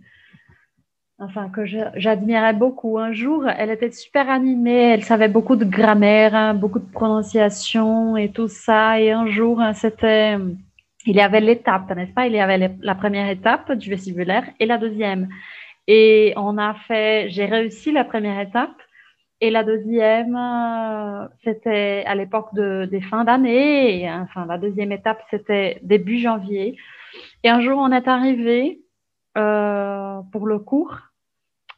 enfin, 1.19 1.49
que 1.49 1.65
j'admirais 1.65 2.53
beaucoup. 2.53 2.97
Un 2.97 3.13
jour, 3.13 3.47
elle 3.47 3.71
était 3.71 3.91
super 3.91 4.29
animée. 4.29 4.91
Elle 4.93 5.03
savait 5.03 5.27
beaucoup 5.27 5.55
de 5.55 5.65
grammaire, 5.65 6.35
hein, 6.35 6.53
beaucoup 6.53 6.79
de 6.79 6.91
prononciation 6.91 8.17
et 8.17 8.31
tout 8.31 8.47
ça. 8.47 8.99
Et 8.99 9.11
un 9.11 9.27
jour, 9.27 9.61
hein, 9.61 9.73
c'était. 9.73 10.37
Il 11.07 11.15
y 11.15 11.21
avait 11.21 11.41
l'étape, 11.41 11.95
n'est-ce 11.95 12.13
pas? 12.13 12.27
Il 12.27 12.33
y 12.33 12.39
avait 12.39 12.71
la 12.81 12.95
première 12.95 13.29
étape 13.29 13.71
du 13.73 13.89
vestibulaire 13.91 14.45
et 14.59 14.65
la 14.65 14.77
deuxième. 14.77 15.29
Et 15.87 16.33
on 16.37 16.57
a 16.57 16.73
fait. 16.87 17.29
J'ai 17.29 17.45
réussi 17.45 17.91
la 17.91 18.03
première 18.03 18.39
étape. 18.39 18.75
Et 19.41 19.51
la 19.51 19.63
deuxième, 19.63 20.35
euh, 20.35 21.27
c'était 21.43 22.03
à 22.07 22.15
l'époque 22.15 22.53
de, 22.53 22.87
des 22.89 23.01
fins 23.01 23.25
d'année. 23.25 24.09
Enfin, 24.09 24.45
la 24.45 24.57
deuxième 24.57 24.91
étape, 24.93 25.21
c'était 25.29 25.79
début 25.83 26.19
janvier. 26.19 26.77
Et 27.43 27.49
un 27.49 27.61
jour, 27.61 27.77
on 27.77 27.91
est 27.91 28.07
arrivé 28.07 28.81
euh, 29.37 30.21
pour 30.31 30.47
le 30.47 30.59
cours. 30.59 30.97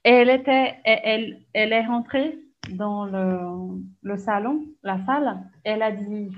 Et 0.08 0.12
elle 0.12 0.30
était, 0.30 0.76
elle, 0.86 1.74
est 1.74 1.86
rentrée 1.86 2.38
dans 2.72 3.04
le, 3.06 3.40
le 4.04 4.18
salon, 4.18 4.62
la 4.82 4.98
salle. 5.06 5.38
Elle 5.66 5.82
a 5.82 5.92
dit, 5.92 6.30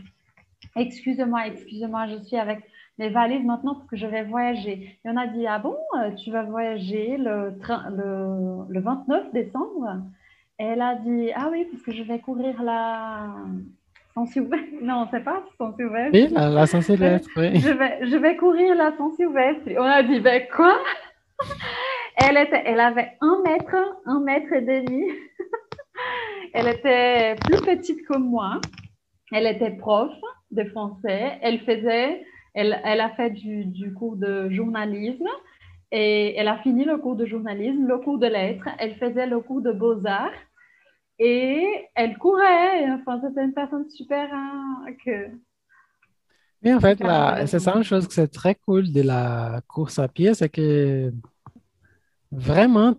excusez-moi, 0.75 1.45
excusez-moi, 1.45 2.07
je 2.07 2.17
suis 2.23 2.35
avec 2.37 2.61
mes 2.97 3.09
valises 3.09 3.45
maintenant 3.45 3.75
parce 3.75 3.85
que 3.87 3.95
je 3.95 4.07
vais 4.07 4.23
voyager. 4.23 4.97
Et 5.05 5.09
on 5.09 5.15
a 5.17 5.27
dit, 5.27 5.45
ah 5.45 5.59
bon, 5.59 5.77
euh, 5.99 6.09
tu 6.15 6.31
vas 6.31 6.41
voyager 6.43 7.17
le, 7.17 7.59
train- 7.59 7.91
le, 7.91 8.65
le 8.73 8.79
29 8.81 9.31
décembre? 9.33 9.97
Et 10.57 10.63
elle 10.63 10.81
a 10.81 10.95
dit, 10.95 11.29
ah 11.35 11.49
oui, 11.51 11.67
parce 11.71 11.83
que 11.83 11.91
je 11.91 12.01
vais 12.01 12.17
courir 12.19 12.63
la. 12.63 13.27
Non, 14.81 15.07
c'est 15.11 15.23
pas 15.23 15.43
ouvert. 15.61 16.09
Oui, 16.11 16.27
la, 16.31 16.49
la 16.49 16.65
Saint-Sylvestre, 16.65 17.29
oui. 17.37 17.59
Je 17.59 17.69
vais, 17.69 17.99
je 18.09 18.17
vais 18.17 18.35
courir 18.35 18.73
la 18.75 18.91
sens 18.97 19.13
ouverte. 19.19 19.61
On 19.77 19.83
a 19.83 20.01
dit, 20.03 20.19
ben 20.19 20.41
quoi? 20.53 20.75
Elle, 22.21 22.37
était, 22.37 22.63
elle 22.65 22.79
avait 22.79 23.17
un 23.21 23.41
mètre, 23.45 23.75
un 24.05 24.19
mètre 24.19 24.51
et 24.53 24.61
demi. 24.61 25.05
Elle 26.53 26.67
était 26.67 27.35
plus 27.35 27.61
petite 27.61 28.05
que 28.07 28.17
moi. 28.17 28.59
Elle 29.31 29.45
était 29.45 29.71
prof 29.71 30.11
de 30.51 30.63
français. 30.65 31.37
Elle 31.41 31.59
faisait, 31.59 32.23
elle, 32.53 32.81
elle 32.83 33.01
a 33.01 33.11
fait 33.11 33.29
du, 33.29 33.65
du 33.65 33.93
cours 33.93 34.15
de 34.15 34.49
journalisme 34.49 35.27
et 35.91 36.35
elle 36.35 36.47
a 36.47 36.57
fini 36.59 36.85
le 36.85 36.97
cours 36.97 37.15
de 37.15 37.25
journalisme, 37.25 37.87
le 37.87 37.99
cours 37.99 38.17
de 38.17 38.27
lettres. 38.27 38.67
Elle 38.79 38.95
faisait 38.95 39.27
le 39.27 39.39
cours 39.41 39.61
de 39.61 39.71
beaux-arts 39.71 40.31
et 41.19 41.87
elle 41.95 42.17
courait. 42.17 42.89
Enfin, 42.91 43.21
c'était 43.23 43.43
une 43.43 43.53
personne 43.53 43.87
super 43.89 44.29
hein, 44.33 44.85
que. 45.05 45.29
Mais 46.61 46.73
en 46.73 46.79
fait, 46.79 47.01
c'est 47.45 47.59
ça 47.59 47.73
une 47.75 47.83
chose 47.83 48.07
que 48.07 48.13
c'est 48.13 48.27
très 48.27 48.55
cool 48.55 48.91
de 48.91 49.01
la 49.01 49.61
course 49.67 49.97
à 49.97 50.09
pied, 50.09 50.33
c'est 50.33 50.49
que 50.49 51.13
vraiment, 52.31 52.95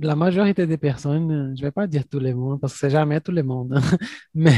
la 0.00 0.14
majorité 0.14 0.66
des 0.66 0.76
personnes, 0.78 1.54
je 1.56 1.62
vais 1.62 1.72
pas 1.72 1.86
dire 1.88 2.06
tout 2.08 2.20
le 2.20 2.32
monde, 2.34 2.60
parce 2.60 2.72
que 2.74 2.78
c'est 2.78 2.90
jamais 2.90 3.20
tout 3.20 3.32
le 3.32 3.42
monde, 3.42 3.72
hein, 3.74 3.80
mais 4.34 4.52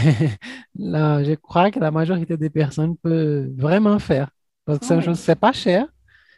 là, 0.76 1.24
je 1.24 1.32
crois 1.34 1.70
que 1.70 1.78
la 1.80 1.90
majorité 1.90 2.36
des 2.36 2.50
personnes 2.50 2.96
peut 2.96 3.50
vraiment 3.56 3.98
faire. 3.98 4.30
Parce 4.66 4.78
que 4.78 4.84
une 4.92 4.98
Ouais. 4.98 5.04
chose, 5.04 5.18
c'est 5.18 5.34
pas 5.38 5.52
cher. 5.52 5.86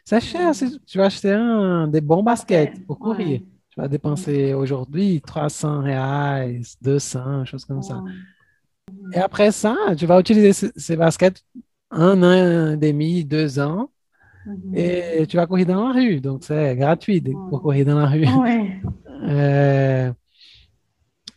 C'est 0.05 0.21
cher 0.21 0.55
si 0.55 0.79
tu 0.85 0.97
vas 0.97 1.05
acheter 1.05 1.31
un, 1.33 1.87
des 1.87 1.99
bons 2.01 2.23
baskets 2.23 2.85
pour 2.85 2.97
Ouais. 3.01 3.03
courir. 3.07 3.41
Tu 3.71 3.81
vas 3.81 3.87
dépenser 3.89 4.53
aujourd'hui 4.53 5.21
300 5.21 5.81
reais, 5.81 6.61
200, 6.81 7.43
choses 7.45 7.65
comme 7.65 7.81
ça. 7.81 8.01
Et 9.13 9.17
après 9.19 9.51
ça, 9.51 9.75
tu 9.97 10.05
vas 10.05 10.19
utiliser 10.19 10.53
ce- 10.53 10.71
ces 10.75 10.95
baskets 10.95 11.43
un 11.91 12.21
an 12.23 12.73
et 12.73 12.77
demi, 12.77 13.23
deux 13.25 13.59
ans, 13.59 13.89
Et 14.73 15.25
tu 15.27 15.37
vas 15.37 15.45
courir 15.47 15.65
dans 15.65 15.87
la 15.87 15.93
rue. 15.93 16.19
Donc, 16.21 16.43
c'est 16.43 16.75
gratuit 16.75 17.21
de- 17.21 17.31
courir 17.31 17.85
dans 17.85 17.99
la 17.99 18.07
rue. 18.07 18.25
Ouais. 18.27 18.81
Euh, 19.23 20.11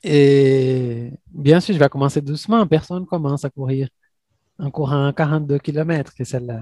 et 0.02 1.12
bien 1.30 1.60
sûr, 1.60 1.74
je 1.74 1.78
vais 1.78 1.88
commencer 1.88 2.20
doucement. 2.20 2.66
Personne 2.66 3.06
commence 3.06 3.44
à 3.44 3.50
courir 3.50 3.88
en 4.58 4.70
courant 4.70 5.12
42 5.12 5.58
km, 5.58 6.14
que 6.14 6.24
c'est 6.24 6.40
le 6.40 6.54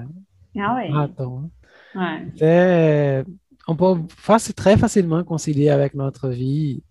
Ah 0.59 0.77
oui. 0.77 0.91
marathon. 0.91 1.51
Ouais. 1.95 3.25
On 3.67 3.77
peut 3.77 4.01
faci- 4.09 4.55
très 4.55 4.77
facilement 4.77 5.23
concilier 5.25 5.69
avec 5.69 5.95
notre 5.95 6.29
vie 6.31 6.83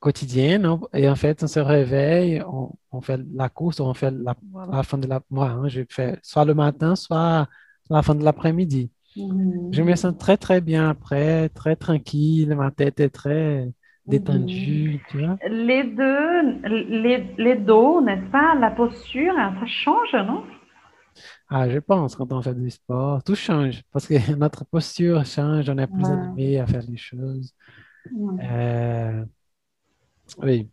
quotidienne. 0.00 0.64
hein. 0.64 0.80
Et 0.92 1.08
en 1.08 1.14
fait, 1.16 1.42
on 1.42 1.46
se 1.46 1.60
réveille, 1.60 2.42
on, 2.46 2.72
on 2.90 3.00
fait 3.00 3.20
la 3.34 3.48
course, 3.48 3.80
on 3.80 3.94
fait 3.94 4.10
la, 4.10 4.34
la 4.70 4.82
fin 4.82 4.98
de 4.98 5.06
la... 5.06 5.20
Moi, 5.30 5.48
hein, 5.48 5.68
je 5.68 5.82
fais 5.88 6.18
soit 6.22 6.44
le 6.44 6.54
matin, 6.54 6.96
soit 6.96 7.48
la 7.90 8.02
fin 8.02 8.14
de 8.14 8.24
l'après-midi. 8.24 8.90
Mhm. 9.16 9.72
Je 9.72 9.82
me 9.82 9.94
sens 9.96 10.16
très, 10.18 10.36
très 10.36 10.60
bien 10.60 10.88
après, 10.90 11.48
très 11.50 11.76
tranquille. 11.76 12.54
Ma 12.56 12.70
tête 12.70 13.00
est 13.00 13.10
très 13.10 13.70
détendue, 14.06 15.02
tu 15.08 15.18
vois. 15.18 15.38
Les 15.48 15.84
deux, 15.84 16.42
les, 16.68 17.34
les 17.38 17.56
dos, 17.56 18.00
n'est-ce 18.00 18.30
pas? 18.30 18.54
La 18.56 18.70
posture, 18.70 19.34
ça 19.34 19.66
change, 19.66 20.12
non? 20.14 20.44
Ah, 21.48 21.68
je 21.68 21.78
pense, 21.78 22.14
quand 22.16 22.32
on 22.32 22.42
fait 22.42 22.54
du 22.54 22.70
sport, 22.70 23.22
tout 23.24 23.34
change 23.34 23.82
parce 23.92 24.06
que 24.06 24.14
notre 24.36 24.64
posture 24.64 25.24
change, 25.24 25.68
on 25.70 25.78
est 25.78 25.86
plus 25.86 26.04
Ouais. 26.04 26.12
animé 26.12 26.58
à 26.58 26.66
faire 26.66 26.82
les 26.88 26.96
choses. 26.96 27.54
Ouais. 28.10 28.42
Euh, 28.42 29.24
oui. 30.38 30.70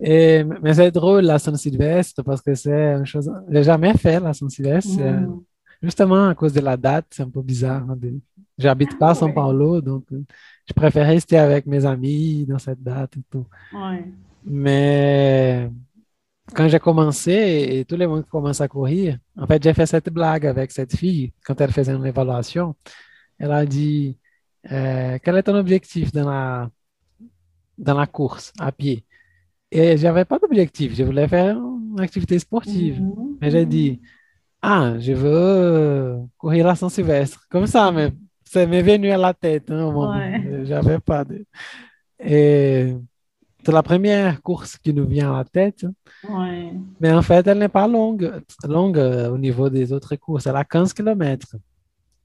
Et, 0.00 0.44
mais 0.44 0.74
c'est 0.74 0.90
drôle 0.90 1.24
la 1.24 1.38
Saint-Sylvestre 1.38 2.22
parce 2.24 2.42
que 2.42 2.54
c'est 2.54 2.94
une 2.94 3.06
chose. 3.06 3.30
J'ai 3.50 3.62
jamais 3.64 3.94
fait 3.96 4.20
la 4.20 4.32
Saint-Sylvestre. 4.32 5.00
Mhm. 5.00 5.44
Justement 5.84 6.28
à 6.28 6.34
cause 6.34 6.52
de 6.52 6.60
la 6.60 6.76
date, 6.76 7.06
c'est 7.10 7.22
un 7.22 7.30
peu 7.30 7.42
bizarre. 7.42 7.84
hein, 7.90 7.96
de- 7.96 8.20
J'habite 8.56 8.96
pas 8.98 9.10
à 9.10 9.14
São. 9.14 9.32
Paulo, 9.34 9.80
donc 9.80 10.04
euh, 10.12 10.22
je 10.68 10.72
préfère 10.72 11.06
rester 11.06 11.36
avec 11.38 11.66
mes 11.66 11.84
amis 11.84 12.46
dans 12.46 12.58
cette 12.58 12.82
date 12.82 13.16
et 13.16 13.22
tout. 13.30 13.46
Ouais. 13.72 14.04
Mais 14.44 15.70
quand 16.54 16.68
j'ai 16.68 16.78
commencé 16.78 17.32
et, 17.32 17.80
et 17.80 17.84
tout 17.84 17.96
le 17.96 18.06
monde 18.06 18.24
commence 18.34 18.60
à 18.60 18.68
courir, 18.68 19.18
en 19.36 19.46
fait, 19.46 19.62
j'ai 19.62 19.74
fait 19.74 19.86
cette 19.86 20.10
blague 20.10 20.46
avec 20.46 20.70
cette 20.72 20.94
fille 20.96 21.32
quand 21.44 21.60
elle 21.60 21.72
faisait 21.72 21.92
une 21.94 22.06
évaluation. 22.06 22.74
Elle 23.38 23.52
a 23.52 23.66
dit, 23.66 24.18
euh, 24.70 25.18
quel 25.22 25.36
est 25.36 25.42
ton 25.42 25.56
objectif 25.56 26.12
dans 26.12 26.28
la, 26.30 26.70
dans 27.76 27.94
la 27.98 28.06
course 28.06 28.52
à 28.58 28.70
pied? 28.72 29.04
Et 29.70 29.96
j'avais 29.96 30.24
pas 30.24 30.38
d'objectif. 30.38 30.94
Je 30.94 31.02
voulais 31.02 31.26
faire 31.28 31.58
activité 31.98 32.38
sportive. 32.38 33.00
Mhm. 33.02 33.38
Mais 33.40 33.50
j'ai 33.50 33.66
dit, 33.66 34.00
ah, 34.66 34.94
je 34.98 35.12
veux 35.12 35.30
euh, 35.32 36.18
courir 36.38 36.66
à 36.68 36.74
Saint-Sylvestre. 36.74 37.46
Comme 37.50 37.66
ça, 37.66 37.90
mais 37.92 38.12
ça 38.44 38.66
m'est 38.66 38.82
venu 38.82 39.10
à 39.10 39.16
la 39.18 39.34
tête. 39.34 39.70
hein. 39.70 39.92
Ouais. 39.92 40.64
J'avais 40.64 40.98
pas 41.00 41.24
de... 41.24 41.44
Et 42.18 42.94
c'est 43.64 43.72
la 43.72 43.82
première 43.82 44.40
course 44.42 44.76
qui 44.78 44.92
nous 44.94 45.06
vient 45.06 45.34
à 45.34 45.38
la 45.38 45.44
tête. 45.44 45.84
Ouais. 46.28 46.72
Mais 47.00 47.12
en 47.12 47.22
fait, 47.22 47.46
elle 47.46 47.58
n'est 47.58 47.68
pas 47.68 47.86
longue, 47.88 48.40
longue 48.66 48.98
au 49.32 49.38
niveau 49.38 49.68
des 49.68 49.92
autres 49.92 50.16
courses. 50.16 50.46
Elle 50.46 50.56
a 50.56 50.64
15 50.64 50.92
km. 50.92 51.56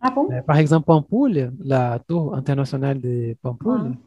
Ah 0.01 0.11
bon? 0.11 0.29
Par 0.47 0.57
exemple, 0.57 0.85
Pampoules, 0.85 1.51
la 1.63 1.99
tour 2.07 2.33
internationale 2.35 3.01
de 3.01 3.35
Pampoules, 3.41 3.81
Ouais. 3.81 3.97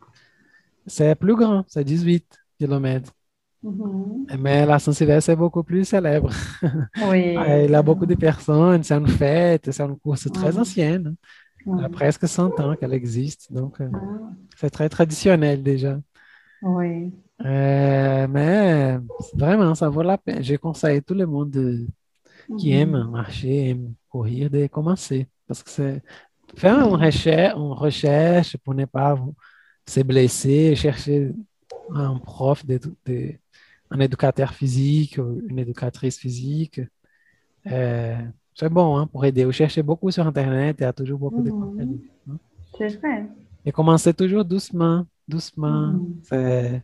c'est 0.86 1.14
plus 1.14 1.34
grand, 1.36 1.64
c'est 1.68 1.84
18 1.84 2.24
km. 2.58 3.12
Mhm. 3.62 4.26
Mais 4.40 4.66
la 4.66 4.78
Saint-Sylvestre 4.78 5.30
est 5.30 5.36
beaucoup 5.36 5.62
plus 5.62 5.84
célèbre. 5.84 6.30
Oui. 7.08 7.34
Ah, 7.38 7.62
Il 7.62 7.70
y 7.70 7.74
a 7.74 7.82
beaucoup 7.82 8.06
de 8.06 8.14
personnes, 8.14 8.82
c'est 8.82 8.94
une 8.94 9.06
fête, 9.08 9.70
c'est 9.70 9.82
une 9.82 9.98
course 9.98 10.30
très 10.32 10.58
ancienne. 10.58 11.14
Il 11.64 11.80
y 11.80 11.84
a 11.84 11.88
presque 11.88 12.26
100 12.28 12.58
ans 12.60 12.74
qu'elle 12.76 12.92
existe, 12.94 13.52
donc 13.52 13.80
euh, 13.80 13.88
Ah, 13.94 14.30
c'est 14.56 14.70
très 14.70 14.88
traditionnel 14.88 15.62
déjà. 15.62 16.00
Oui. 16.62 17.12
Euh, 17.44 18.26
mais 18.28 18.98
vraiment, 19.34 19.74
ça 19.74 19.88
vaut 19.88 20.02
la 20.02 20.18
peine. 20.18 20.42
Je 20.42 20.56
conseille 20.56 21.02
tout 21.02 21.14
le 21.14 21.26
monde 21.26 21.50
de- 21.50 21.86
qui 22.58 22.72
aime 22.72 23.04
marcher, 23.10 23.70
aime 23.70 23.94
courir, 24.08 24.50
de 24.50 24.66
commencer. 24.66 25.28
Parce 25.46 25.62
que 25.62 25.70
c'est 25.70 26.02
faire 26.56 26.78
une 26.78 26.94
recherche, 26.94 27.54
une 27.56 27.72
recherche 27.72 28.56
pour 28.58 28.74
ne 28.74 28.84
pas 28.86 29.18
se 29.86 30.00
blesser, 30.00 30.74
chercher 30.76 31.32
un 31.94 32.18
prof, 32.18 32.64
de, 32.66 32.80
de- 33.06 33.34
un 33.94 34.00
éducateur 34.00 34.52
physique, 34.52 35.18
ou 35.18 35.40
une 35.48 35.58
éducatrice 35.58 36.18
physique. 36.18 36.80
Euh, 37.70 38.16
c'est 38.54 38.68
bon 38.68 38.96
hein, 38.96 39.06
pour 39.06 39.24
aider. 39.24 39.44
Vous 39.44 39.52
cherchez 39.52 39.82
beaucoup 39.82 40.10
sur 40.10 40.26
Internet, 40.26 40.76
il 40.80 40.82
y 40.82 40.86
a 40.86 40.92
toujours 40.92 41.18
beaucoup 41.18 41.42
de 41.42 41.50
Mhm. 41.50 41.60
contenu. 41.60 42.00
hein. 42.30 42.36
C'est 42.78 42.98
vrai. 42.98 43.26
Et 43.64 43.70
commencez 43.72 44.12
toujours 44.14 44.44
doucement, 44.44 45.04
doucement. 45.28 45.94
C'est- 46.24 46.82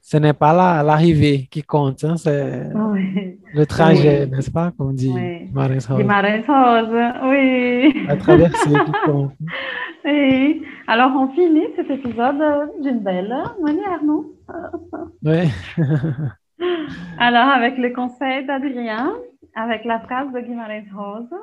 ce 0.00 0.16
n'est 0.16 0.32
pas 0.32 0.52
la- 0.54 0.82
l'arrivée 0.82 1.46
qui 1.50 1.62
compte, 1.62 2.02
hein, 2.04 2.16
c'est 2.16 2.70
Oui. 2.74 3.38
le 3.54 3.66
trajet, 3.66 4.24
Oui. 4.24 4.30
n'est-ce 4.30 4.50
pas, 4.50 4.72
comme 4.76 4.94
dit 4.94 5.12
Oui. 5.14 5.50
Marins 5.52 5.78
Hall. 5.90 5.98
Guimarães 5.98 6.40
Rosa, 6.48 7.28
oui. 7.28 8.04
La 8.06 8.16
traversée 8.16 8.70
qui 8.86 8.92
compte. 9.04 9.32
Oui. 10.02 10.62
Alors, 10.86 11.10
on 11.14 11.28
finit 11.34 11.66
cet 11.76 11.90
épisode 11.90 12.40
d'une 12.82 13.00
belle 13.00 13.34
manière, 13.62 14.02
non? 14.02 14.24
Ouais. 15.22 15.48
Alors, 17.18 17.48
avec 17.48 17.78
le 17.78 17.90
conseil 17.90 18.46
d'Adrien, 18.46 19.14
avec 19.54 19.84
la 19.84 20.00
phrase 20.00 20.32
de 20.32 20.40
Guimarães 20.40 20.84
Rosa. 20.94 21.36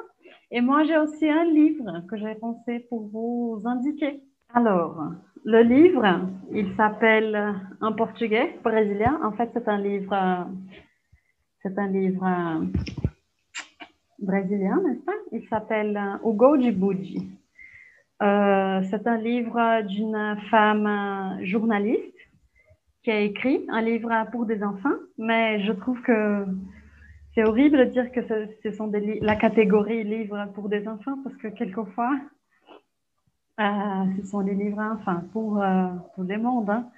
Et 0.51 0.61
moi, 0.61 0.83
j'ai 0.83 0.97
aussi 0.97 1.29
un 1.29 1.43
livre 1.45 2.03
que 2.09 2.17
j'ai 2.17 2.35
pensé 2.35 2.79
pour 2.89 3.07
vous 3.07 3.61
indiquer. 3.65 4.21
Alors, 4.53 5.11
le 5.43 5.61
livre, 5.61 6.21
il 6.53 6.73
s'appelle 6.75 7.55
En 7.81 7.93
portugais 7.93 8.57
brésilien. 8.63 9.19
En 9.23 9.31
fait, 9.33 9.49
c'est 9.53 9.67
un 9.67 9.77
livre, 9.77 10.47
c'est 11.61 11.77
un 11.77 11.87
livre 11.87 12.65
brésilien, 14.19 14.81
n'est-ce 14.85 15.03
pas? 15.03 15.11
Il 15.31 15.47
s'appelle 15.47 15.99
O 16.23 16.33
Gol 16.33 16.61
de. 16.61 17.29
Euh, 18.23 18.81
c'est 18.89 19.05
un 19.05 19.17
livre 19.17 19.81
d'une 19.83 20.37
femme 20.49 21.37
journaliste 21.43 22.16
qui 23.07 23.11
a 23.11 23.21
écrit 23.21 23.65
un 23.69 23.81
livre 23.81 24.11
pour 24.33 24.45
des 24.45 24.61
enfants, 24.61 24.99
mais 25.17 25.63
je 25.63 25.71
trouve 25.71 26.01
que 26.01 26.45
c'est 27.33 27.45
horrible 27.45 27.77
de 27.77 27.83
dire 27.85 28.11
que 28.11 28.19
ce, 28.61 28.71
sont 28.73 28.87
des 28.87 29.21
la 29.21 29.37
catégorie 29.37 30.03
livres 30.03 30.45
pour 30.53 30.67
des 30.67 30.85
enfants 30.89 31.17
parce 31.23 31.37
que 31.37 31.47
quelquefois, 31.47 32.13
euh, 33.61 34.03
ce 34.17 34.27
sont 34.27 34.41
des 34.41 34.55
livres 34.55 34.81
enfin 34.81 35.23
pour 35.31 35.63
euh, 35.63 35.87
tout 36.15 36.23
le 36.23 36.37
monde. 36.37 36.69
hein. 36.69 36.89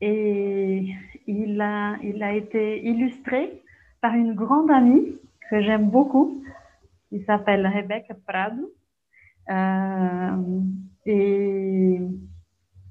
Et 0.00 0.94
il 1.26 1.60
a, 1.60 1.98
il 2.02 2.22
a 2.22 2.32
été 2.32 2.82
illustré 2.82 3.62
par 4.00 4.14
une 4.14 4.32
grande 4.32 4.70
amie 4.70 5.18
que 5.50 5.60
j'aime 5.60 5.90
beaucoup, 5.90 6.42
qui 7.10 7.22
s'appelle 7.24 7.66
Rebecca 7.66 8.14
Prado. 8.26 8.72
Euh, 9.50 10.60
et 11.04 12.00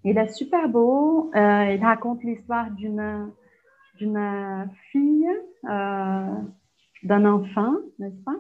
il 0.04 0.18
est 0.18 0.30
super 0.30 0.70
beau. 0.70 1.32
Euh, 1.36 1.74
il 1.76 1.84
raconte 1.84 2.24
l'histoire 2.24 2.70
d'une 2.72 3.32
d'une 3.98 4.70
fille, 4.94 5.28
euh, 5.70 6.34
d'un 7.04 7.26
enfant, 7.26 7.74
n'est-ce 7.98 8.24
pas, 8.24 8.38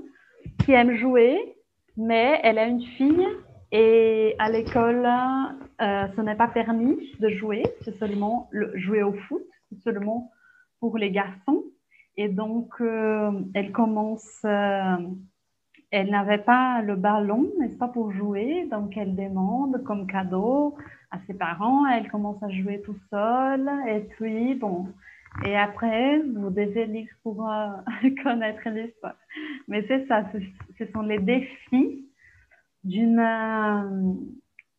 qui 0.63 0.71
aime 0.71 0.95
jouer, 0.95 1.57
mais 1.97 2.39
elle 2.43 2.57
a 2.57 2.63
une 2.65 2.81
fille 2.81 3.27
et 3.73 4.35
à 4.39 4.49
l'école, 4.49 5.05
euh, 5.81 6.07
ce 6.15 6.21
n'est 6.21 6.37
pas 6.37 6.47
permis 6.47 6.97
de 7.19 7.27
jouer, 7.27 7.63
c'est 7.81 7.99
seulement 7.99 8.47
le, 8.51 8.71
jouer 8.77 9.03
au 9.03 9.11
foot, 9.11 9.43
c'est 9.69 9.81
seulement 9.81 10.31
pour 10.79 10.97
les 10.97 11.11
garçons. 11.11 11.65
Et 12.15 12.29
donc, 12.29 12.73
elle 12.79 13.73
commence, 13.73 14.39
elle 14.45 16.09
n'avait 16.09 16.37
pas 16.37 16.81
le 16.81 16.95
ballon, 16.95 17.49
n'est-ce 17.59 17.75
pas, 17.77 17.89
pour 17.89 18.13
jouer, 18.13 18.65
donc 18.71 18.95
elle 18.95 19.13
demande 19.13 19.83
comme 19.83 20.07
cadeau 20.07 20.77
à 21.11 21.19
ses 21.27 21.33
parents, 21.33 21.85
elle 21.87 22.09
commence 22.09 22.41
à 22.43 22.49
jouer 22.49 22.81
tout 22.81 22.97
seule, 23.09 23.69
et 23.87 24.01
puis, 24.01 24.55
bon, 24.55 24.87
et 25.45 25.55
après, 25.55 26.19
vous 26.19 26.49
devez 26.49 26.85
lire 26.85 27.07
pour 27.23 27.49
euh, 27.49 27.67
connaître 28.23 28.67
l'histoire. 28.69 29.15
Mais 29.67 29.85
c'est 29.87 30.05
ça, 30.07 30.25
ce, 30.77 30.85
sont 30.91 31.01
les 31.01 31.19
défis 31.19 32.05
d'une 32.83 33.19
euh, 33.19 34.13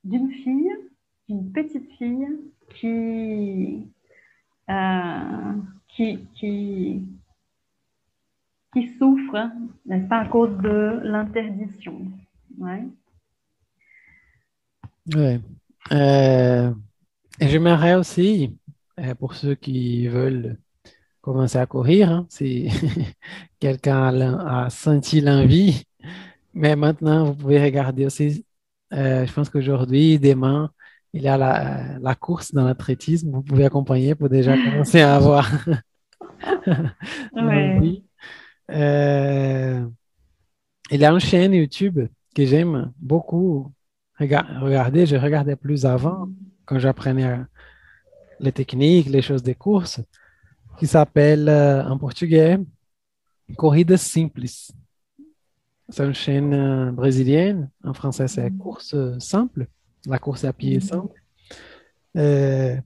d'une 0.05 0.31
fille, 0.31 0.73
d'une 1.29 1.53
petite 1.53 1.91
fille 1.99 2.27
qui, 2.75 3.89
euh, 4.71 5.53
qui, 5.89 6.27
qui, 6.35 7.03
qui 8.73 8.89
souffre, 8.99 9.51
n'est-ce 9.87 10.09
pas, 10.09 10.21
à 10.21 10.27
cause 10.27 10.57
de 10.59 11.01
l'interdiction. 11.05 12.01
Ouais. 12.59 12.85
Ouais. 15.15 15.41
Euh, 15.93 16.73
j'aimerais 17.41 17.95
aussi, 17.95 18.57
euh, 18.99 19.15
pour 19.15 19.35
ceux 19.35 19.55
qui 19.55 20.07
veulent 20.09 20.59
commencer 21.21 21.59
à 21.59 21.67
courir, 21.67 22.11
hein, 22.11 22.27
si 22.29 22.69
quelqu'un 23.61 24.21
a, 24.21 24.71
senti 24.71 25.21
l'envie, 25.21 25.85
mais 26.55 26.77
maintenant 26.77 27.25
vous 27.25 27.35
pouvez 27.35 27.63
regarder 27.63 28.07
aussi, 28.07 28.45
euh, 28.93 29.27
je 29.27 29.33
pense 29.33 29.51
qu'aujourd'hui, 29.51 30.19
demain, 30.19 30.71
il 31.13 31.23
y 31.23 31.29
a 31.29 31.37
la, 31.37 31.99
la 32.01 32.15
course 32.15 32.53
dans 32.53 32.65
l'athlétisme, 32.65 33.31
vous 33.33 33.43
pouvez 33.43 33.65
accompagner 33.65 34.15
pour 34.15 34.29
déjà 34.29 34.57
commencer 34.65 35.01
à 35.01 35.17
avoir 35.17 35.51
Ouais. 37.35 38.03
Euh, 38.71 39.87
il 40.91 41.01
y 41.01 41.05
a 41.05 41.11
une 41.11 41.21
chaîne 41.21 41.53
YouTube 41.53 42.01
que 42.35 42.47
j'aime 42.47 42.93
beaucoup 42.99 43.73
rega- 44.21 44.47
regarder. 44.61 45.07
Je 45.07 45.17
regardais 45.17 45.57
plus 45.57 45.85
avant, 45.87 46.29
quand 46.67 46.79
j'apprenais 46.79 47.41
les 48.39 48.53
techniques, 48.53 49.09
les 49.09 49.23
choses 49.23 49.43
des 49.43 49.55
courses, 49.55 50.01
qui 50.79 50.87
s'appelle 50.87 51.49
euh, 51.49 51.85
en 51.85 51.99
portugais 51.99 52.59
Corrida 53.57 53.97
Simples. 53.97 54.47
C'est 55.89 56.05
une 56.07 56.15
chaîne 56.15 56.55
euh, 56.55 56.93
brésilienne. 56.93 57.69
En 57.85 57.93
français, 57.95 58.29
c'est 58.29 58.51
course 58.57 58.95
euh, 58.95 59.19
simple. 59.19 59.67
La 60.07 60.19
course 60.19 60.45
à 60.45 60.53
pied 60.53 60.77
est 60.77 60.81
simple. 60.81 61.21
Euh, 62.17 62.77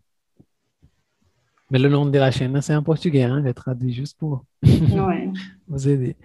mais 1.70 1.78
le 1.78 1.88
nom 1.88 2.06
de 2.06 2.18
la 2.18 2.30
chaîne, 2.30 2.60
c'est 2.62 2.74
en 2.74 2.82
portugais. 2.82 3.22
Hein, 3.24 3.40
je 3.40 3.44
l'ai 3.46 3.54
traduit 3.54 3.92
juste 3.92 4.18
pour 4.18 4.44
Ouais. 4.62 5.30
vous 5.68 5.88
aider. 5.88 6.16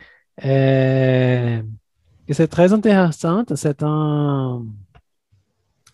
Euh, 0.45 1.62
et 2.28 2.34
c'est 2.34 2.47
très 2.47 2.72
intéressant. 2.74 3.43
C'est 3.55 3.84
un, 3.84 4.66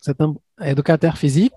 c'est 0.06 0.22
un 0.22 0.36
éducateur 0.64 1.18
physique 1.18 1.52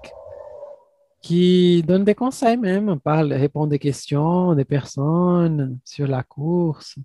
qui 1.20 1.82
donne 1.82 2.04
des 2.04 2.14
conseils 2.14 2.56
même, 2.56 2.98
parle, 2.98 3.32
répond 3.34 3.66
des 3.66 3.78
questions 3.78 4.54
des 4.54 4.64
personnes 4.64 5.78
sur 5.84 6.06
la 6.06 6.22
course, 6.22 6.96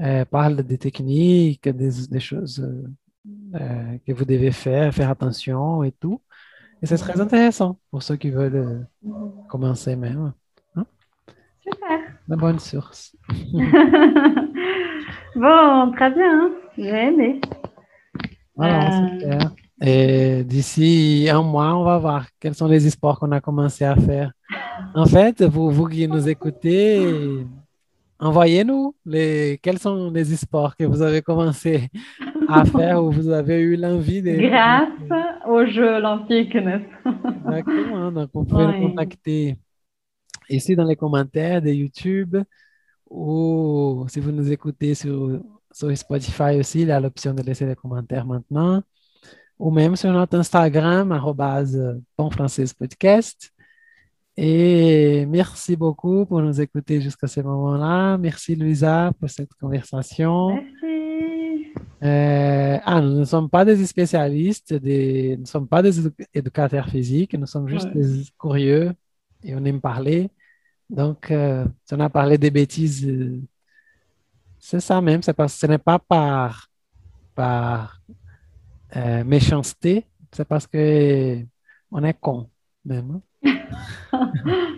euh, 0.00 0.24
parle 0.24 0.56
des 0.64 0.78
techniques, 0.78 1.68
des, 1.68 1.90
des 2.10 2.20
choses 2.20 2.58
euh, 2.60 2.82
euh, 3.54 3.98
que 4.04 4.12
vous 4.12 4.24
devez 4.24 4.50
faire, 4.50 4.92
faire 4.92 5.10
attention 5.10 5.84
et 5.84 5.92
tout. 5.92 6.20
Et 6.82 6.86
c'est 6.86 6.96
très 6.96 7.20
intéressant 7.20 7.78
pour 7.92 8.02
ceux 8.02 8.16
qui 8.16 8.30
veulent 8.30 8.56
euh, 8.56 8.80
commencer 9.48 9.94
même. 9.94 10.32
Super. 11.60 12.00
La 12.26 12.34
bonne 12.36 12.58
source. 12.58 13.14
bon, 15.36 15.92
très 15.92 16.10
bien. 16.10 16.50
J'ai 16.76 17.06
aimé. 17.06 17.40
Voilà, 18.56 19.08
super. 19.08 19.54
Et 19.84 20.44
d'ici 20.44 21.26
un 21.28 21.42
mois, 21.42 21.74
on 21.76 21.82
va 21.82 21.98
voir 21.98 22.26
quels 22.38 22.54
sont 22.54 22.68
les 22.68 22.88
sports 22.88 23.18
qu'on 23.18 23.32
a 23.32 23.40
commencé 23.40 23.84
à 23.84 23.96
faire. 23.96 24.30
En 24.94 25.06
fait, 25.06 25.42
vous, 25.42 25.72
vous 25.72 25.86
qui 25.86 26.06
nous 26.06 26.28
écoutez, 26.28 27.44
envoyez-nous 28.20 28.94
les, 29.04 29.58
quels 29.60 29.80
sont 29.80 30.12
les 30.12 30.24
sports 30.36 30.76
que 30.76 30.84
vous 30.84 31.02
avez 31.02 31.20
commencé 31.20 31.88
à 32.48 32.64
faire 32.64 33.02
ou 33.02 33.10
vous 33.10 33.28
avez 33.28 33.60
eu 33.60 33.76
l'envie 33.76 34.22
de... 34.22 34.36
Grâce 34.36 34.88
aux 35.48 35.66
Jeux 35.66 35.96
olympiques, 35.96 36.54
n'est-ce 36.54 37.02
pas? 37.02 37.58
Exactement. 37.58 38.12
Donc, 38.12 38.30
vous 38.32 38.44
pouvez 38.44 38.66
nous 38.66 38.88
contacter 38.88 39.56
ici 40.48 40.76
dans 40.76 40.84
les 40.84 40.96
commentaires 40.96 41.60
de 41.60 41.70
YouTube 41.70 42.36
ou 43.10 44.04
si 44.08 44.20
vous 44.20 44.30
nous 44.30 44.52
écoutez 44.52 44.94
sur, 44.94 45.40
sur 45.72 45.96
Spotify 45.96 46.56
aussi, 46.60 46.82
il 46.82 46.88
y 46.88 46.92
a 46.92 47.00
l'option 47.00 47.34
de 47.34 47.42
laisser 47.42 47.66
des 47.66 47.74
commentaires 47.74 48.26
maintenant 48.26 48.80
ou 49.62 49.70
même 49.70 49.94
sur 49.94 50.10
notre 50.12 50.36
Instagram, 50.36 51.12
arrobase 51.12 51.80
Bon 52.18 52.28
Française 52.30 52.72
Podcast. 52.74 53.52
Et 54.36 55.24
merci 55.26 55.76
beaucoup 55.76 56.26
pour 56.26 56.40
nous 56.42 56.60
écouter 56.60 57.00
jusqu'à 57.00 57.28
ce 57.28 57.40
moment-là. 57.42 58.18
Merci, 58.18 58.56
Louisa, 58.56 59.12
pour 59.20 59.30
cette 59.30 59.54
conversation. 59.54 60.56
Merci. 60.56 61.72
Euh, 62.02 62.76
ah, 62.84 63.00
nous 63.00 63.20
ne 63.20 63.24
sommes 63.24 63.48
pas 63.48 63.64
des 63.64 63.86
spécialistes, 63.86 64.74
des, 64.74 65.36
nous 65.36 65.42
ne 65.42 65.46
sommes 65.46 65.68
pas 65.68 65.80
des 65.80 65.94
édu- 66.00 66.26
éducateurs 66.34 66.88
physiques, 66.88 67.34
nous 67.34 67.46
sommes 67.46 67.68
juste 67.68 67.86
Ouais. 67.94 68.02
des 68.02 68.24
curieux 68.40 68.92
et 69.44 69.54
on 69.54 69.64
aime 69.64 69.80
parler. 69.80 70.28
Donc, 70.90 71.30
euh, 71.30 71.64
si 71.84 71.94
on 71.94 72.00
a 72.00 72.08
parlé 72.10 72.36
des 72.36 72.50
bêtises, 72.50 73.06
euh, 73.06 73.40
c'est 74.58 74.80
ça 74.80 75.00
même, 75.00 75.22
c'est 75.22 75.32
parce, 75.34 75.54
ce 75.54 75.66
n'est 75.66 75.78
pas 75.78 76.00
par, 76.00 76.68
par 77.36 78.00
euh, 78.96 79.24
méchanceté, 79.24 80.06
c'est 80.32 80.46
parce 80.46 80.66
que 80.66 81.38
on 81.90 82.02
est 82.04 82.14
con 82.18 82.48
même. 82.84 83.20
hein. 83.44 84.32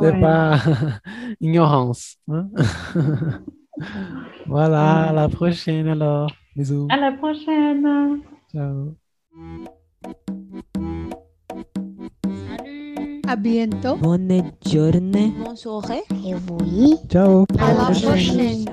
C'est 0.00 0.12
Ouais. 0.12 0.20
pas 0.20 0.58
ignorance. 1.40 2.16
hein. 2.30 2.48
Voilà, 4.46 5.10
à 5.10 5.12
la 5.12 5.28
prochaine 5.28 5.86
alors. 5.88 6.30
Bisous. 6.56 6.88
À 6.90 6.96
la 6.96 7.12
prochaine. 7.12 8.20
Ciao. 8.52 8.96
À 13.28 13.36
bientôt. 13.36 13.96
Bonne 13.96 14.42
journée. 14.66 15.32
Bonne 15.44 15.54
soirée. 15.56 16.02
Et 16.26 16.34
oui. 16.34 16.96
Ciao. 17.08 17.44
À 17.60 17.72
la 17.74 17.84
prochaine. 17.94 18.64